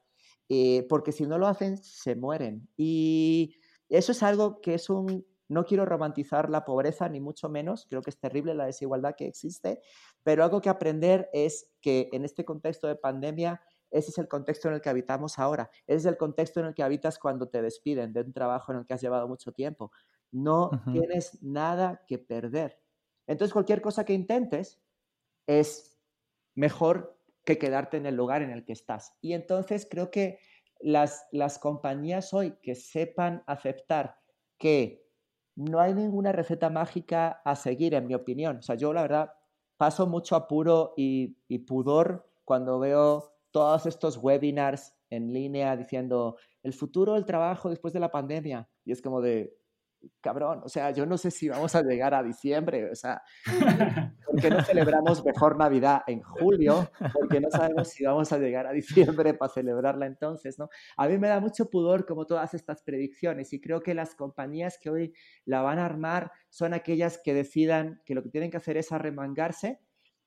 eh, 0.50 0.86
porque 0.90 1.12
si 1.12 1.28
no 1.28 1.38
lo 1.38 1.48
hacen, 1.48 1.78
se 1.78 2.16
mueren. 2.16 2.68
Y 2.76 3.56
eso 3.90 4.12
es 4.12 4.24
algo 4.24 4.62
que 4.62 4.74
es 4.74 4.90
un... 4.90 5.26
No 5.50 5.64
quiero 5.64 5.86
romantizar 5.86 6.50
la 6.50 6.66
pobreza, 6.66 7.08
ni 7.08 7.22
mucho 7.22 7.48
menos, 7.48 7.86
creo 7.90 8.02
que 8.02 8.10
es 8.10 8.20
terrible 8.20 8.54
la 8.54 8.66
desigualdad 8.66 9.16
que 9.16 9.28
existe, 9.28 9.82
pero 10.22 10.44
algo 10.44 10.60
que 10.60 10.68
aprender 10.68 11.30
es 11.32 11.72
que 11.80 12.10
en 12.12 12.26
este 12.26 12.44
contexto 12.44 12.88
de 12.88 12.98
pandemia, 12.98 13.62
ese 13.90 14.10
es 14.10 14.18
el 14.18 14.28
contexto 14.28 14.68
en 14.68 14.74
el 14.74 14.82
que 14.82 14.90
habitamos 14.90 15.40
ahora, 15.40 15.70
ese 15.86 16.00
es 16.00 16.06
el 16.06 16.18
contexto 16.18 16.60
en 16.60 16.66
el 16.66 16.74
que 16.74 16.84
habitas 16.84 17.18
cuando 17.18 17.48
te 17.48 17.62
despiden 17.62 18.12
de 18.12 18.22
un 18.22 18.34
trabajo 18.34 18.74
en 18.74 18.80
el 18.80 18.86
que 18.86 18.94
has 18.94 19.02
llevado 19.02 19.26
mucho 19.30 19.54
tiempo. 19.54 19.94
No 20.32 20.70
tienes 20.92 21.42
nada 21.42 22.04
que 22.06 22.18
perder. 22.20 22.82
Entonces, 23.26 23.54
cualquier 23.54 23.82
cosa 23.82 24.04
que 24.04 24.14
intentes 24.14 24.82
es 25.48 25.98
mejor 26.56 27.18
que 27.46 27.58
quedarte 27.58 27.96
en 27.96 28.06
el 28.06 28.16
lugar 28.16 28.42
en 28.42 28.50
el 28.50 28.66
que 28.66 28.74
estás. 28.74 29.16
Y 29.22 29.32
entonces 29.32 29.88
creo 29.90 30.12
que 30.12 30.40
las, 30.82 31.28
las 31.32 31.60
compañías 31.60 32.34
hoy 32.34 32.58
que 32.62 32.76
sepan 32.76 33.44
aceptar 33.48 34.20
que 34.58 35.06
no 35.56 35.80
hay 35.80 35.94
ninguna 35.94 36.32
receta 36.32 36.70
mágica 36.70 37.42
a 37.44 37.56
seguir, 37.56 37.94
en 37.94 38.08
mi 38.08 38.14
opinión. 38.14 38.58
O 38.58 38.62
sea, 38.62 38.76
yo 38.76 38.94
la 38.94 39.02
verdad 39.02 39.34
paso 39.78 40.08
mucho 40.08 40.36
apuro 40.36 40.94
y, 40.96 41.38
y 41.48 41.60
pudor 41.60 42.30
cuando 42.46 42.80
veo 42.80 43.34
todos 43.52 43.86
estos 43.86 44.18
webinars 44.18 44.96
en 45.10 45.34
línea 45.34 45.76
diciendo 45.76 46.38
el 46.64 46.74
futuro 46.74 47.14
del 47.14 47.26
trabajo 47.26 47.70
después 47.70 47.94
de 47.94 48.00
la 48.00 48.12
pandemia. 48.12 48.70
Y 48.86 48.92
es 48.92 49.02
como 49.02 49.22
de, 49.22 49.58
cabrón, 50.22 50.62
o 50.64 50.70
sea, 50.70 50.92
yo 50.92 51.06
no 51.06 51.18
sé 51.18 51.32
si 51.32 51.50
vamos 51.50 51.76
a 51.76 51.82
llegar 51.82 52.14
a 52.14 52.24
diciembre, 52.24 52.90
o 52.92 52.96
sea, 52.96 53.22
¿por 54.26 54.42
qué 54.42 54.50
no 54.50 54.64
celebramos 54.64 55.24
mejor 55.26 55.58
Navidad 55.58 56.02
en 56.08 56.22
julio? 56.22 56.90
Porque 57.14 57.40
no 57.40 57.50
sabemos 57.50 57.90
si 57.90 58.06
vamos 58.06 58.32
a 58.32 58.38
llegar 58.38 58.68
a 58.68 58.72
diciembre 58.72 59.34
para 59.34 59.52
celebrarla 59.52 60.06
entonces, 60.06 60.60
¿no? 60.60 60.70
A 60.98 61.08
mí 61.08 61.18
me 61.18 61.28
da 61.28 61.40
mucho 61.40 61.70
pudor 61.70 62.06
como 62.06 62.26
todas 62.26 62.54
estas 62.54 62.82
predicciones 62.84 63.54
y 63.54 63.62
creo 63.62 63.82
que 63.82 63.94
las 63.94 64.16
compañías 64.16 64.78
que 64.82 64.90
hoy 64.90 65.14
la 65.46 65.62
van 65.62 65.80
a 65.80 65.86
armar 65.86 66.32
son 66.50 66.74
aquellas 66.74 67.20
que 67.24 67.34
decidan 67.34 68.02
que 68.06 68.16
lo 68.16 68.24
que 68.24 68.30
tienen 68.30 68.52
que 68.52 68.58
hacer 68.58 68.78
es 68.78 68.92
arremangarse 68.92 69.80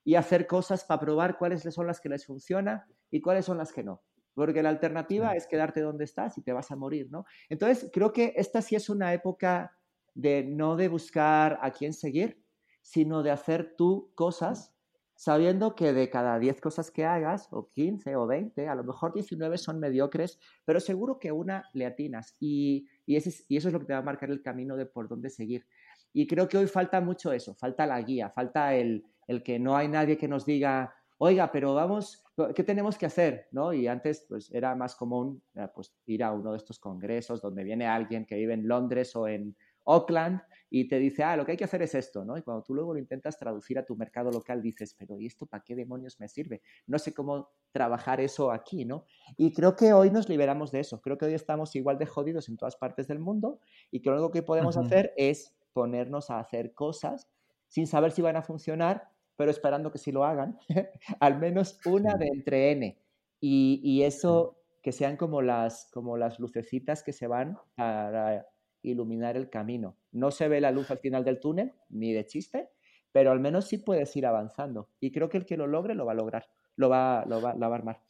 y 0.05 0.15
hacer 0.15 0.47
cosas 0.47 0.85
para 0.85 1.01
probar 1.01 1.39
cuáles 1.39 1.63
son 1.63 1.87
las 1.87 2.01
que 2.01 2.09
les 2.09 2.27
funciona 2.27 2.87
y 3.11 3.21
cuáles 3.21 3.45
son 3.45 3.59
las 3.59 3.73
que 3.73 3.83
no 3.83 4.03
porque 4.35 4.63
la 4.63 4.69
alternativa 4.69 5.35
es 5.35 5.47
quedarte 5.47 5.81
donde 5.81 6.05
estás 6.05 6.39
y 6.39 6.43
te 6.43 6.53
vas 6.53 6.71
a 6.71 6.77
morir, 6.77 7.09
¿no? 7.11 7.25
Entonces, 7.49 7.91
creo 7.93 8.13
que 8.13 8.33
esta 8.37 8.63
sí 8.63 8.77
es 8.77 8.89
una 8.89 9.13
época 9.13 9.77
de 10.15 10.45
no 10.45 10.77
de 10.77 10.89
buscar 10.89 11.59
a 11.63 11.71
quién 11.71 11.93
seguir, 11.93 12.43
sino 12.83 13.23
de 13.23 13.31
hacer 13.31 13.75
tú 13.77 14.13
cosas 14.15 14.75
sabiendo 15.21 15.75
que 15.75 15.93
de 15.93 16.09
cada 16.09 16.39
10 16.39 16.63
cosas 16.63 16.91
que 16.91 17.05
hagas, 17.05 17.49
o 17.51 17.69
15 17.73 18.17
o 18.17 18.27
20, 18.27 18.67
a 18.67 18.75
lo 18.75 18.85
mejor 18.85 19.13
19 19.13 19.59
son 19.59 19.79
mediocres, 19.79 20.41
pero 20.65 20.81
seguro 20.81 21.19
que 21.19 21.31
una 21.31 21.69
le 21.75 21.85
atinas 21.85 22.37
y, 22.41 22.89
y, 23.05 23.17
ese 23.17 23.45
y 23.47 23.59
eso 23.59 23.69
es 23.69 23.75
lo 23.75 23.81
que 23.81 23.85
te 23.85 23.93
va 23.93 23.99
a 23.99 24.03
marcar 24.03 24.31
el 24.31 24.41
camino 24.41 24.79
de 24.79 24.87
por 24.87 25.09
dónde 25.09 25.29
seguir. 25.29 25.67
Y 26.15 26.27
creo 26.27 26.49
que 26.49 26.57
hoy 26.57 26.67
falta 26.69 27.03
mucho 27.03 27.33
eso, 27.33 27.55
falta 27.55 27.85
la 27.85 28.01
guía, 28.01 28.31
falta 28.31 28.75
el, 28.75 29.05
el 29.27 29.43
que 29.43 29.59
no 29.59 29.77
hay 29.77 29.89
nadie 29.89 30.17
que 30.17 30.27
nos 30.27 30.47
diga, 30.47 30.95
oiga, 31.23 31.53
pero 31.53 31.75
vamos, 31.75 32.25
¿qué 32.55 32.65
tenemos 32.65 32.97
que 32.97 33.05
hacer? 33.05 33.49
¿No? 33.53 33.75
Y 33.75 33.87
antes 33.87 34.25
pues, 34.27 34.51
era 34.53 34.75
más 34.75 34.97
común 34.97 35.43
eh, 35.55 35.69
pues, 35.75 35.95
ir 36.07 36.25
a 36.25 36.33
uno 36.33 36.53
de 36.53 36.57
estos 36.57 36.79
congresos 36.79 37.43
donde 37.43 37.63
viene 37.63 37.87
alguien 37.87 38.25
que 38.25 38.37
vive 38.37 38.55
en 38.55 38.67
Londres 38.67 39.15
o 39.15 39.29
en 39.29 39.55
Auckland 39.85 40.41
y 40.71 40.89
te 40.89 40.99
dice, 40.99 41.23
ah, 41.23 41.37
lo 41.37 41.45
que 41.45 41.53
hay 41.53 41.59
que 41.59 41.65
hacer 41.65 41.83
es 41.83 41.95
esto, 41.95 42.25
¿no? 42.25 42.39
Y 42.39 42.43
cuando 42.43 42.63
tú 42.63 42.75
luego 42.75 42.95
lo 42.95 42.99
intentas 42.99 43.39
traducir 43.39 43.79
a 43.79 43.85
tu 43.85 43.97
mercado 43.97 44.31
local, 44.31 44.63
dices, 44.63 44.95
pero 44.95 45.21
¿y 45.21 45.27
esto 45.27 45.45
para 45.45 45.63
qué 45.63 45.77
demonios 45.77 46.19
me 46.21 46.29
sirve? 46.29 46.63
No 46.87 46.99
sé 46.99 47.13
cómo 47.13 47.51
trabajar 47.71 48.19
eso 48.21 48.51
aquí, 48.51 48.87
¿no? 48.87 49.05
Y 49.37 49.53
creo 49.53 49.77
que 49.77 49.93
hoy 49.93 50.11
nos 50.11 50.27
liberamos 50.27 50.73
de 50.73 50.81
eso. 50.81 51.03
Creo 51.03 51.19
que 51.19 51.27
hoy 51.27 51.35
estamos 51.35 51.77
igual 51.77 51.99
de 51.99 52.07
jodidos 52.07 52.49
en 52.49 52.57
todas 52.57 52.77
partes 52.77 53.09
del 53.09 53.19
mundo 53.19 53.61
y 53.91 54.01
que 54.01 54.09
lo 54.09 54.17
único 54.17 54.31
que 54.31 54.43
podemos 54.43 54.79
hacer 54.79 55.13
es 55.19 55.55
ponernos 55.75 56.31
a 56.31 56.39
hacer 56.39 56.73
cosas 56.73 57.29
sin 57.69 57.87
saber 57.87 58.13
si 58.13 58.23
van 58.23 58.37
a 58.37 58.43
funcionar 58.43 59.11
pero 59.41 59.53
esperando 59.53 59.91
que 59.91 59.97
si 59.97 60.13
lo 60.13 60.27
hagan, 60.27 60.59
al 61.19 61.39
menos 61.39 61.81
una 61.87 62.19
de 62.19 62.27
entre 62.27 62.73
N. 62.73 62.99
Y, 63.41 64.03
eso 64.03 64.59
que 64.83 64.93
sean 64.93 65.17
como 65.17 65.41
las, 65.41 65.89
como 65.95 66.19
las 66.19 66.39
lucecitas 66.39 67.03
que 67.03 67.15
se 67.15 67.27
van 67.27 67.57
para 67.75 68.47
iluminar 68.83 69.39
el 69.39 69.49
camino. 69.49 69.97
No 70.13 70.31
se 70.31 70.47
ve 70.47 70.61
la 70.61 70.73
luz 70.73 70.91
al 70.91 70.99
final 70.99 71.25
del 71.25 71.41
túnel, 71.41 71.73
ni 71.89 72.13
de 72.13 72.27
chiste, 72.27 72.69
pero 73.13 73.31
al 73.31 73.41
menos 73.41 73.65
sí 73.67 73.79
puedes 73.79 74.15
ir 74.15 74.27
avanzando. 74.27 74.91
Y 75.01 75.11
creo 75.11 75.31
que 75.31 75.39
el 75.39 75.47
que 75.47 75.57
lo 75.57 75.67
logre 75.67 75.95
lo 75.95 76.05
va 76.05 76.13
a 76.13 76.17
lograr, 76.17 76.51
lo 76.77 76.91
va, 76.91 77.25
lo 77.27 77.41
va, 77.41 77.55
lo 77.55 77.61
va 77.61 77.77
a 77.77 77.79
armar. 77.79 78.01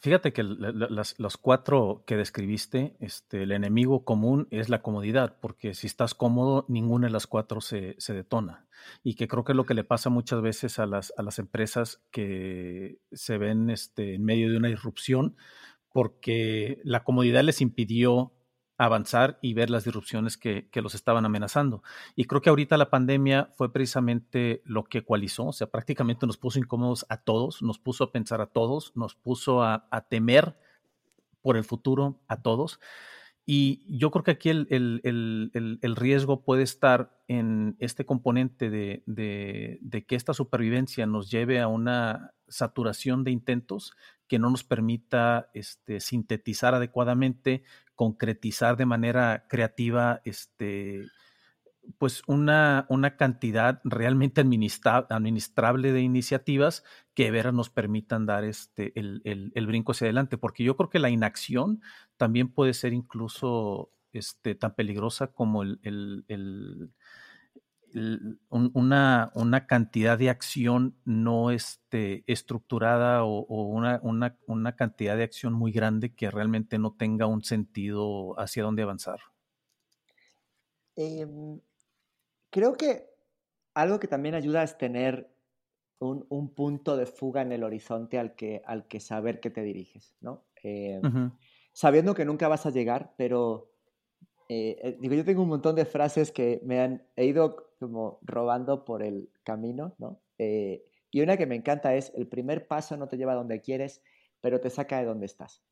Fíjate 0.00 0.32
que 0.32 0.42
los 0.42 1.36
cuatro 1.38 2.02
que 2.06 2.16
describiste, 2.16 2.96
este, 3.00 3.44
el 3.44 3.52
enemigo 3.52 4.04
común 4.04 4.48
es 4.50 4.68
la 4.68 4.82
comodidad, 4.82 5.38
porque 5.40 5.72
si 5.72 5.86
estás 5.86 6.14
cómodo, 6.14 6.66
ninguna 6.68 7.06
de 7.06 7.12
las 7.12 7.26
cuatro 7.26 7.60
se, 7.60 7.96
detona. 8.08 8.66
Y 9.02 9.14
que 9.14 9.28
creo 9.28 9.44
que 9.44 9.52
es 9.52 9.56
lo 9.56 9.64
que 9.64 9.74
le 9.74 9.84
pasa 9.84 10.10
muchas 10.10 10.42
veces 10.42 10.78
a 10.78 10.86
las, 10.86 11.12
a 11.16 11.22
las 11.22 11.38
empresas 11.38 12.02
que 12.10 12.98
se 13.12 13.38
ven 13.38 13.70
este, 13.70 14.14
en 14.14 14.24
medio 14.24 14.50
de 14.50 14.58
una 14.58 14.68
irrupción, 14.68 15.36
porque 15.90 16.80
la 16.82 17.04
comodidad 17.04 17.44
les 17.44 17.60
impidió 17.60 18.32
avanzar 18.76 19.38
y 19.40 19.54
ver 19.54 19.70
las 19.70 19.84
disrupciones 19.84 20.36
que, 20.36 20.68
los 20.74 20.94
estaban 20.94 21.24
amenazando. 21.24 21.82
Y 22.16 22.24
creo 22.24 22.42
que 22.42 22.50
ahorita 22.50 22.76
la 22.76 22.90
pandemia 22.90 23.50
fue 23.54 23.72
precisamente 23.72 24.62
lo 24.64 24.84
que 24.84 24.98
ecualizó, 24.98 25.46
o 25.46 25.52
sea, 25.52 25.68
prácticamente 25.68 26.26
nos 26.26 26.36
puso 26.36 26.58
incómodos 26.58 27.06
a 27.08 27.18
todos, 27.18 27.62
nos 27.62 27.78
puso 27.78 28.04
a 28.04 28.12
pensar 28.12 28.40
a 28.40 28.46
todos, 28.46 28.92
nos 28.96 29.14
puso 29.14 29.62
a, 29.62 29.88
temer 30.08 30.58
por 31.40 31.56
el 31.56 31.64
futuro 31.64 32.20
a 32.26 32.42
todos. 32.42 32.80
Y 33.46 33.98
yo 33.98 34.10
creo 34.10 34.24
que 34.24 34.30
aquí 34.32 34.48
el, 34.50 35.94
riesgo 35.96 36.42
puede 36.42 36.62
estar 36.62 37.20
en 37.28 37.76
este 37.78 38.06
componente 38.06 38.70
de, 38.70 39.02
de, 39.06 40.04
que 40.06 40.16
esta 40.16 40.34
supervivencia 40.34 41.06
nos 41.06 41.30
lleve 41.30 41.60
a 41.60 41.68
una 41.68 42.32
saturación 42.48 43.22
de 43.24 43.30
intentos 43.30 43.94
que 44.28 44.38
no 44.38 44.50
nos 44.50 44.64
permita 44.64 45.50
este, 45.52 46.00
sintetizar 46.00 46.74
adecuadamente, 46.74 47.62
concretizar 47.94 48.76
de 48.76 48.86
manera 48.86 49.46
creativa 49.48 50.20
este, 50.24 51.04
pues 51.98 52.22
una, 52.26 52.86
una 52.88 53.16
cantidad 53.16 53.80
realmente 53.84 54.40
administrable 54.40 55.92
de 55.92 56.00
iniciativas 56.00 56.84
que 57.14 57.24
de 57.24 57.30
veras 57.30 57.54
nos 57.54 57.70
permitan 57.70 58.26
dar 58.26 58.44
este, 58.44 58.92
el, 58.98 59.22
el, 59.54 59.66
brinco 59.66 59.92
hacia 59.92 60.06
adelante, 60.06 60.38
porque 60.38 60.64
yo 60.64 60.76
creo 60.76 60.88
que 60.88 60.98
la 60.98 61.10
inacción 61.10 61.80
también 62.16 62.48
puede 62.48 62.74
ser 62.74 62.92
incluso 62.92 63.92
este, 64.12 64.54
tan 64.54 64.74
peligrosa 64.74 65.28
como 65.28 65.62
el, 65.62 65.82
una, 68.48 69.30
una, 69.34 69.66
cantidad 69.66 70.18
de 70.18 70.30
acción 70.30 70.96
no 71.04 71.50
este, 71.50 72.24
estructurada 72.26 73.24
o, 73.24 73.44
una, 73.64 74.00
una, 74.02 74.38
una, 74.46 74.76
cantidad 74.76 75.16
de 75.16 75.22
acción 75.22 75.52
muy 75.52 75.72
grande 75.72 76.14
que 76.14 76.30
realmente 76.30 76.78
no 76.78 76.94
tenga 76.96 77.26
un 77.26 77.42
sentido 77.44 78.38
hacia 78.38 78.64
dónde 78.64 78.82
avanzar. 78.82 79.20
Em, 80.96 81.60
Creo 82.54 82.74
que 82.74 83.10
algo 83.74 83.98
que 83.98 84.06
también 84.06 84.36
ayuda 84.36 84.62
es 84.62 84.78
tener 84.78 85.28
un, 85.98 86.54
punto 86.54 86.96
de 86.96 87.04
fuga 87.04 87.42
en 87.42 87.50
el 87.50 87.64
horizonte 87.64 88.16
al 88.16 88.36
que, 88.36 88.62
al 88.64 88.86
que 88.86 89.00
saber 89.00 89.40
que 89.40 89.50
te 89.50 89.62
diriges, 89.62 90.14
¿no? 90.20 90.44
Eh, 90.62 91.00
sabiendo 91.72 92.14
que 92.14 92.24
nunca 92.24 92.46
vas 92.46 92.64
a 92.64 92.70
llegar, 92.70 93.12
pero 93.16 93.72
eh, 94.48 94.78
eh, 94.80 94.96
digo, 95.00 95.16
yo 95.16 95.24
tengo 95.24 95.42
un 95.42 95.48
montón 95.48 95.74
de 95.74 95.84
frases 95.84 96.30
que 96.30 96.60
me 96.64 96.78
han 96.78 97.04
he 97.16 97.24
ido 97.26 97.73
como 97.86 98.18
robando 98.22 98.84
por 98.84 99.02
el 99.02 99.30
camino, 99.42 99.94
¿no? 99.98 100.20
y 100.36 101.20
una 101.20 101.36
que 101.36 101.46
me 101.46 101.54
encanta 101.54 101.94
es, 101.94 102.12
el 102.16 102.26
primer 102.26 102.66
paso 102.66 102.96
no 102.96 103.06
te 103.06 103.16
lleva 103.16 103.32
a 103.32 103.36
donde 103.36 103.60
quieres, 103.60 104.02
pero 104.40 104.60
te 104.60 104.68
saca 104.68 104.98
de 104.98 105.04
donde 105.04 105.26
estás. 105.26 105.62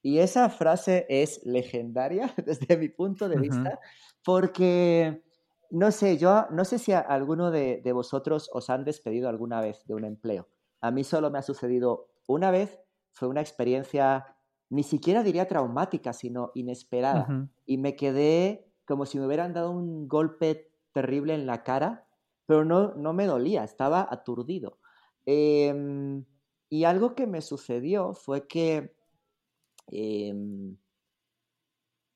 Y 0.00 0.20
esa 0.20 0.48
frase 0.48 1.06
es 1.08 1.44
legendaria 1.44 2.32
desde 2.46 2.76
mi 2.76 2.88
punto 2.88 3.28
de 3.28 3.36
vista, 3.36 3.80
porque 4.24 5.24
no 5.70 5.90
sé, 5.90 6.18
yo 6.18 6.46
no 6.50 6.64
sé 6.64 6.78
si 6.78 6.92
alguno 6.92 7.50
de, 7.50 7.82
vosotros 7.92 8.48
os 8.52 8.70
han 8.70 8.84
despedido 8.84 9.28
alguna 9.28 9.60
vez 9.60 9.84
de 9.86 9.94
un 9.94 10.04
empleo. 10.04 10.48
A 10.80 10.92
mí 10.92 11.02
solo 11.02 11.30
me 11.32 11.40
ha 11.40 11.42
sucedido 11.42 12.08
una 12.28 12.52
vez, 12.52 12.80
fue 13.12 13.26
una 13.26 13.40
experiencia 13.40 14.36
ni 14.68 14.82
siquiera 14.82 15.22
diría 15.22 15.48
traumática, 15.48 16.12
sino 16.12 16.52
inesperada. 16.54 17.48
Y 17.64 17.78
me 17.78 17.96
quedé 17.96 18.72
como 18.84 19.06
si 19.06 19.18
me 19.18 19.26
hubieran 19.26 19.52
dado 19.52 19.70
un 19.70 20.08
golpe 20.08 20.70
terrible 20.96 21.34
en 21.34 21.44
la 21.44 21.62
cara, 21.62 22.08
pero 22.46 22.64
no, 22.64 22.94
no 22.94 23.12
me 23.12 23.26
dolía, 23.26 23.64
estaba 23.64 24.08
aturdido. 24.10 24.78
Em, 25.26 26.24
y 26.70 26.84
algo 26.84 27.14
que 27.14 27.26
me 27.26 27.42
sucedió 27.42 28.14
fue 28.14 28.46
que, 28.48 28.96
em, 29.88 30.78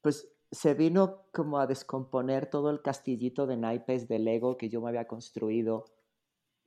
pues 0.01 0.33
se 0.51 0.73
vino 0.73 1.27
como 1.31 1.59
a 1.59 1.67
descomponer 1.67 2.47
todo 2.49 2.71
el 2.71 2.81
castillito 2.81 3.47
de 3.47 3.59
naipes 3.59 4.09
de 4.09 4.19
Lego 4.19 4.57
que 4.57 4.71
yo 4.71 4.81
me 4.81 4.89
había 4.89 5.07
construido, 5.07 5.85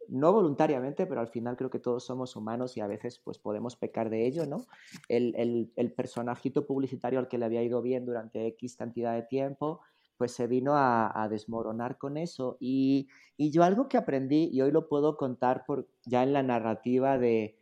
no 0.08 0.32
voluntariamente, 0.34 1.08
pero 1.08 1.20
al 1.22 1.30
final 1.30 1.58
creo 1.58 1.72
que 1.72 1.80
todos 1.80 2.06
somos 2.06 2.36
humanos 2.36 2.78
y 2.78 2.82
a 2.82 2.88
veces 2.88 3.18
pues 3.24 3.40
podemos 3.40 3.76
pecar 3.76 4.12
de 4.12 4.28
ello, 4.28 4.46
¿no? 4.46 4.68
El, 5.10 5.72
personajito 5.98 6.68
publicitario 6.68 7.18
al 7.18 7.28
que 7.28 7.40
le 7.40 7.46
había 7.46 7.64
ido 7.64 7.82
bien 7.82 8.06
durante 8.06 8.46
X 8.46 8.76
cantidad 8.76 9.16
de 9.16 9.24
tiempo, 9.24 9.82
pues 10.24 10.32
se 10.32 10.48
vino 10.48 10.72
a, 10.78 11.28
desmoronar 11.30 11.98
con 11.98 12.16
eso. 12.16 12.56
Y, 12.62 13.10
y, 13.36 13.52
yo 13.52 13.66
algo 13.66 13.90
que 13.90 13.98
aprendí, 13.98 14.50
y 14.54 14.62
hoy 14.62 14.72
lo 14.72 14.88
puedo 14.88 15.18
contar 15.18 15.66
por, 15.66 15.90
ya 16.06 16.24
en 16.24 16.32
la 16.32 16.42
narrativa 16.42 17.18
de, 17.18 17.60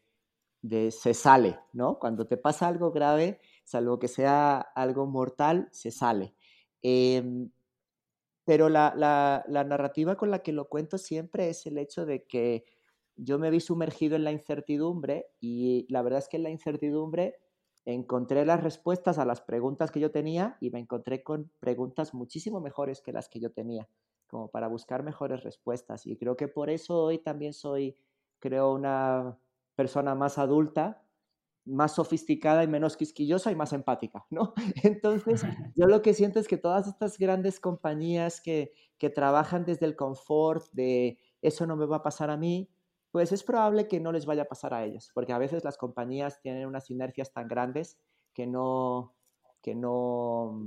de 0.62 0.92
se 0.92 1.16
sale, 1.16 1.58
¿no? 1.74 1.98
Cuando 1.98 2.28
te 2.28 2.38
pasa 2.38 2.68
algo 2.68 2.92
grave, 2.92 3.40
salvo 3.64 3.98
que 3.98 4.08
sea 4.08 4.60
algo 4.60 5.08
mortal, 5.08 5.70
se 5.72 5.90
sale. 5.90 6.36
Em, 6.84 7.50
pero 8.46 8.70
la, 8.70 9.44
narrativa 9.48 10.16
con 10.16 10.30
la 10.30 10.44
que 10.44 10.52
lo 10.52 10.70
cuento 10.70 11.00
siempre 11.00 11.50
es 11.50 11.66
el 11.66 11.80
hecho 11.80 12.06
de 12.06 12.26
que 12.28 12.66
yo 13.16 13.40
me 13.40 13.50
vi 13.50 13.60
sumergido 13.60 14.16
en 14.16 14.24
la 14.24 14.32
incertidumbre 14.32 15.32
y 15.40 15.88
la 15.90 16.04
verdad 16.04 16.20
es 16.20 16.28
que 16.28 16.38
la 16.38 16.52
incertidumbre 16.52 17.40
encontré 17.86 18.46
las 18.46 18.62
respuestas 18.62 19.18
a 19.18 19.26
las 19.26 19.42
preguntas 19.42 19.92
que 19.92 20.00
yo 20.00 20.12
tenía 20.12 20.58
y 20.60 20.70
me 20.70 20.80
encontré 20.80 21.24
con 21.24 21.52
preguntas 21.60 22.14
muchísimo 22.14 22.62
mejores 22.62 23.02
que 23.02 23.12
las 23.12 23.30
que 23.30 23.40
yo 23.40 23.52
tenía, 23.52 23.88
como 24.28 24.50
para 24.50 24.68
buscar 24.68 25.04
mejores 25.04 25.44
respuestas. 25.44 26.06
Y 26.06 26.18
creo 26.18 26.36
que 26.36 26.48
por 26.48 26.70
eso 26.70 27.04
hoy 27.04 27.18
también 27.18 27.54
soy, 27.54 27.96
creo, 28.40 28.74
una 28.74 29.38
persona 29.76 30.16
más 30.16 30.38
adulta 30.38 31.04
más 31.66 31.96
sofisticada 31.96 32.64
y 32.64 32.68
menos 32.68 32.98
quisquillosa 32.98 33.52
y 33.52 33.56
más 33.56 33.74
empática, 33.74 34.26
¿no? 34.30 34.54
Entonces, 34.84 35.44
yo 35.76 35.86
lo 35.88 36.02
que 36.02 36.14
siento 36.14 36.40
es 36.40 36.48
que 36.48 36.58
todas 36.58 36.88
estas 36.88 37.18
grandes 37.18 37.60
compañías 37.60 38.42
que, 38.42 38.74
que 38.98 39.10
trabajan 39.10 39.66
desde 39.66 39.86
el 39.86 39.96
confort 39.96 40.66
de 40.72 41.20
eso 41.42 41.66
no 41.66 41.76
me 41.76 41.86
va 41.86 41.98
a 41.98 42.04
pasar 42.04 42.30
a 42.30 42.38
mí, 42.38 42.70
pues 43.12 43.32
es 43.32 43.44
probable 43.44 43.88
que 43.88 44.00
no 44.00 44.12
les 44.12 44.26
vaya 44.26 44.44
a 44.44 44.46
pasar 44.46 44.74
a 44.74 44.84
ellas, 44.84 45.12
porque 45.14 45.34
a 45.34 45.38
veces 45.38 45.64
las 45.64 45.78
compañías 45.78 46.42
tienen 46.42 46.66
unas 46.66 46.90
inercias 46.90 47.34
tan 47.34 47.48
grandes 47.48 48.00
que 48.34 48.48
no, 48.48 49.16
que 49.62 49.76
no, 49.76 50.62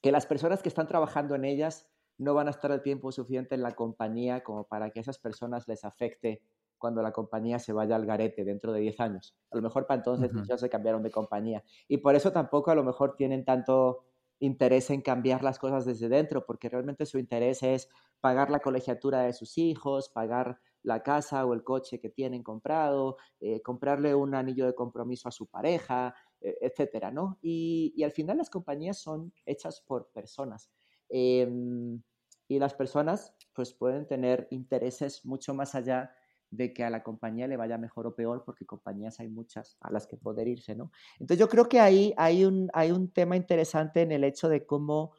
que 0.00 0.12
las 0.12 0.26
personas 0.26 0.62
que 0.62 0.68
están 0.68 0.86
trabajando 0.86 1.34
en 1.34 1.44
ellas 1.44 1.88
no 2.18 2.34
van 2.34 2.46
a 2.46 2.50
estar 2.50 2.70
el 2.70 2.82
tiempo 2.82 3.12
suficiente 3.12 3.54
en 3.54 3.62
la 3.62 3.72
compañía 3.72 4.42
como 4.42 4.64
para 4.64 4.90
que 4.90 5.00
a 5.00 5.02
esas 5.02 5.18
personas 5.18 5.68
les 5.68 5.84
afecte 5.84 6.42
cuando 6.78 7.02
la 7.02 7.12
compañía 7.12 7.58
se 7.58 7.72
vaya 7.72 7.96
al 7.96 8.06
garete 8.06 8.44
dentro 8.44 8.72
de 8.72 8.80
10 8.80 9.00
años. 9.00 9.36
A 9.50 9.56
lo 9.56 9.62
mejor 9.62 9.86
para 9.86 9.98
entonces 9.98 10.30
ya 10.46 10.58
se 10.58 10.68
cambiaron 10.68 11.02
de 11.02 11.10
compañía. 11.10 11.64
Y 11.88 11.98
por 11.98 12.14
eso 12.14 12.32
tampoco 12.32 12.70
a 12.70 12.74
lo 12.74 12.84
mejor 12.84 13.16
tienen 13.16 13.44
tanto 13.44 14.04
interés 14.38 14.90
en 14.90 15.00
cambiar 15.00 15.42
las 15.42 15.58
cosas 15.58 15.84
desde 15.86 16.08
dentro, 16.08 16.44
porque 16.44 16.68
realmente 16.68 17.06
su 17.06 17.18
interés 17.18 17.62
es 17.62 17.88
pagar 18.20 18.50
la 18.50 18.60
colegiatura 18.60 19.22
de 19.22 19.32
sus 19.32 19.56
hijos, 19.56 20.10
pagar 20.10 20.60
la 20.86 21.02
casa 21.02 21.44
o 21.44 21.52
el 21.52 21.64
coche 21.64 21.98
que 21.98 22.10
tienen 22.10 22.44
comprado, 22.44 23.16
eh, 23.40 23.60
comprarle 23.60 24.14
un 24.14 24.36
anillo 24.36 24.66
de 24.66 24.74
compromiso 24.74 25.28
a 25.28 25.32
su 25.32 25.46
pareja, 25.48 26.14
e, 26.40 26.56
etcétera, 26.60 27.10
¿no? 27.10 27.38
Y, 27.42 28.02
al 28.04 28.12
final 28.12 28.38
las 28.38 28.50
compañías 28.50 28.98
son 28.98 29.32
hechas 29.44 29.80
por 29.80 30.08
personas. 30.12 30.70
Em, 31.08 32.00
y 32.48 32.58
las 32.60 32.74
personas 32.74 33.34
pues 33.52 33.74
pueden 33.74 34.06
tener 34.06 34.46
intereses 34.50 35.24
mucho 35.24 35.54
más 35.54 35.74
allá 35.74 36.12
de 36.50 36.72
que 36.72 36.84
a 36.84 36.90
la 36.90 37.02
compañía 37.02 37.48
le 37.48 37.56
vaya 37.56 37.78
mejor 37.78 38.06
o 38.06 38.14
peor, 38.14 38.44
porque 38.44 38.64
compañías 38.64 39.18
hay 39.18 39.28
muchas 39.28 39.76
a 39.80 39.90
las 39.90 40.06
que 40.06 40.16
poder 40.16 40.46
irse, 40.46 40.76
¿no? 40.76 40.92
Entonces 41.18 41.40
yo 41.40 41.48
creo 41.48 41.68
que 41.68 41.80
ahí 41.80 42.14
hay 42.16 42.44
un, 42.44 42.70
hay 42.72 42.92
un 42.92 43.10
tema 43.10 43.36
interesante 43.36 44.02
en 44.02 44.12
el 44.12 44.22
hecho 44.22 44.48
de 44.48 44.64
cómo 44.64 45.12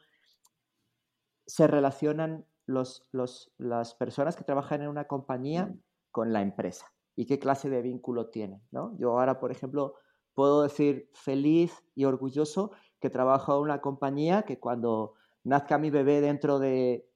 se 1.46 1.66
relacionan 1.66 2.46
los, 2.68 3.50
las 3.58 3.94
personas 3.94 4.36
que 4.36 4.44
trabajan 4.44 4.82
en 4.82 4.88
una 4.88 5.06
compañía 5.06 5.74
con 6.10 6.32
la 6.32 6.42
empresa 6.42 6.86
y 7.16 7.26
qué 7.26 7.38
clase 7.38 7.68
de 7.70 7.82
vínculo 7.82 8.28
tienen, 8.28 8.62
¿no? 8.70 8.96
Yo 8.98 9.18
ahora, 9.18 9.40
por 9.40 9.50
ejemplo, 9.50 9.94
puedo 10.34 10.62
decir 10.62 11.10
feliz 11.14 11.82
y 11.94 12.04
orgulloso 12.04 12.70
que 13.00 13.10
trabajo 13.10 13.56
en 13.56 13.62
una 13.62 13.80
compañía 13.80 14.42
que 14.42 14.60
cuando 14.60 15.14
nazca 15.42 15.78
mi 15.78 15.90
bebé 15.90 16.20
dentro 16.20 16.58
de 16.58 17.08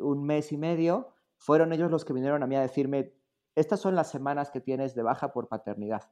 un 0.00 0.24
mes 0.24 0.52
y 0.52 0.56
medio, 0.56 1.08
fueron 1.36 1.72
ellos 1.72 1.90
los 1.90 2.04
que 2.04 2.12
vinieron 2.12 2.42
a 2.42 2.46
mí 2.46 2.56
a 2.56 2.60
decirme, 2.60 3.12
estas 3.54 3.80
son 3.80 3.94
las 3.94 4.10
semanas 4.10 4.50
que 4.50 4.60
tienes 4.60 4.94
de 4.94 5.02
baja 5.02 5.32
por 5.32 5.48
paternidad, 5.48 6.10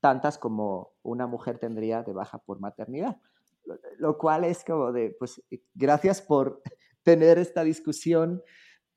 tantas 0.00 0.36
como 0.36 0.92
una 1.02 1.26
mujer 1.26 1.58
tendría 1.58 2.02
de 2.02 2.12
baja 2.12 2.38
por 2.38 2.60
maternidad. 2.60 3.18
Lo, 3.96 4.18
cual 4.18 4.44
es 4.44 4.62
como 4.62 4.92
de, 4.92 5.16
pues, 5.18 5.42
gracias 5.74 6.20
por 6.20 6.60
tener 7.04 7.38
esta 7.38 7.62
discusión 7.62 8.42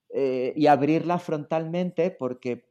eh, 0.10 0.54
y 0.56 0.68
abrirla 0.68 1.20
frontalmente, 1.20 2.12
porque 2.12 2.70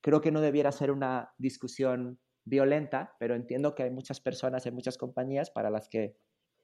creo 0.00 0.20
que 0.20 0.30
no 0.30 0.40
debiera 0.40 0.70
ser 0.70 0.90
una 0.90 1.34
discusión 1.38 2.20
violenta, 2.44 3.16
pero 3.18 3.34
entiendo 3.34 3.74
que 3.74 3.84
hay 3.84 3.90
muchas 3.90 4.20
personas, 4.20 4.66
hay 4.66 4.72
muchas 4.72 4.98
compañías 4.98 5.50
para 5.50 5.70
las 5.70 5.88
que 5.88 6.16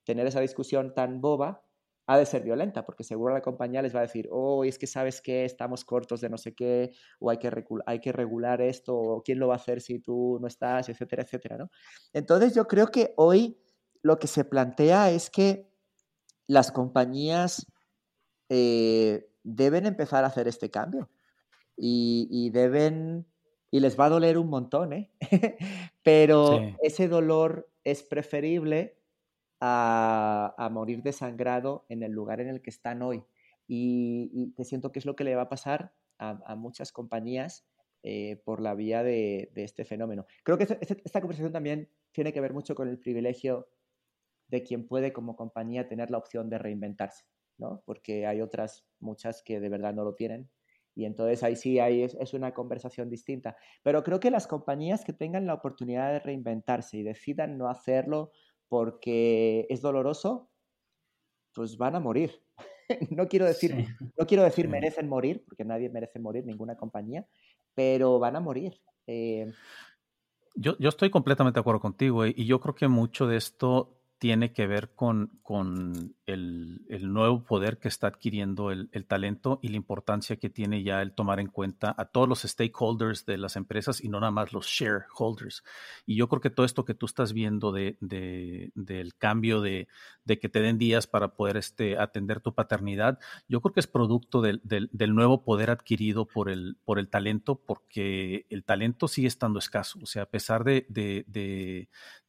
tener 0.04 0.26
esa 0.26 0.40
discusión 0.40 0.94
tan 0.94 1.20
boba 1.20 1.64
ha 2.06 2.18
de 2.18 2.26
ser 2.26 2.42
violenta, 2.42 2.84
porque 2.84 3.04
seguro 3.04 3.32
la 3.32 3.40
compañía 3.40 3.82
les 3.82 3.94
va 3.94 4.00
a 4.00 4.02
decir, 4.02 4.28
oh, 4.32 4.64
es 4.64 4.78
que 4.78 4.88
sabes 4.88 5.22
que 5.22 5.44
estamos 5.44 5.84
cortos 5.84 6.20
de 6.20 6.28
no 6.28 6.38
sé 6.38 6.54
qué, 6.54 6.90
o 7.20 7.30
hay 7.30 7.38
que, 7.38 7.64
hay 7.86 8.00
que 8.00 8.10
regular 8.10 8.60
esto, 8.60 8.96
o 8.96 9.22
quién 9.22 9.38
lo 9.38 9.48
va 9.48 9.54
a 9.54 9.58
hacer 9.58 9.80
si 9.80 10.00
tú 10.00 10.38
no 10.40 10.48
estás, 10.48 10.88
etcétera, 10.88 11.22
etcétera, 11.22 11.56
¿no? 11.56 11.70
Entonces 12.12 12.54
yo 12.54 12.66
creo 12.66 12.88
que 12.88 13.14
hoy 13.16 13.58
lo 14.02 14.18
que 14.18 14.26
se 14.26 14.44
plantea 14.44 15.10
es 15.12 15.30
que 15.30 15.70
las 16.48 16.72
compañías 16.72 17.69
eh, 18.50 19.30
deben 19.44 19.86
empezar 19.86 20.24
a 20.24 20.26
hacer 20.26 20.48
este 20.48 20.70
cambio 20.70 21.08
y, 21.76 22.50
deben, 22.50 23.26
y 23.70 23.80
les 23.80 23.98
va 23.98 24.06
a 24.06 24.10
doler 24.10 24.36
un 24.36 24.48
montón, 24.50 24.92
¿eh? 24.92 25.10
Pero 26.02 26.60
ese 26.82 27.08
dolor 27.08 27.70
es 27.84 28.02
preferible 28.02 28.98
a, 29.60 30.68
morir 30.72 31.02
desangrado 31.02 31.86
en 31.88 32.02
el 32.02 32.12
lugar 32.12 32.40
en 32.40 32.48
el 32.48 32.60
que 32.60 32.70
están 32.70 33.00
hoy. 33.02 33.24
Y, 33.66 34.52
te 34.56 34.64
siento 34.64 34.92
que 34.92 34.98
es 34.98 35.06
lo 35.06 35.16
que 35.16 35.24
le 35.24 35.36
va 35.36 35.42
a 35.42 35.48
pasar 35.48 35.94
a, 36.18 36.54
muchas 36.56 36.92
compañías 36.92 37.64
eh, 38.02 38.42
por 38.44 38.60
la 38.60 38.74
vía 38.74 39.02
de, 39.02 39.50
este 39.54 39.84
fenómeno. 39.84 40.26
Creo 40.42 40.58
que 40.58 40.64
esta 40.64 41.20
conversación 41.20 41.52
también 41.52 41.88
tiene 42.12 42.32
que 42.32 42.40
ver 42.40 42.52
mucho 42.52 42.74
con 42.74 42.88
el 42.88 42.98
privilegio 42.98 43.68
de 44.48 44.62
quien 44.64 44.86
puede 44.86 45.12
como 45.12 45.36
compañía 45.36 45.88
tener 45.88 46.10
la 46.10 46.18
opción 46.18 46.50
de 46.50 46.58
reinventarse, 46.58 47.24
¿no? 47.60 47.82
Porque 47.86 48.26
hay 48.26 48.40
otras 48.40 48.84
muchas 48.98 49.42
que 49.42 49.60
de 49.60 49.68
verdad 49.68 49.94
no 49.94 50.02
lo 50.02 50.14
tienen 50.14 50.50
y 50.94 51.04
entonces 51.04 51.42
ahí 51.42 51.56
sí 51.56 51.78
hay, 51.78 52.02
es, 52.02 52.34
una 52.34 52.52
conversación 52.52 53.08
distinta. 53.08 53.56
Pero 53.82 54.02
creo 54.02 54.20
que 54.20 54.30
las 54.30 54.46
compañías 54.46 55.04
que 55.04 55.12
tengan 55.12 55.46
la 55.46 55.54
oportunidad 55.54 56.12
de 56.12 56.20
reinventarse 56.20 56.98
y 56.98 57.02
decidan 57.02 57.56
no 57.58 57.68
hacerlo 57.68 58.32
porque 58.68 59.66
es 59.70 59.80
doloroso, 59.80 60.50
pues 61.54 61.76
van 61.76 61.96
a 61.96 62.00
morir. 62.00 62.42
no 63.10 63.28
quiero 63.28 63.46
decir, 63.46 63.74
no 64.18 64.26
quiero 64.26 64.42
decir 64.42 64.68
merecen 64.68 65.08
morir, 65.08 65.44
porque 65.46 65.64
nadie 65.64 65.88
merece 65.88 66.18
morir, 66.18 66.44
ninguna 66.44 66.76
compañía, 66.76 67.26
pero 67.74 68.18
van 68.18 68.36
a 68.36 68.40
morir. 68.40 68.80
Eh, 69.06 69.50
yo, 70.54 70.76
yo, 70.78 70.88
estoy 70.88 71.10
completamente 71.10 71.56
de 71.56 71.60
acuerdo 71.60 71.80
contigo 71.80 72.26
y 72.26 72.44
yo 72.44 72.60
creo 72.60 72.74
que 72.74 72.88
mucho 72.88 73.26
de 73.26 73.36
esto 73.36 74.00
tiene 74.18 74.52
que 74.52 74.66
ver 74.66 74.94
con, 74.94 75.40
con 75.42 76.14
el, 76.32 77.12
nuevo 77.12 77.44
poder 77.44 77.78
que 77.78 77.88
está 77.88 78.08
adquiriendo 78.08 78.70
el, 78.70 78.88
talento 79.06 79.58
y 79.62 79.68
la 79.68 79.76
importancia 79.76 80.36
que 80.36 80.50
tiene 80.50 80.82
ya 80.82 81.02
el 81.02 81.12
tomar 81.12 81.40
en 81.40 81.48
cuenta 81.48 81.94
a 81.96 82.06
todos 82.06 82.28
los 82.28 82.42
stakeholders 82.42 83.26
de 83.26 83.38
las 83.38 83.56
empresas 83.56 84.02
y 84.02 84.08
no 84.08 84.20
nada 84.20 84.30
más 84.30 84.52
los 84.52 84.66
shareholders. 84.66 85.62
Y 86.06 86.16
yo 86.16 86.28
creo 86.28 86.40
que 86.40 86.50
todo 86.50 86.66
esto 86.66 86.84
que 86.84 86.94
tú 86.94 87.06
estás 87.06 87.32
viendo 87.32 87.72
de, 87.72 87.96
de, 88.00 88.72
del 88.74 89.14
cambio 89.16 89.60
de, 89.60 89.88
que 90.26 90.48
te 90.48 90.60
den 90.60 90.78
días 90.78 91.06
para 91.06 91.34
poder 91.34 91.56
este, 91.56 91.98
atender 91.98 92.40
tu 92.40 92.54
paternidad, 92.54 93.18
yo 93.48 93.60
creo 93.60 93.72
que 93.72 93.80
es 93.80 93.88
producto 93.88 94.40
del, 94.40 94.60
del, 94.62 95.14
nuevo 95.14 95.42
poder 95.42 95.70
adquirido 95.70 96.24
por 96.24 96.48
el, 96.48 96.76
por 96.84 97.00
el 97.00 97.08
talento, 97.08 97.56
porque 97.56 98.46
el 98.48 98.64
talento 98.64 99.08
sigue 99.08 99.26
estando 99.26 99.58
escaso. 99.58 99.98
O 100.02 100.06
sea, 100.06 100.22
a 100.22 100.30
pesar 100.30 100.62
de, 100.62 100.86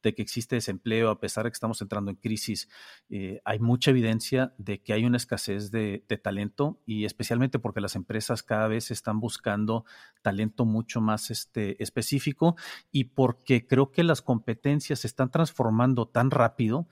de 0.02 0.14
que 0.14 0.22
existe 0.22 0.56
desempleo, 0.56 1.10
a 1.10 1.20
pesar 1.20 1.44
de 1.44 1.50
que 1.50 1.54
estamos 1.54 1.80
entrando 1.80 2.10
en 2.10 2.16
crisis, 2.16 2.68
eh, 3.08 3.40
hay 3.44 3.58
mucha 3.58 3.91
evidencia 3.92 4.54
de 4.58 4.82
que 4.82 4.92
hay 4.92 5.04
una 5.04 5.16
escasez 5.16 5.70
de, 5.70 6.04
talento 6.22 6.80
y 6.84 7.04
especialmente 7.04 7.58
porque 7.58 7.80
las 7.80 7.96
empresas 7.96 8.42
cada 8.42 8.68
vez 8.68 8.90
están 8.90 9.20
buscando 9.20 9.84
talento 10.22 10.64
mucho 10.64 11.00
más 11.00 11.30
este, 11.30 11.82
específico 11.82 12.56
y 12.90 13.04
porque 13.04 13.66
creo 13.66 13.90
que 13.90 14.02
las 14.02 14.22
competencias 14.22 15.00
se 15.00 15.06
están 15.06 15.30
transformando 15.30 16.08
tan 16.08 16.30
rápido 16.30 16.88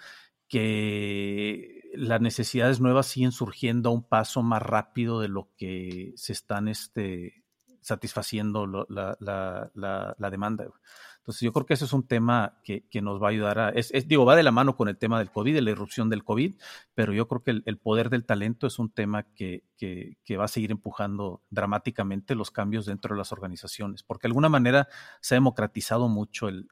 que 0.48 1.90
las 1.94 2.20
necesidades 2.20 2.80
nuevas 2.80 3.06
siguen 3.06 3.32
surgiendo 3.32 3.90
a 3.90 3.92
un 3.92 4.02
paso 4.02 4.42
más 4.42 4.62
rápido 4.62 5.20
de 5.20 5.28
lo 5.28 5.50
que 5.56 6.12
se 6.16 6.32
están 6.32 6.68
este, 6.68 7.44
satisfaciendo 7.80 8.66
la, 8.66 9.16
la 9.20 10.30
demanda. 10.30 10.66
Entonces 11.30 11.42
yo 11.42 11.52
creo 11.52 11.64
que 11.64 11.74
ese 11.74 11.84
es 11.84 11.92
un 11.92 12.08
tema 12.08 12.58
que, 12.64 12.82
nos 13.00 13.22
va 13.22 13.28
a 13.28 13.30
ayudar 13.30 13.58
a, 13.60 13.68
es, 13.68 13.92
digo, 14.08 14.24
va 14.24 14.34
de 14.34 14.42
la 14.42 14.50
mano 14.50 14.76
con 14.76 14.88
el 14.88 14.98
tema 14.98 15.20
del 15.20 15.30
COVID, 15.30 15.54
de 15.54 15.62
la 15.62 15.70
irrupción 15.70 16.10
del 16.10 16.24
COVID, 16.24 16.56
pero 16.92 17.12
yo 17.12 17.28
creo 17.28 17.44
que 17.44 17.62
el, 17.64 17.78
poder 17.78 18.10
del 18.10 18.24
talento 18.24 18.66
es 18.66 18.80
un 18.80 18.90
tema 18.90 19.22
que, 19.36 19.62
va 20.36 20.44
a 20.44 20.48
seguir 20.48 20.72
empujando 20.72 21.44
dramáticamente 21.48 22.34
los 22.34 22.50
cambios 22.50 22.84
dentro 22.84 23.14
de 23.14 23.18
las 23.18 23.30
organizaciones, 23.30 24.02
porque 24.02 24.26
de 24.26 24.30
alguna 24.30 24.48
manera 24.48 24.88
se 25.20 25.36
ha 25.36 25.36
democratizado 25.36 26.08
mucho 26.08 26.48
el, 26.48 26.66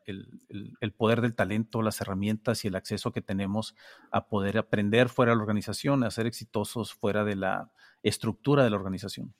poder 0.97 1.21
del 1.21 1.37
talento, 1.37 1.81
las 1.81 2.01
herramientas 2.01 2.65
y 2.65 2.69
el 2.69 2.75
acceso 2.75 3.13
que 3.13 3.23
tenemos 3.23 3.77
a 4.11 4.27
poder 4.27 4.59
aprender 4.59 5.09
fuera 5.09 5.31
de 5.31 5.37
la 5.37 5.43
organización, 5.43 6.03
a 6.03 6.11
ser 6.11 6.27
exitosos 6.27 6.95
fuera 6.95 7.23
de 7.23 7.37
la 7.37 7.71
estructura 8.03 8.65
de 8.65 8.71
la 8.71 8.77
organización. 8.77 9.35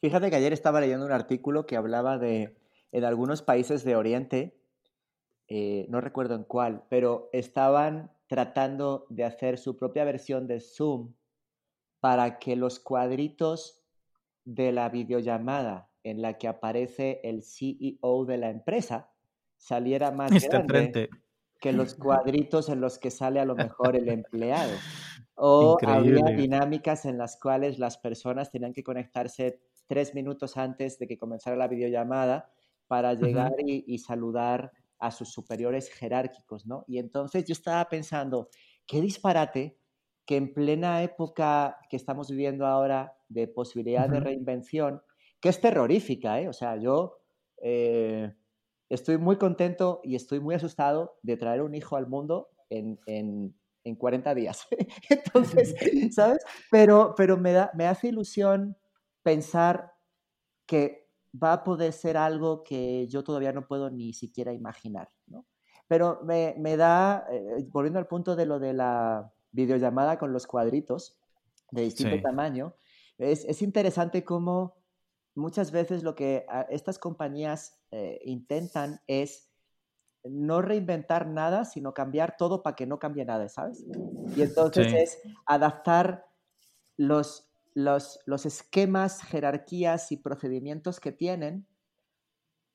Fíjate 0.00 0.28
que 0.28 0.36
ayer 0.36 0.52
estaba 0.52 0.80
leyendo 0.80 1.06
un 1.06 1.12
artículo 1.12 1.66
que 1.66 1.76
hablaba 1.76 2.18
de 2.18 2.65
en 2.92 3.04
algunos 3.04 3.42
países 3.42 3.84
de 3.84 3.96
Oriente, 3.96 4.60
eh, 5.48 5.86
no 5.88 6.00
recuerdo 6.00 6.34
en 6.34 6.44
cuál, 6.44 6.84
pero 6.88 7.30
estaban 7.32 8.12
tratando 8.26 9.06
de 9.08 9.24
hacer 9.24 9.58
su 9.58 9.76
propia 9.76 10.04
versión 10.04 10.46
de 10.46 10.60
Zoom 10.60 11.14
para 12.00 12.38
que 12.38 12.56
los 12.56 12.80
cuadritos 12.80 13.84
de 14.44 14.72
la 14.72 14.88
videollamada 14.88 15.90
en 16.02 16.22
la 16.22 16.38
que 16.38 16.48
aparece 16.48 17.20
el 17.24 17.42
CEO 17.42 18.24
de 18.24 18.38
la 18.38 18.50
empresa 18.50 19.10
saliera 19.56 20.10
más 20.10 20.30
grande 20.48 21.10
que 21.60 21.72
los 21.72 21.94
cuadritos 21.94 22.68
en 22.68 22.80
los 22.80 22.98
que 22.98 23.10
sale 23.10 23.40
a 23.40 23.44
lo 23.44 23.56
mejor 23.56 23.96
el 23.96 24.08
empleado. 24.08 24.72
O 25.38 25.76
había 25.86 26.34
dinámicas 26.34 27.04
en 27.04 27.18
las 27.18 27.38
cuales 27.38 27.78
las 27.78 27.98
personas 27.98 28.50
tenían 28.50 28.72
que 28.72 28.82
conectarse 28.82 29.60
tres 29.86 30.14
minutos 30.14 30.56
antes 30.56 30.98
de 30.98 31.06
que 31.06 31.18
comenzara 31.18 31.56
la 31.56 31.68
videollamada 31.68 32.50
para 32.86 33.14
llegar 33.14 33.52
y, 33.58 33.98
saludar 33.98 34.72
a 34.98 35.10
sus 35.10 35.30
superiores 35.30 35.90
jerárquicos, 35.90 36.66
¿no? 36.66 36.84
Y 36.86 36.98
entonces 36.98 37.44
yo 37.44 37.52
estaba 37.52 37.88
pensando, 37.88 38.48
qué 38.86 39.00
disparate 39.00 39.78
que 40.24 40.36
en 40.36 40.52
plena 40.52 41.02
época 41.02 41.78
que 41.88 41.96
estamos 41.96 42.30
viviendo 42.30 42.66
ahora 42.66 43.16
de 43.28 43.46
posibilidad 43.48 44.08
de 44.08 44.20
reinvención, 44.20 45.02
que 45.40 45.48
es 45.48 45.60
terrorífica, 45.60 46.40
¿eh? 46.40 46.48
O 46.48 46.52
sea, 46.52 46.76
yo 46.76 47.18
eh, 47.62 48.32
estoy 48.88 49.18
muy 49.18 49.36
contento 49.36 50.00
y 50.02 50.14
estoy 50.14 50.40
muy 50.40 50.54
asustado 50.54 51.18
de 51.22 51.36
traer 51.36 51.62
un 51.62 51.74
hijo 51.74 51.96
al 51.96 52.06
mundo 52.06 52.48
en, 52.70 52.98
en, 53.06 53.54
en 53.84 53.94
40 53.96 54.34
días. 54.34 54.66
Entonces, 55.08 55.74
¿sabes? 56.14 56.44
Pero, 56.70 57.14
pero 57.16 57.36
me, 57.36 57.52
da, 57.52 57.70
me 57.74 57.86
hace 57.86 58.08
ilusión 58.08 58.76
pensar 59.22 59.92
que 60.66 61.05
va 61.42 61.52
a 61.52 61.64
poder 61.64 61.92
ser 61.92 62.16
algo 62.16 62.62
que 62.62 63.06
yo 63.08 63.24
todavía 63.24 63.52
no 63.52 63.66
puedo 63.66 63.90
ni 63.90 64.12
siquiera 64.12 64.52
imaginar, 64.52 65.10
¿no? 65.26 65.46
Pero 65.88 66.20
me, 66.24 66.54
me 66.58 66.76
da, 66.76 67.26
eh, 67.30 67.66
volviendo 67.70 67.98
al 67.98 68.08
punto 68.08 68.34
de 68.34 68.46
lo 68.46 68.58
de 68.58 68.72
la 68.72 69.32
videollamada 69.52 70.18
con 70.18 70.32
los 70.32 70.46
cuadritos 70.46 71.18
de 71.70 71.82
distinto 71.82 72.20
tamaño, 72.20 72.74
es, 73.18 73.44
es, 73.44 73.62
interesante 73.62 74.24
cómo 74.24 74.76
muchas 75.34 75.70
veces 75.70 76.02
lo 76.02 76.14
que 76.14 76.44
estas 76.70 76.98
compañías 76.98 77.80
eh, 77.90 78.20
intentan 78.24 79.00
es 79.06 79.50
no 80.24 80.60
reinventar 80.60 81.26
nada, 81.28 81.64
sino 81.64 81.94
cambiar 81.94 82.36
todo 82.36 82.62
para 82.62 82.76
que 82.76 82.86
no 82.86 82.98
cambie 82.98 83.24
nada, 83.24 83.48
¿sabes? 83.48 83.84
Y 84.36 84.42
entonces 84.42 84.92
es 84.92 85.18
adaptar 85.46 86.26
los, 86.96 87.45
los, 87.76 88.46
esquemas, 88.46 89.22
jerarquías 89.22 90.10
y 90.10 90.16
procedimientos 90.16 90.98
que 90.98 91.12
tienen 91.12 91.66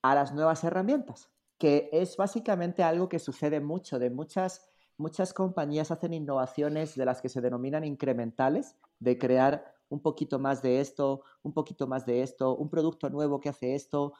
a 0.00 0.14
las 0.14 0.32
nuevas 0.32 0.62
herramientas, 0.62 1.28
que 1.58 1.90
es 1.92 2.16
básicamente 2.16 2.84
algo 2.84 3.08
que 3.08 3.18
sucede 3.18 3.60
mucho, 3.60 3.98
de 3.98 4.10
muchas, 4.10 4.70
muchas 4.96 5.34
compañías 5.34 5.90
hacen 5.90 6.14
innovaciones 6.14 6.94
de 6.94 7.04
las 7.04 7.20
que 7.20 7.28
se 7.28 7.40
denominan 7.40 7.84
incrementales, 7.84 8.76
de 9.00 9.18
crear 9.18 9.74
un 9.88 10.00
poquito 10.00 10.38
más 10.38 10.62
de 10.62 10.80
esto, 10.80 11.24
un 11.42 11.52
poquito 11.52 11.88
más 11.88 12.06
de 12.06 12.22
esto, 12.22 12.54
un 12.54 12.70
producto 12.70 13.10
nuevo 13.10 13.40
que 13.40 13.48
hace 13.48 13.74
esto, 13.74 14.12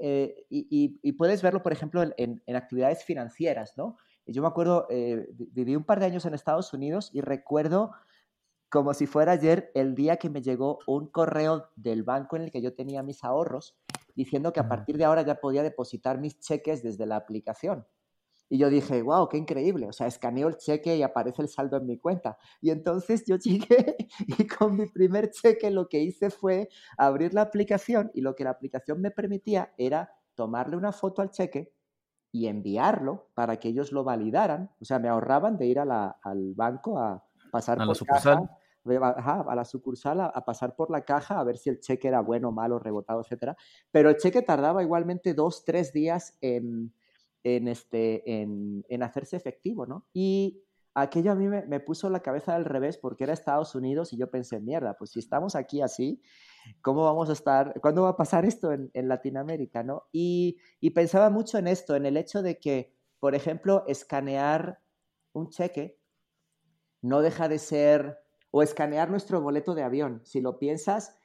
eh, 0.00 0.44
y, 0.50 1.12
puedes 1.12 1.40
verlo, 1.40 1.62
por 1.62 1.72
ejemplo, 1.72 2.02
en, 2.18 2.42
actividades 2.54 3.04
financieras, 3.04 3.72
¿no? 3.78 3.96
Yo 4.26 4.42
me 4.42 4.48
acuerdo, 4.48 4.86
eh, 4.90 5.26
viví 5.30 5.74
un 5.74 5.84
par 5.84 5.98
de 5.98 6.06
años 6.06 6.26
en 6.26 6.34
Estados 6.34 6.74
Unidos 6.74 7.10
y 7.14 7.22
recuerdo 7.22 7.92
como 8.68 8.94
si 8.94 9.06
fuera 9.06 9.32
ayer 9.32 9.70
el 9.74 9.94
día 9.94 10.16
que 10.16 10.30
me 10.30 10.42
llegó 10.42 10.78
un 10.86 11.06
correo 11.06 11.68
del 11.76 12.02
banco 12.02 12.36
en 12.36 12.42
el 12.42 12.50
que 12.50 12.60
yo 12.60 12.74
tenía 12.74 13.02
mis 13.02 13.24
ahorros 13.24 13.76
diciendo 14.14 14.52
que 14.52 14.60
a 14.60 14.68
partir 14.68 14.98
de 14.98 15.04
ahora 15.04 15.22
ya 15.22 15.36
podía 15.36 15.62
depositar 15.62 16.18
mis 16.18 16.40
cheques 16.40 16.82
desde 16.82 17.06
la 17.06 17.16
aplicación. 17.16 17.86
Y 18.50 18.58
yo 18.58 18.70
dije, 18.70 19.02
wow, 19.02 19.28
qué 19.28 19.36
increíble. 19.36 19.86
O 19.88 19.92
sea, 19.92 20.06
escaneo 20.06 20.48
el 20.48 20.56
cheque 20.56 20.96
y 20.96 21.02
aparece 21.02 21.42
el 21.42 21.48
saldo 21.48 21.76
en 21.76 21.86
mi 21.86 21.98
cuenta. 21.98 22.38
Y 22.60 22.70
entonces 22.70 23.24
yo 23.26 23.36
llegué 23.38 23.96
y 24.26 24.46
con 24.46 24.76
mi 24.76 24.86
primer 24.86 25.30
cheque 25.30 25.70
lo 25.70 25.88
que 25.88 26.00
hice 26.00 26.30
fue 26.30 26.68
abrir 26.96 27.34
la 27.34 27.42
aplicación 27.42 28.10
y 28.14 28.22
lo 28.22 28.34
que 28.34 28.44
la 28.44 28.50
aplicación 28.50 29.00
me 29.00 29.10
permitía 29.10 29.72
era 29.76 30.10
tomarle 30.34 30.76
una 30.76 30.92
foto 30.92 31.22
al 31.22 31.30
cheque 31.30 31.72
y 32.32 32.46
enviarlo 32.46 33.30
para 33.34 33.58
que 33.58 33.68
ellos 33.68 33.92
lo 33.92 34.02
validaran. 34.04 34.70
O 34.80 34.84
sea, 34.84 34.98
me 34.98 35.08
ahorraban 35.08 35.56
de 35.56 35.66
ir 35.66 35.78
al 35.78 36.54
banco 36.54 36.98
a, 36.98 37.27
pasar 37.50 37.78
a 37.78 37.80
por 37.80 37.88
la 37.88 37.94
sucursal. 37.94 38.50
a 38.84 39.54
la 39.54 39.64
sucursal, 39.64 40.20
a, 40.20 40.44
pasar 40.44 40.74
por 40.76 40.90
la 40.90 41.04
caja, 41.04 41.38
a 41.38 41.44
ver 41.44 41.58
si 41.58 41.70
el 41.70 41.80
cheque 41.80 42.08
era 42.08 42.20
bueno, 42.20 42.52
malo, 42.52 42.78
rebotado, 42.78 43.20
etcétera. 43.20 43.56
Pero 43.90 44.10
el 44.10 44.16
cheque 44.16 44.42
tardaba 44.42 44.82
igualmente 44.82 45.34
dos, 45.34 45.64
tres 45.64 45.92
días 45.92 46.36
en, 46.40 46.92
en, 47.42 47.68
este, 47.68 48.40
en, 48.40 48.84
en 48.88 49.02
hacerse 49.02 49.36
efectivo, 49.36 49.86
¿no? 49.86 50.06
Y 50.12 50.62
aquello 51.02 51.32
a 51.32 51.34
mí 51.34 51.48
me, 51.48 51.80
puso 51.80 52.10
la 52.10 52.20
cabeza 52.20 52.54
al 52.54 52.64
revés 52.64 52.98
porque 52.98 53.24
era 53.24 53.32
Estados 53.32 53.74
Unidos 53.74 54.12
y 54.12 54.16
yo 54.16 54.30
pensé, 54.30 54.60
mierda, 54.60 54.96
pues 54.96 55.10
si 55.10 55.18
estamos 55.18 55.54
aquí 55.54 55.80
así, 55.80 56.20
¿cómo 56.82 57.04
vamos 57.04 57.30
a 57.30 57.32
estar? 57.32 57.74
¿Cuándo 57.80 58.02
va 58.02 58.10
a 58.10 58.16
pasar 58.16 58.44
esto 58.44 58.72
en, 58.72 58.90
en 58.94 59.08
Latinoamérica, 59.08 59.82
no? 59.82 60.04
Y, 60.12 60.58
y 60.80 60.90
pensaba 60.90 61.30
mucho 61.30 61.58
en 61.58 61.68
esto, 61.68 61.94
en 61.94 62.06
el 62.06 62.16
hecho 62.16 62.42
de 62.42 62.58
que, 62.58 62.94
por 63.20 63.34
ejemplo, 63.34 63.84
escanear 63.86 64.80
un 65.32 65.50
cheque 65.50 65.97
no 67.02 67.20
deja 67.20 67.48
de 67.48 67.58
ser, 67.58 68.18
o 68.50 68.62
escanear 68.62 69.10
nuestro 69.10 69.40
boleto 69.40 69.74
de 69.74 69.82
avión. 69.82 70.20
Si 70.24 70.40
lo 70.40 70.58
piensas, 70.58 71.16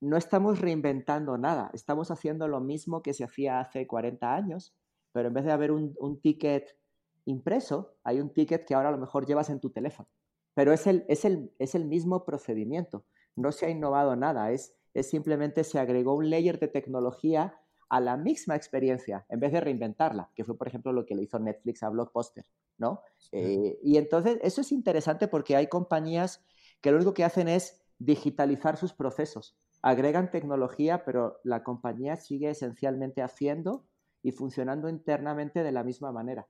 no 0.00 0.16
estamos 0.16 0.60
reinventando 0.60 1.38
nada, 1.38 1.70
estamos 1.72 2.10
haciendo 2.10 2.46
lo 2.46 2.60
mismo 2.60 3.02
que 3.02 3.14
se 3.14 3.24
hacía 3.24 3.60
hace 3.60 3.86
40 3.86 4.34
años, 4.34 4.74
pero 5.12 5.28
en 5.28 5.34
vez 5.34 5.44
de 5.44 5.52
haber 5.52 5.72
un, 5.72 6.20
ticket 6.20 6.76
impreso, 7.24 7.96
hay 8.04 8.20
un 8.20 8.32
ticket 8.32 8.64
que 8.64 8.74
ahora 8.74 8.90
a 8.90 8.92
lo 8.92 8.98
mejor 8.98 9.26
llevas 9.26 9.50
en 9.50 9.60
tu 9.60 9.70
teléfono. 9.70 10.08
Pero 10.54 10.72
es 10.72 10.86
el, 10.86 11.04
es 11.08 11.24
el, 11.24 11.52
es 11.58 11.74
el 11.74 11.84
mismo 11.84 12.24
procedimiento, 12.24 13.04
no 13.34 13.52
se 13.52 13.66
ha 13.66 13.70
innovado 13.70 14.14
nada, 14.16 14.52
es, 14.52 14.76
es 14.94 15.08
simplemente 15.08 15.64
se 15.64 15.78
agregó 15.78 16.14
un 16.14 16.30
layer 16.30 16.58
de 16.58 16.68
tecnología 16.68 17.58
a 17.88 18.00
la 18.00 18.16
misma 18.16 18.54
experiencia 18.54 19.24
en 19.28 19.40
vez 19.40 19.52
de 19.52 19.60
reinventarla, 19.60 20.30
que 20.34 20.44
fue, 20.44 20.56
por 20.56 20.68
ejemplo, 20.68 20.92
lo 20.92 21.06
que 21.06 21.14
le 21.14 21.22
hizo 21.22 21.38
Netflix 21.38 21.82
a 21.82 21.88
Blockbuster, 21.88 22.44
¿no? 22.78 23.02
Eh, 23.32 23.78
y 23.82 23.98
entonces, 23.98 24.38
eso 24.42 24.60
es 24.60 24.72
interesante 24.72 25.28
porque 25.28 25.56
hay 25.56 25.66
compañías 25.66 26.44
que 26.80 26.90
lo 26.90 26.96
único 26.96 27.14
que 27.14 27.24
hacen 27.24 27.48
es 27.48 27.82
digitalizar 27.98 28.76
sus 28.76 28.92
procesos. 28.92 29.58
Agregan 29.82 30.30
tecnología, 30.30 31.04
pero 31.04 31.40
la 31.44 31.62
compañía 31.62 32.16
sigue 32.16 32.50
esencialmente 32.50 33.22
haciendo 33.22 33.84
y 34.22 34.32
funcionando 34.32 34.88
internamente 34.88 35.62
de 35.62 35.72
la 35.72 35.84
misma 35.84 36.12
manera, 36.12 36.48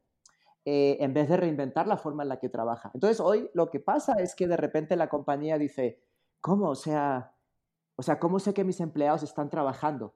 eh, 0.65 0.97
en 1.01 1.13
vez 1.13 1.29
de 1.29 1.37
reinventar 1.37 1.87
la 1.87 1.97
forma 1.97 2.23
en 2.23 2.31
la 2.31 2.39
que 2.39 2.49
trabaja. 2.49 2.91
Entonces, 2.95 3.21
hoy 3.21 3.51
lo 3.55 3.71
que 3.71 3.81
pasa 3.81 4.15
es 4.21 4.35
que 4.35 4.47
de 4.47 4.57
repente 4.57 4.97
la 4.97 5.09
compañía 5.09 5.59
dice, 5.59 6.03
¿cómo? 6.41 6.71
O 6.71 6.75
sea, 6.75 7.35
o 7.97 8.03
sea, 8.03 8.19
¿cómo 8.19 8.39
sé 8.39 8.55
que 8.55 8.65
mis 8.65 8.81
empleados 8.81 9.23
están 9.23 9.51
trabajando? 9.51 10.15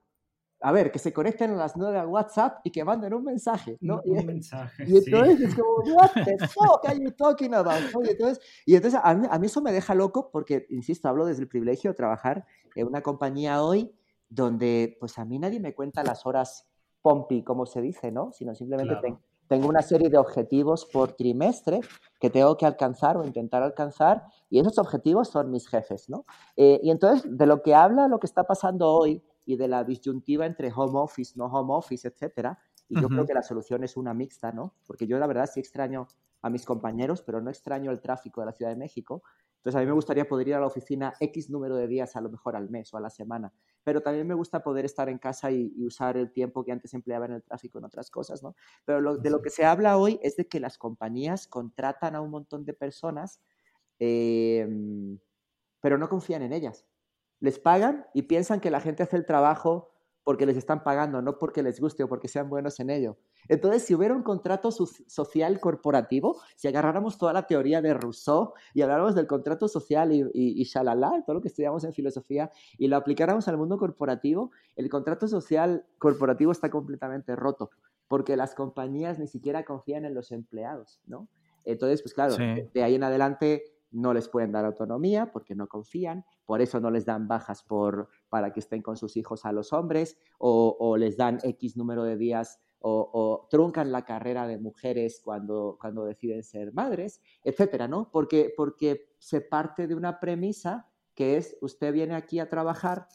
A 0.63 0.73
ver, 0.73 0.93
que 0.93 0.99
se 0.99 1.13
conecten 1.13 1.51
a 1.53 1.57
las 1.57 1.77
9 1.77 1.99
a 1.99 2.07
WhatsApp 2.07 2.61
y 2.65 2.71
que 2.71 2.85
manden 2.85 3.15
un 3.15 3.25
mensaje, 3.25 3.77
¿no? 3.81 4.01
Un, 4.05 4.21
y, 4.21 4.25
mensaje, 4.25 4.85
y 4.87 4.97
entonces 4.97 5.41
es 5.41 5.55
como, 5.55 5.97
what 5.97 6.11
the 6.25 6.49
fuck 6.49 6.85
are 6.87 6.99
you 6.99 7.11
talking 7.11 7.55
about? 7.55 7.81
Y 8.05 8.11
entonces, 8.11 8.41
y 8.65 8.75
entonces 8.77 9.01
a, 9.03 9.15
mí, 9.15 9.27
a, 9.31 9.39
mí, 9.39 9.47
eso 9.47 9.61
me 9.61 9.73
deja 9.73 9.95
loco 9.95 10.31
porque, 10.31 10.67
insisto, 10.71 11.09
hablo 11.09 11.27
desde 11.27 11.43
el 11.43 11.49
privilegio 11.49 11.91
de 11.91 11.97
trabajar 11.97 12.47
en 12.75 12.87
una 12.87 13.03
compañía 13.03 13.63
hoy 13.63 13.93
donde, 14.29 14.97
pues 15.01 15.19
a 15.19 15.25
mí 15.25 15.39
nadie 15.39 15.61
me 15.61 15.75
cuenta 15.75 16.03
las 16.03 16.25
horas 16.27 16.69
pompi, 17.03 17.43
como 17.43 17.67
se 17.67 17.81
dice, 17.83 18.13
¿no? 18.13 18.33
Sino 18.33 18.55
simplemente 18.55 18.97
tengo 19.49 19.69
una 19.69 19.83
serie 19.83 20.09
de 20.09 20.17
objetivos 20.17 20.87
por 20.87 21.13
trimestre 21.13 21.81
que 22.19 22.31
tengo 22.31 22.57
que 22.57 22.65
alcanzar 22.65 23.19
o 23.19 23.25
intentar 23.25 23.63
alcanzar 23.63 24.25
y 24.49 24.61
esos 24.61 24.79
objetivos 24.79 25.29
son 25.29 25.51
mis 25.51 25.69
jefes, 25.69 26.09
¿no? 26.09 26.25
Eh, 26.57 26.81
y 26.83 26.91
entonces, 26.91 27.25
de 27.29 27.47
lo 27.47 27.63
que 27.63 27.75
habla 27.75 28.09
lo 28.09 28.19
que 28.19 28.27
está 28.27 28.45
pasando 28.45 28.89
hoy 28.89 29.23
y 29.45 29.57
de 29.57 29.68
la 29.68 29.84
disyuntiva 29.84 30.47
entre 30.47 30.72
home 30.74 30.99
office, 30.99 31.34
no 31.36 31.47
home 31.47 31.74
office, 31.74 32.07
etcétera. 32.07 32.59
Y 32.88 33.01
yo 33.01 33.09
creo 33.09 33.26
que 33.26 33.34
la 33.34 33.43
solución 33.43 33.84
es 33.84 33.97
una 33.97 34.12
mixta, 34.12 34.53
¿no? 34.53 34.74
Porque 34.86 35.07
yo 35.07 35.18
la 35.18 35.26
verdad 35.26 35.49
sí 35.53 35.61
extraño 35.61 36.09
a 36.43 36.51
mis 36.51 36.66
compañeros, 36.66 37.22
pero 37.22 37.40
no 37.40 37.49
extraño 37.49 37.90
el 37.90 38.01
tráfico 38.01 38.40
de 38.40 38.47
la 38.47 38.53
Ciudad 38.53 38.70
de 38.70 38.76
México. 38.76 39.22
Entonces 39.57 39.78
a 39.78 39.80
mí 39.80 39.86
me 39.86 39.93
gustaría 39.93 40.28
poder 40.28 40.49
ir 40.49 40.55
a 40.55 40.61
la 40.61 40.66
oficina 40.66 41.14
X 41.18 41.49
número 41.49 41.76
de 41.76 41.86
días, 41.86 42.16
a 42.16 42.20
lo 42.20 42.28
mejor 42.28 42.57
al 42.57 42.68
mes 42.68 42.93
o 42.93 42.99
a 42.99 43.01
la 43.01 43.11
semana. 43.11 43.53
Pero 43.84 44.03
también 44.03 44.26
me 44.26 44.34
gusta 44.34 44.62
poder 44.62 44.84
estar 44.84 45.09
en 45.09 45.18
casa 45.18 45.51
y, 45.51 45.72
usar 45.84 46.16
el 46.16 46.32
tiempo 46.32 46.64
que 46.64 46.72
antes 46.72 46.93
empleaba 46.95 47.26
en 47.26 47.32
el 47.32 47.43
tráfico 47.43 47.78
en 47.78 47.84
otras 47.84 48.11
cosas, 48.11 48.43
¿no? 48.43 48.55
Pero 48.84 49.16
de 49.16 49.30
lo 49.30 49.40
que 49.40 49.51
se 49.51 49.64
habla 49.64 49.97
hoy 49.97 50.18
es 50.22 50.36
de 50.36 50.49
que 50.49 50.61
las 50.61 50.78
compañías 50.78 51.47
contratan 51.47 52.14
a 52.16 52.20
un 52.20 52.30
montón 52.30 52.64
de 52.64 52.74
personas, 52.74 53.40
em, 53.99 55.18
pero 55.80 55.97
no 55.97 56.09
confían 56.09 56.43
en 56.43 56.53
ellas 56.53 56.84
les 57.43 57.59
pagan 57.59 58.07
y 58.14 58.22
piensan 58.22 58.61
que 58.61 58.70
la 58.70 58.80
gente 58.80 59.03
hace 59.03 59.16
el 59.16 59.26
trabajo 59.26 59.90
porque 60.22 60.47
les 60.47 60.57
están 60.57 60.84
pagando, 60.84 61.20
no 61.20 61.36
porque 61.40 61.61
les 61.64 61.80
guste 61.80 62.05
o 62.05 62.09
porque 62.09 62.28
sean 62.28 62.49
buenos 62.49 62.78
en 62.78 62.88
ello. 62.88 63.18
Entonces, 63.49 63.82
si 63.82 63.97
hubiera 63.97 64.14
un 64.14 64.22
contrato 64.22 64.70
social 64.70 65.59
corporativo, 65.59 66.40
si 66.55 66.68
agarráramos 66.68 67.18
toda 67.18 67.32
la 67.32 67.49
teoría 67.49 67.82
de 67.82 67.95
Rousseau 67.95 68.53
y 68.72 68.82
habláramos 68.82 69.16
del 69.16 69.26
contrato 69.26 69.66
social 69.66 70.12
y, 70.12 70.24
y, 70.32 70.62
shalala, 70.62 71.24
todo 71.26 71.34
lo 71.34 71.43
que 71.43 71.49
estudiamos 71.49 71.82
en 71.82 71.93
filosofía, 71.93 72.53
y 72.78 72.86
lo 72.86 72.97
aplicáramos 72.97 73.49
al 73.49 73.59
mundo 73.59 73.76
corporativo, 73.76 74.53
el 74.76 74.88
contrato 74.88 75.26
social 75.26 75.84
corporativo 75.99 76.53
está 76.53 76.70
completamente 76.70 77.34
roto, 77.34 77.70
porque 78.07 78.36
las 78.36 78.55
compañías 78.55 79.18
ni 79.18 79.26
siquiera 79.26 79.64
confían 79.64 80.05
en 80.05 80.14
los 80.14 80.30
empleados, 80.30 81.01
¿no? 81.07 81.26
Entonces, 81.64 82.03
pues 82.03 82.14
claro, 82.14 82.36
de 82.36 82.82
ahí 82.82 82.95
en 82.95 83.05
adelante 83.05 83.72
no 83.93 84.12
les 84.14 84.28
pueden 84.28 84.53
dar 84.53 84.64
autonomía 84.64 85.30
porque 85.32 85.55
no 85.55 85.68
confían, 85.68 86.24
por 86.45 86.61
eso 86.61 86.80
no 86.80 86.90
les 86.90 87.05
dan 87.05 87.28
bajas 87.28 87.62
por, 87.62 88.09
para 88.28 88.53
que 88.53 88.61
estén 88.61 88.82
con 88.82 88.97
sus 88.97 89.16
hijos 89.16 89.45
a 89.45 89.53
los 89.53 89.72
hombres 89.72 90.18
o, 90.38 90.97
les 90.97 91.16
dan 91.16 91.38
X 91.43 91.76
número 91.76 92.03
de 92.05 92.16
días 92.16 92.61
o, 92.80 93.47
truncan 93.51 93.93
la 93.93 94.05
carrera 94.05 94.47
de 94.47 94.59
mujeres 94.59 95.20
cuando, 95.22 95.76
cuando 95.80 96.05
deciden 96.05 96.43
ser 96.43 96.72
madres, 96.72 97.20
etcétera, 97.45 97.86
¿no? 97.86 98.11
Porque, 98.11 98.53
porque 98.57 99.14
se 99.18 99.40
parte 99.40 99.86
de 99.86 99.95
una 99.95 100.18
premisa 100.18 100.88
que 101.14 101.36
es 101.36 101.57
usted 101.61 101.93
viene 101.93 102.14
aquí 102.14 102.40
a 102.40 102.49
trabajar 102.49 103.07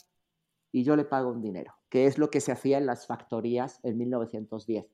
y 0.71 0.84
yo 0.84 0.95
le 0.95 1.05
pago 1.05 1.32
un 1.32 1.41
dinero, 1.41 1.73
que 1.89 2.05
es 2.05 2.17
lo 2.17 2.30
que 2.30 2.41
se 2.41 2.51
hacía 2.51 2.78
en 2.78 2.86
las 2.86 3.07
factorías 3.07 3.80
en 3.84 3.97
1910. 3.97 4.86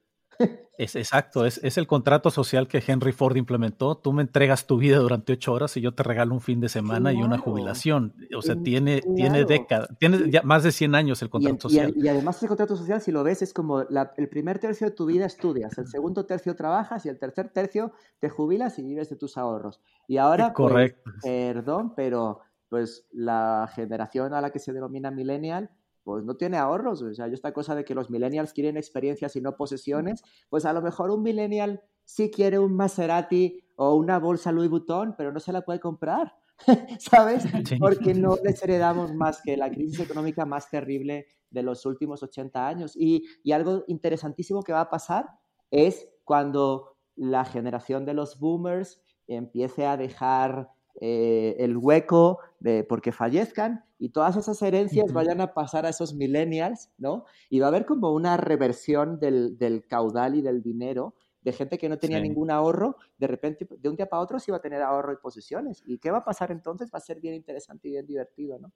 Es 0.75 0.95
exacto, 0.95 1.45
es, 1.45 1.59
es, 1.63 1.77
el 1.77 1.85
contrato 1.85 2.31
social 2.31 2.67
que 2.67 2.83
Henry 2.85 3.11
Ford 3.11 3.35
implementó. 3.35 3.95
Tú 3.95 4.11
me 4.11 4.23
entregas 4.23 4.65
tu 4.65 4.77
vida 4.77 4.97
durante 4.97 5.33
ocho 5.33 5.53
horas 5.53 5.77
y 5.77 5.81
yo 5.81 5.93
te 5.93 6.01
regalo 6.01 6.33
un 6.33 6.41
fin 6.41 6.59
de 6.59 6.67
semana 6.67 7.13
y 7.13 7.17
una 7.17 7.37
jubilación. 7.37 8.15
O 8.35 8.41
sea, 8.41 8.55
tiene, 8.55 9.01
tiene 9.15 9.45
décadas, 9.45 9.89
tiene 9.99 10.31
ya 10.31 10.41
más 10.41 10.63
de 10.63 10.71
100 10.71 10.95
años 10.95 11.21
el 11.21 11.29
contrato 11.29 11.69
social. 11.69 11.93
Y, 11.95 12.07
además 12.07 12.41
el 12.41 12.47
contrato 12.47 12.75
social, 12.75 13.01
si 13.01 13.11
lo 13.11 13.23
ves, 13.23 13.43
es 13.43 13.53
como 13.53 13.81
el 13.81 14.29
primer 14.29 14.57
tercio 14.57 14.87
de 14.87 14.95
tu 14.95 15.05
vida 15.05 15.27
estudias, 15.27 15.77
el 15.77 15.87
segundo 15.87 16.25
tercio 16.25 16.55
trabajas 16.55 17.05
y 17.05 17.09
el 17.09 17.19
tercer 17.19 17.49
tercio 17.49 17.93
te 18.19 18.29
jubilas 18.29 18.79
y 18.79 18.83
vives 18.83 19.09
de 19.09 19.15
tus 19.15 19.37
ahorros. 19.37 19.79
Y 20.07 20.17
ahora, 20.17 20.53
pues, 20.53 20.69
Correcto. 20.69 21.11
perdón, 21.21 21.93
pero 21.95 22.39
pues 22.69 23.05
la 23.11 23.69
generación 23.75 24.33
a 24.33 24.41
la 24.41 24.49
que 24.49 24.57
se 24.57 24.73
denomina 24.73 25.11
millennial 25.11 25.69
pues 26.03 26.23
no 26.23 26.35
tiene 26.35 26.57
ahorros. 26.57 27.01
O 27.01 27.13
sea, 27.13 27.27
yo 27.27 27.33
esta 27.33 27.53
cosa 27.53 27.75
de 27.75 27.85
que 27.85 27.95
los 27.95 28.09
millennials 28.09 28.53
quieren 28.53 28.77
experiencias 28.77 29.35
y 29.35 29.41
no 29.41 29.55
posesiones, 29.55 30.23
pues 30.49 30.65
a 30.65 30.73
lo 30.73 30.81
mejor 30.81 31.11
un 31.11 31.23
millennial 31.23 31.81
sí 32.03 32.29
quiere 32.29 32.59
un 32.59 32.75
Maserati 32.75 33.63
o 33.75 33.95
una 33.95 34.19
bolsa 34.19 34.51
Louis 34.51 34.69
Vuitton, 34.69 35.15
pero 35.17 35.31
no 35.31 35.39
se 35.39 35.53
la 35.53 35.61
puede 35.61 35.79
comprar, 35.79 36.35
¿sabes? 36.99 37.43
Porque 37.79 38.13
no 38.13 38.37
les 38.43 38.61
heredamos 38.63 39.13
más 39.13 39.41
que 39.41 39.57
la 39.57 39.69
crisis 39.69 39.99
económica 39.99 40.45
más 40.45 40.69
terrible 40.69 41.27
de 41.49 41.63
los 41.63 41.85
últimos 41.85 42.21
80 42.23 42.67
años. 42.67 42.95
Y, 42.95 43.25
y 43.43 43.51
algo 43.51 43.83
interesantísimo 43.87 44.63
que 44.63 44.73
va 44.73 44.81
a 44.81 44.89
pasar 44.89 45.27
es 45.71 46.09
cuando 46.23 46.97
la 47.15 47.45
generación 47.45 48.05
de 48.05 48.13
los 48.13 48.39
boomers 48.39 49.01
empiece 49.27 49.85
a 49.85 49.97
dejar 49.97 50.69
eh, 51.01 51.55
el 51.59 51.75
hueco 51.77 52.39
de 52.59 52.83
porque 52.83 53.11
fallezcan 53.11 53.83
y 53.97 54.09
todas 54.09 54.35
esas 54.35 54.61
herencias 54.61 55.11
vayan 55.11 55.41
a 55.41 55.53
pasar 55.53 55.85
a 55.85 55.89
esos 55.89 56.13
millennials, 56.13 56.91
¿no? 56.97 57.25
Y 57.49 57.59
va 57.59 57.67
a 57.67 57.69
haber 57.69 57.85
como 57.85 58.11
una 58.11 58.37
reversión 58.37 59.19
del, 59.19 59.85
caudal 59.87 60.35
y 60.35 60.41
del 60.41 60.61
dinero 60.61 61.15
de 61.41 61.51
gente 61.51 61.77
que 61.77 61.89
no 61.89 61.97
tenía 61.97 62.21
ningún 62.21 62.51
ahorro, 62.51 62.95
de 63.17 63.27
repente, 63.27 63.67
de 63.69 63.89
un 63.89 63.97
día 63.97 64.05
para 64.05 64.21
otro 64.21 64.39
sí 64.39 64.49
va 64.49 64.57
a 64.57 64.61
tener 64.61 64.81
ahorro 64.81 65.11
y 65.11 65.17
posesiones. 65.17 65.83
¿Y 65.85 65.97
qué 65.97 66.09
va 66.09 66.19
a 66.19 66.23
pasar 66.23 66.51
entonces? 66.51 66.89
Va 66.93 66.99
a 66.99 67.01
ser 67.01 67.19
bien 67.19 67.33
interesante 67.33 67.89
y 67.89 67.91
bien 67.91 68.05
divertido, 68.05 68.59
¿no? 68.59 68.71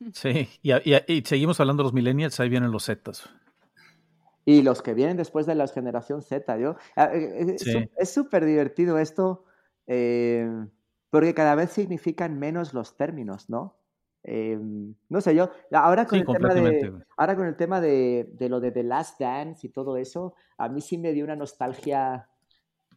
Sí, 0.14 0.48
y, 0.62 1.22
seguimos 1.22 1.60
hablando 1.60 1.82
de 1.82 1.84
los 1.84 1.92
millennials, 1.92 2.38
ahí 2.40 2.48
vienen 2.48 2.72
los 2.72 2.86
Zetas. 2.86 3.28
Y 4.44 4.62
los 4.62 4.82
que 4.82 4.94
vienen 4.94 5.16
después 5.16 5.46
de 5.46 5.54
la 5.54 5.68
generación 5.68 6.22
Z, 6.22 6.58
yo. 6.58 6.76
Ah, 6.96 7.10
eh, 7.14 7.56
eh, 7.56 7.90
es 7.96 8.12
súper 8.12 8.44
divertido 8.44 8.98
esto. 8.98 9.44
Eh, 9.86 10.48
porque 11.12 11.34
cada 11.34 11.54
vez 11.54 11.68
significan 11.68 12.38
menos 12.38 12.72
los 12.72 12.96
términos, 12.96 13.50
¿no? 13.50 13.76
Em, 14.22 14.94
no 15.10 15.20
sé, 15.20 15.34
yo, 15.34 15.50
ahora 15.70 16.06
con, 16.06 16.18
el, 16.18 16.24
tema 16.24 16.54
de, 16.54 16.90
ahora 17.18 17.36
con 17.36 17.46
el 17.46 17.54
tema 17.54 17.82
de, 17.82 18.34
lo 18.48 18.60
de 18.60 18.70
The 18.70 18.82
Last 18.82 19.20
Dance 19.20 19.66
y 19.66 19.70
todo 19.70 19.98
eso, 19.98 20.34
a 20.56 20.70
mí 20.70 20.80
sí 20.80 20.96
me 20.96 21.12
dio 21.12 21.24
una 21.24 21.36
nostalgia 21.36 22.30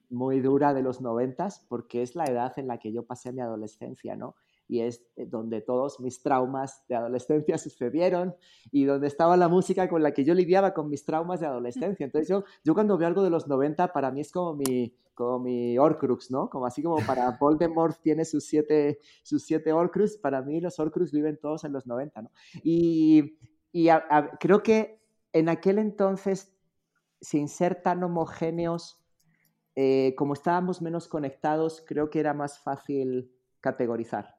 muy 0.09 0.39
dura 0.39 0.74
de 0.74 0.82
los 0.82 1.01
noventas, 1.01 1.66
porque 1.68 2.03
es 2.03 2.16
la 2.16 2.24
edad 2.24 2.53
en 2.55 2.68
la 2.68 2.78
que 2.78 2.93
yo 2.93 3.05
pasé 3.05 3.34
mi 3.34 3.41
adolescencia, 3.41 4.16
¿no? 4.16 4.36
y 4.68 4.80
es 4.80 5.05
eh, 5.18 5.26
donde 5.26 5.61
todos 5.61 5.99
mis 5.99 6.24
traumas 6.24 6.86
de 6.88 6.95
adolescencia 6.95 7.57
sucedieron 7.57 8.34
y 8.72 8.86
donde 8.86 9.07
estaba 9.07 9.36
la 9.36 9.49
música 9.49 9.89
con 9.89 10.03
la 10.03 10.13
que 10.13 10.24
yo 10.24 10.34
lidiaba 10.34 10.74
con 10.74 10.89
mis 10.89 11.03
traumas 11.03 11.41
de 11.41 11.47
adolescencia. 11.47 12.05
Entonces 12.05 12.30
yo, 12.30 12.45
yo 12.63 12.74
cuando 12.74 12.97
veo 12.97 13.09
algo 13.09 13.24
de 13.24 13.30
los 13.30 13.47
90, 13.47 13.91
para 13.91 14.09
mí 14.09 14.22
es 14.22 14.32
como 14.32 14.55
mi, 14.55 14.95
como 15.16 15.39
mi 15.39 15.78
Horcrux, 15.78 16.30
¿no? 16.30 16.49
Como 16.49 16.66
así 16.66 16.84
como 16.84 16.97
para 17.05 17.32
Voldemort 17.39 17.99
tiene 18.01 18.26
sus 18.26 18.45
siete, 18.45 18.99
sus 19.24 19.43
siete 19.43 19.74
Horcrux, 19.74 20.18
para 20.18 20.41
mí 20.41 20.61
los 20.61 20.78
Horcrux 20.78 21.11
viven 21.11 21.39
todos 21.39 21.63
en 21.63 21.74
los 21.74 21.88
90, 21.88 22.22
¿no? 22.22 22.32
Y, 22.63 23.39
y 23.72 23.88
creo 24.39 24.61
que 24.61 25.01
en 25.34 25.49
aquel 25.49 25.80
entonces, 25.80 26.55
sin 27.20 27.49
ser 27.49 27.82
tan 27.82 28.03
homogéneos, 28.03 29.01
eh, 29.76 30.16
como 30.18 30.34
estábamos 30.34 30.82
menos 30.82 31.07
conectados, 31.07 31.84
creo 31.86 32.09
que 32.09 32.20
era 32.22 32.34
más 32.34 32.59
fácil 32.59 33.34
categorizar. 33.59 34.38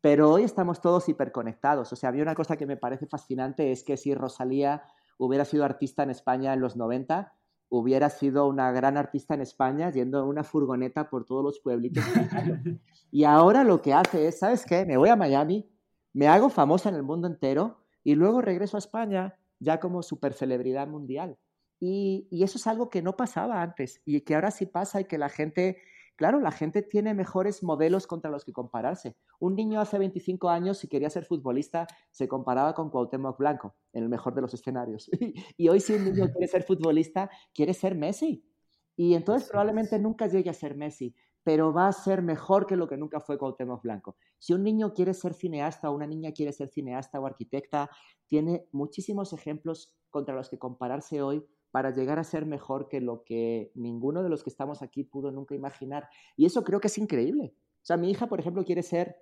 Pero 0.00 0.30
hoy 0.30 0.44
estamos 0.44 0.80
todos 0.80 1.08
hiperconectados. 1.08 1.92
O 1.92 1.96
sea, 1.96 2.08
había 2.08 2.22
una 2.22 2.34
cosa 2.34 2.56
que 2.56 2.66
me 2.66 2.76
parece 2.76 3.06
fascinante, 3.06 3.70
es 3.70 3.84
que 3.84 3.96
si 3.96 4.14
Rosalía 4.14 4.82
hubiera 5.18 5.44
sido 5.44 5.64
artista 5.64 6.02
en 6.02 6.10
España 6.10 6.54
en 6.54 6.60
los 6.60 6.76
90, 6.76 7.34
hubiera 7.74 8.10
sido 8.10 8.46
una 8.46 8.70
gran 8.70 8.98
artista 8.98 9.32
en 9.32 9.40
España 9.40 9.90
yendo 9.90 10.20
en 10.20 10.28
una 10.28 10.44
furgoneta 10.44 11.08
por 11.08 11.24
todos 11.24 11.42
los 11.42 11.58
pueblitos. 11.58 12.04
y 13.10 13.24
ahora 13.24 13.64
lo 13.64 13.80
que 13.80 13.94
hace 13.94 14.28
es, 14.28 14.40
¿sabes 14.40 14.66
qué? 14.66 14.84
Me 14.84 14.98
voy 14.98 15.08
a 15.08 15.16
Miami, 15.16 15.66
me 16.12 16.28
hago 16.28 16.50
famosa 16.50 16.90
en 16.90 16.96
el 16.96 17.02
mundo 17.02 17.28
entero 17.28 17.78
y 18.04 18.14
luego 18.14 18.42
regreso 18.42 18.76
a 18.76 18.78
España 18.78 19.38
ya 19.58 19.80
como 19.80 20.02
super 20.02 20.34
celebridad 20.34 20.86
mundial. 20.86 21.38
Y, 21.80 22.28
y, 22.30 22.42
eso 22.42 22.58
es 22.58 22.66
algo 22.66 22.90
que 22.90 23.00
no 23.00 23.16
pasaba 23.16 23.62
antes 23.62 24.02
y 24.04 24.20
que 24.20 24.34
ahora 24.34 24.50
sí 24.50 24.66
pasa 24.66 25.00
y 25.00 25.06
que 25.06 25.16
la 25.16 25.30
gente, 25.30 25.78
claro, 26.22 26.38
la 26.38 26.52
gente 26.52 26.82
tiene 26.82 27.14
mejores 27.14 27.64
modelos 27.64 28.06
contra 28.06 28.30
los 28.30 28.44
que 28.44 28.52
compararse. 28.52 29.16
Un 29.40 29.56
niño 29.56 29.80
hace 29.80 29.98
25 29.98 30.50
años, 30.50 30.78
si 30.78 30.86
quería 30.86 31.10
ser 31.10 31.24
futbolista, 31.24 31.88
se 32.12 32.28
comparaba 32.28 32.74
con 32.74 32.90
Cuauhtémoc 32.90 33.36
Blanco, 33.36 33.74
en 33.92 34.04
el 34.04 34.08
mejor 34.08 34.32
de 34.32 34.42
los 34.42 34.54
escenarios. 34.54 35.10
y 35.56 35.68
hoy 35.68 35.80
si 35.80 35.94
un 35.94 36.04
niño 36.04 36.30
quiere 36.30 36.46
ser 36.46 36.62
futbolista, 36.62 37.28
quiere 37.52 37.74
ser 37.74 37.96
Messi. 37.96 38.46
Y 38.94 39.14
entonces 39.14 39.48
probablemente 39.48 39.98
nunca 39.98 40.28
llegue 40.28 40.48
a 40.48 40.54
ser 40.54 40.76
Messi, 40.76 41.12
pero 41.42 41.72
va 41.72 41.88
a 41.88 41.92
ser 41.92 42.22
mejor 42.22 42.66
que 42.66 42.76
lo 42.76 42.86
que 42.86 42.96
nunca 42.96 43.18
fue 43.18 43.36
Cuauhtémoc 43.36 43.82
Blanco. 43.82 44.14
Si 44.38 44.52
un 44.52 44.62
niño 44.62 44.94
quiere 44.94 45.14
ser 45.14 45.34
cineasta 45.34 45.90
o 45.90 45.92
una 45.96 46.06
niña 46.06 46.30
quiere 46.30 46.52
ser 46.52 46.68
cineasta 46.68 47.18
o 47.18 47.26
arquitecta, 47.26 47.90
tiene 48.28 48.68
muchísimos 48.70 49.32
ejemplos 49.32 49.96
contra 50.08 50.36
los 50.36 50.48
que 50.48 50.60
compararse 50.60 51.20
hoy 51.20 51.44
para 51.72 51.90
llegar 51.90 52.18
a 52.18 52.24
ser 52.24 52.46
mejor 52.46 52.88
que 52.88 53.00
lo 53.00 53.24
que 53.24 53.72
ninguno 53.74 54.22
de 54.22 54.28
los 54.28 54.44
que 54.44 54.50
estamos 54.50 54.82
aquí 54.82 55.04
pudo 55.04 55.32
nunca 55.32 55.54
imaginar. 55.54 56.08
Y 56.36 56.46
eso 56.46 56.62
creo 56.62 56.80
que 56.80 56.88
es 56.88 56.98
increíble. 56.98 57.54
O 57.56 57.84
sea, 57.84 57.96
mi 57.96 58.10
hija, 58.10 58.28
por 58.28 58.38
ejemplo, 58.38 58.64
quiere 58.64 58.82
ser 58.82 59.16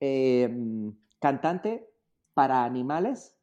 em, 0.00 0.96
cantante 1.20 1.88
para 2.34 2.64
animales 2.64 3.36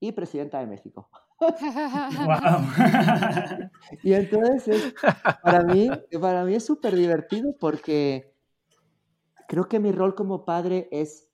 y 0.00 0.12
presidenta 0.12 0.58
de 0.58 0.66
México. 0.66 1.08
y 4.02 4.12
entonces, 4.12 4.94
para, 5.42 5.62
mí, 5.62 5.88
para 6.20 6.44
mí 6.44 6.56
es 6.56 6.64
súper 6.64 6.96
divertido 6.96 7.56
porque 7.58 8.34
creo 9.46 9.68
que 9.68 9.78
mi 9.78 9.92
rol 9.92 10.16
como 10.16 10.44
padre 10.44 10.88
es 10.90 11.30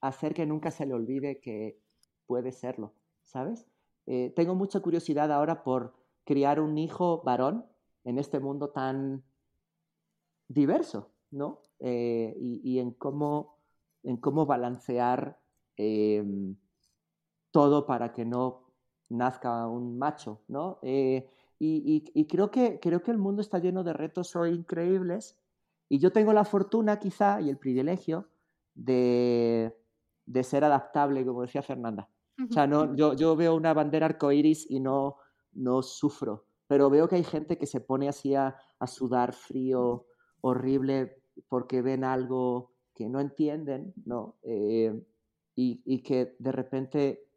hacer 0.00 0.34
que 0.34 0.46
nunca 0.46 0.70
se 0.70 0.86
le 0.86 0.94
olvide 0.94 1.40
que 1.40 1.80
puede 2.26 2.52
serlo, 2.52 2.94
¿sabes? 3.24 3.66
Eh, 4.06 4.32
tengo 4.36 4.54
mucha 4.54 4.78
curiosidad 4.80 5.32
ahora 5.32 5.64
por 5.64 6.01
criar 6.24 6.60
un 6.60 6.78
hijo 6.78 7.22
varón 7.24 7.66
en 8.04 8.18
este 8.18 8.40
mundo 8.40 8.70
tan 8.70 9.24
diverso, 10.48 11.12
¿no? 11.30 11.60
Eh, 11.78 12.34
y, 12.38 12.78
en, 12.78 12.92
cómo, 12.92 13.58
en 14.02 14.16
cómo 14.16 14.46
balancear 14.46 15.40
em, 15.76 16.56
todo 17.50 17.86
para 17.86 18.12
que 18.12 18.24
no 18.24 18.72
nazca 19.08 19.66
un 19.66 19.98
macho, 19.98 20.42
¿no? 20.48 20.78
Eh, 20.82 21.28
y, 21.58 22.26
creo, 22.26 22.50
que, 22.50 22.80
creo 22.80 23.02
que 23.02 23.12
el 23.12 23.18
mundo 23.18 23.40
está 23.40 23.58
lleno 23.58 23.84
de 23.84 23.92
retos 23.92 24.34
hoy 24.34 24.50
increíbles 24.50 25.38
y 25.88 26.00
yo 26.00 26.10
tengo 26.10 26.32
la 26.32 26.44
fortuna 26.44 26.98
quizá 26.98 27.40
y 27.40 27.48
el 27.50 27.56
privilegio 27.56 28.28
de, 28.74 29.72
ser 30.42 30.64
adaptable, 30.64 31.24
como 31.24 31.42
decía 31.42 31.62
Fernanda. 31.62 32.08
O 32.48 32.52
sea, 32.52 32.66
no, 32.66 32.96
yo, 32.96 33.14
yo 33.14 33.36
veo 33.36 33.54
una 33.54 33.74
bandera 33.74 34.06
arcoíris 34.06 34.68
y 34.68 34.80
no, 34.80 35.18
no 35.52 35.82
sufro, 35.82 36.46
pero 36.66 36.90
veo 36.90 37.08
que 37.08 37.16
hay 37.16 37.24
gente 37.24 37.58
que 37.58 37.66
se 37.66 37.80
pone 37.80 38.08
así 38.08 38.34
a, 38.34 38.56
sudar 38.86 39.32
frío, 39.32 40.06
horrible, 40.40 41.22
porque 41.48 41.82
ven 41.82 42.02
algo 42.02 42.72
que 42.94 43.08
no 43.08 43.20
entienden, 43.20 43.94
¿no? 44.04 44.36
Eh, 44.42 45.00
y, 45.54 46.02
que 46.02 46.34
de 46.38 46.52
repente 46.52 47.28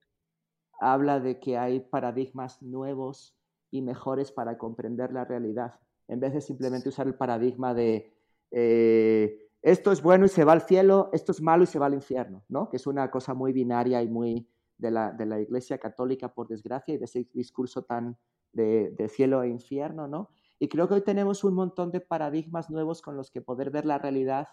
habla 0.79 1.19
de 1.19 1.39
que 1.39 1.57
hay 1.57 1.81
paradigmas 1.81 2.61
nuevos 2.61 3.35
y 3.69 3.81
mejores 3.81 4.31
para 4.31 4.57
comprender 4.57 5.11
la 5.11 5.25
realidad, 5.25 5.79
en 6.07 6.19
vez 6.19 6.33
de 6.33 6.41
simplemente 6.41 6.89
usar 6.89 7.07
el 7.07 7.15
paradigma 7.15 7.73
de 7.73 8.13
eh, 8.51 9.45
esto 9.61 9.91
es 9.91 10.03
bueno 10.03 10.25
y 10.25 10.29
se 10.29 10.43
va 10.43 10.53
al 10.53 10.61
cielo, 10.61 11.09
esto 11.11 11.31
es 11.31 11.41
malo 11.41 11.63
y 11.63 11.67
se 11.67 11.79
va 11.79 11.87
al 11.87 11.95
infierno, 11.95 12.43
¿no? 12.49 12.69
que 12.69 12.77
es 12.77 12.85
una 12.85 13.09
cosa 13.09 13.33
muy 13.33 13.51
binaria 13.51 14.01
y 14.03 14.07
muy 14.07 14.47
de 14.77 14.91
la, 14.91 15.11
de 15.11 15.25
la 15.25 15.39
Iglesia 15.39 15.77
Católica, 15.77 16.33
por 16.33 16.47
desgracia, 16.47 16.93
y 16.93 16.97
de 16.97 17.05
ese 17.05 17.29
discurso 17.33 17.83
tan 17.83 18.17
de, 18.53 18.91
de 18.91 19.09
cielo 19.09 19.43
e 19.43 19.49
infierno. 19.49 20.07
¿no? 20.07 20.29
Y 20.59 20.67
creo 20.67 20.87
que 20.87 20.95
hoy 20.95 21.01
tenemos 21.01 21.43
un 21.43 21.53
montón 21.53 21.91
de 21.91 22.01
paradigmas 22.01 22.69
nuevos 22.69 23.01
con 23.01 23.15
los 23.15 23.31
que 23.31 23.41
poder 23.41 23.71
ver 23.71 23.85
la 23.85 23.97
realidad 23.97 24.47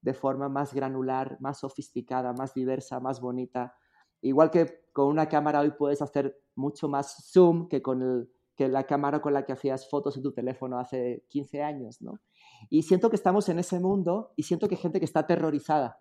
de 0.00 0.14
forma 0.14 0.48
más 0.48 0.74
granular, 0.74 1.38
más 1.40 1.58
sofisticada, 1.58 2.32
más 2.32 2.54
diversa, 2.54 3.00
más 3.00 3.20
bonita, 3.20 3.74
Igual 4.20 4.50
que 4.50 4.82
con 4.92 5.06
una 5.06 5.28
cámara 5.28 5.60
hoy 5.60 5.70
puedes 5.70 6.02
hacer 6.02 6.40
mucho 6.56 6.88
más 6.88 7.30
zoom 7.32 7.68
que 7.68 7.82
con 7.82 8.02
el, 8.02 8.30
que 8.56 8.68
la 8.68 8.84
cámara 8.84 9.20
con 9.20 9.32
la 9.32 9.44
que 9.44 9.52
hacías 9.52 9.88
fotos 9.88 10.16
en 10.16 10.22
tu 10.22 10.32
teléfono 10.32 10.78
hace 10.78 11.24
15 11.28 11.62
años, 11.62 12.02
¿no? 12.02 12.20
Y 12.68 12.82
siento 12.82 13.08
que 13.10 13.16
estamos 13.16 13.48
en 13.48 13.60
ese 13.60 13.78
mundo 13.78 14.32
y 14.34 14.42
siento 14.42 14.68
que 14.68 14.74
hay 14.74 14.80
gente 14.80 14.98
que 14.98 15.04
está 15.04 15.20
aterrorizada. 15.20 16.00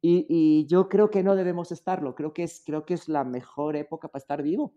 Y, 0.00 0.26
y, 0.28 0.66
yo 0.66 0.88
creo 0.88 1.10
que 1.10 1.22
no 1.22 1.34
debemos 1.34 1.72
estarlo. 1.72 2.14
Creo 2.14 2.32
que, 2.32 2.44
es, 2.44 2.62
creo 2.64 2.84
que 2.84 2.94
es 2.94 3.08
la 3.08 3.24
mejor 3.24 3.76
época 3.76 4.08
para 4.08 4.20
estar 4.20 4.42
vivo. 4.42 4.74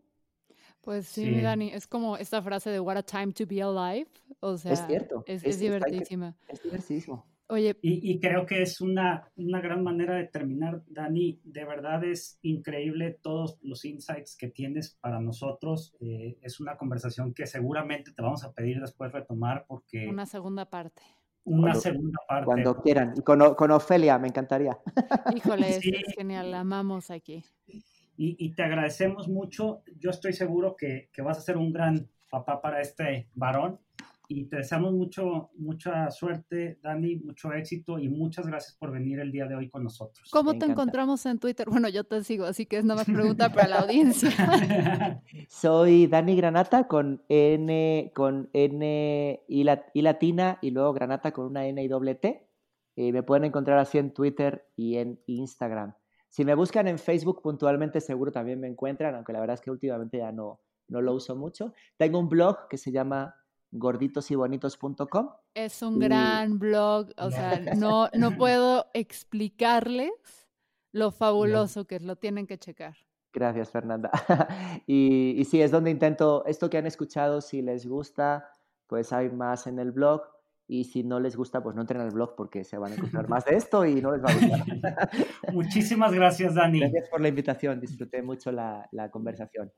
Pues 0.82 1.06
sí, 1.06 1.42
Dani, 1.42 1.70
es 1.70 1.86
como 1.86 2.18
esta 2.18 2.42
frase 2.42 2.72
de 2.72 2.80
What 2.80 2.98
a 2.98 3.04
time 3.04 3.34
to 3.34 3.46
be 3.46 3.62
alive. 3.62 4.10
O 4.40 4.58
sea, 4.58 4.74
es 4.74 4.86
cierto. 4.88 5.24
Es, 5.28 5.44
es, 5.44 5.60
divertidísima. 5.60 6.36
Es 6.48 6.64
divertidísimo. 6.64 7.26
Oye. 7.52 7.78
Y, 7.82 8.18
creo 8.22 8.46
que 8.46 8.62
es 8.62 8.80
una, 8.80 9.30
una, 9.36 9.60
gran 9.60 9.84
manera 9.84 10.16
de 10.16 10.26
terminar, 10.26 10.84
Dani. 10.88 11.42
De 11.44 11.66
verdad 11.66 12.02
es 12.06 12.40
increíble 12.42 13.20
todos 13.22 13.60
los 13.62 13.84
insights 13.84 14.38
que 14.38 14.48
tienes 14.48 14.98
para 15.02 15.20
nosotros. 15.20 15.94
Eh, 16.00 16.38
es 16.42 16.62
una 16.62 16.78
conversación 16.78 17.34
que 17.34 17.46
seguramente 17.46 18.14
te 18.14 18.22
vamos 18.22 18.46
a 18.46 18.54
pedir 18.54 18.80
después 18.80 19.12
retomar 19.12 19.66
porque... 19.68 20.08
Una 20.08 20.26
segunda 20.26 20.70
parte. 20.70 21.02
Una 21.44 21.74
segunda 21.76 22.20
parte. 22.28 22.46
Cuando 22.46 22.82
quieran. 22.82 23.14
Y 23.16 23.22
con, 23.22 23.56
con 23.56 23.72
Ofelia, 23.72 24.18
me 24.20 24.28
encantaría. 24.28 24.78
Híjole, 25.36 25.78
es 25.78 26.16
genial. 26.16 26.52
La 26.52 26.62
amamos 26.62 27.10
aquí. 27.12 27.44
Y, 28.18 28.36
y, 28.38 28.54
te 28.54 28.64
agradecemos 28.64 29.28
mucho. 29.28 29.82
Yo 30.00 30.12
estoy 30.12 30.34
seguro 30.34 30.76
que, 30.76 31.10
que 31.12 31.22
vas 31.22 31.38
a 31.38 31.42
ser 31.42 31.58
un 31.58 31.74
gran 31.74 32.08
papá 32.30 32.62
para 32.62 32.82
este 32.82 33.28
varón 33.34 33.80
y 34.34 34.46
te 34.46 34.58
deseamos 34.58 34.94
mucho, 34.94 35.50
mucha 35.58 36.10
suerte, 36.10 36.80
Dani, 36.82 37.18
mucho 37.18 37.52
éxito 37.52 38.00
y 38.00 38.08
muchas 38.08 38.48
gracias 38.48 38.78
por 38.78 38.90
venir 38.90 39.20
el 39.20 39.30
día 39.30 39.46
de 39.46 39.56
hoy 39.56 39.70
con 39.70 39.84
nosotros. 39.84 40.30
¿Cómo 40.32 40.58
te 40.58 40.66
encontramos 40.66 41.26
en 41.26 41.38
Twitter? 41.38 41.68
Bueno, 41.70 41.90
yo 41.90 42.06
te 42.06 42.24
sigo, 42.24 42.46
así 42.46 42.66
que 42.66 42.78
es 42.78 42.86
nada 42.86 43.02
más 43.02 43.06
pregunta 43.14 43.52
para 43.52 43.68
la 43.68 43.80
audiencia. 43.80 44.32
Soy 45.50 46.08
Dani 46.08 46.38
Granata 46.38 46.88
con 46.88 47.22
N, 47.28 48.12
con 48.16 48.50
N 48.54 49.44
y, 49.50 49.64
latina 50.02 50.60
y 50.62 50.72
luego 50.72 50.94
Granata 50.94 51.34
con 51.34 51.48
una 51.48 51.68
N 51.68 51.84
y 51.84 51.88
doble 51.90 52.16
T. 52.16 52.48
Y 52.96 53.12
me 53.12 53.24
pueden 53.24 53.44
encontrar 53.44 53.80
así 53.80 53.98
en 53.98 54.14
Twitter 54.14 54.66
y 54.78 54.96
en 54.96 55.20
Instagram. 55.26 55.94
Si 56.30 56.46
me 56.46 56.56
buscan 56.56 56.88
en 56.88 57.00
Facebook 57.00 57.42
puntualmente 57.42 58.00
seguro 58.00 58.32
también 58.32 58.62
me 58.62 58.68
encuentran, 58.68 59.14
aunque 59.14 59.34
la 59.34 59.42
verdad 59.42 59.56
es 59.56 59.62
que 59.62 59.72
últimamente 59.72 60.20
ya 60.20 60.32
no, 60.32 60.62
no 60.88 61.02
lo 61.02 61.14
uso 61.14 61.36
mucho. 61.36 61.74
Tengo 61.98 62.18
un 62.20 62.30
blog 62.30 62.70
que 62.70 62.78
se 62.78 62.94
llama 62.94 63.36
gorditosybonitos.com. 63.72 65.30
Es 65.54 65.82
un 65.82 66.00
gran 66.00 66.60
blog, 66.60 67.10
o 67.18 67.32
sea, 67.32 67.60
no, 67.78 68.10
no 68.14 68.38
puedo 68.38 68.88
explicarles 68.94 70.12
lo 70.92 71.12
fabuloso 71.12 71.86
que 71.86 71.96
es, 71.96 72.04
lo 72.04 72.18
tienen 72.18 72.48
que 72.48 72.58
checar. 72.58 72.96
Gracias, 73.34 73.72
Fernanda. 73.72 74.12
y, 74.88 75.36
y 75.38 75.46
sí, 75.46 75.62
es 75.62 75.72
donde 75.72 75.90
intento, 75.90 76.46
esto 76.46 76.70
que 76.70 76.78
han 76.78 76.86
escuchado, 76.86 77.40
si 77.42 77.62
les 77.62 77.86
gusta, 77.86 78.50
pues 78.88 79.14
hay 79.14 79.30
más 79.30 79.68
en 79.68 79.80
el 79.80 79.92
blog. 79.92 80.22
Y 80.68 80.86
si 80.86 81.04
no 81.04 81.20
les 81.20 81.36
gusta, 81.36 81.62
pues 81.62 81.76
no 81.76 81.82
entren 81.82 82.00
al 82.00 82.12
blog 82.12 82.36
porque 82.36 82.64
se 82.64 82.78
van 82.78 82.94
a 82.94 82.96
encontrar 82.96 83.28
más 83.28 83.44
de 83.44 83.58
esto 83.58 83.86
y 83.86 84.02
no 84.02 84.14
les 84.14 84.24
va 84.24 84.30
a 84.30 84.34
gustar. 84.34 85.10
Muchísimas 85.54 86.14
gracias, 86.14 86.56
Dani. 86.56 86.80
Gracias 86.80 87.10
por 87.10 87.20
la 87.20 87.28
invitación. 87.28 87.82
Disfruté 87.82 88.22
mucho 88.22 88.54
la, 88.54 88.88
la 88.94 89.12
conversación. 89.12 89.70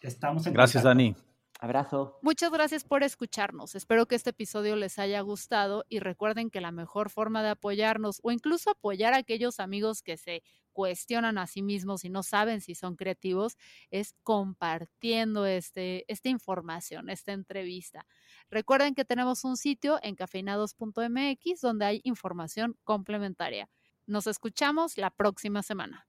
Estamos 0.00 0.46
en 0.46 0.54
Gracias, 0.54 0.84
Dani. 0.84 1.16
Abrazo. 1.60 2.18
Muchas 2.22 2.52
gracias 2.52 2.84
por 2.84 3.02
escucharnos. 3.02 3.74
Espero 3.74 4.06
que 4.06 4.14
este 4.14 4.30
episodio 4.30 4.76
les 4.76 4.98
haya 4.98 5.20
gustado 5.22 5.84
y 5.88 5.98
recuerden 5.98 6.50
que 6.50 6.60
la 6.60 6.70
mejor 6.70 7.10
forma 7.10 7.42
de 7.42 7.50
apoyarnos 7.50 8.20
o 8.22 8.30
incluso 8.30 8.70
apoyar 8.70 9.12
a 9.12 9.18
aquellos 9.18 9.58
amigos 9.58 10.02
que 10.02 10.16
se 10.16 10.44
cuestionan 10.72 11.36
a 11.36 11.48
sí 11.48 11.62
mismos 11.62 12.04
y 12.04 12.10
no 12.10 12.22
saben 12.22 12.60
si 12.60 12.76
son 12.76 12.94
creativos 12.94 13.56
es 13.90 14.14
compartiendo 14.22 15.46
este, 15.46 16.04
esta 16.06 16.28
información, 16.28 17.10
esta 17.10 17.32
entrevista. 17.32 18.06
Recuerden 18.48 18.94
que 18.94 19.04
tenemos 19.04 19.42
un 19.42 19.56
sitio 19.56 19.98
en 20.02 20.14
cafeinados.mx 20.14 21.60
donde 21.60 21.84
hay 21.84 22.00
información 22.04 22.76
complementaria. 22.84 23.68
Nos 24.06 24.28
escuchamos 24.28 24.96
la 24.96 25.10
próxima 25.10 25.64
semana. 25.64 26.06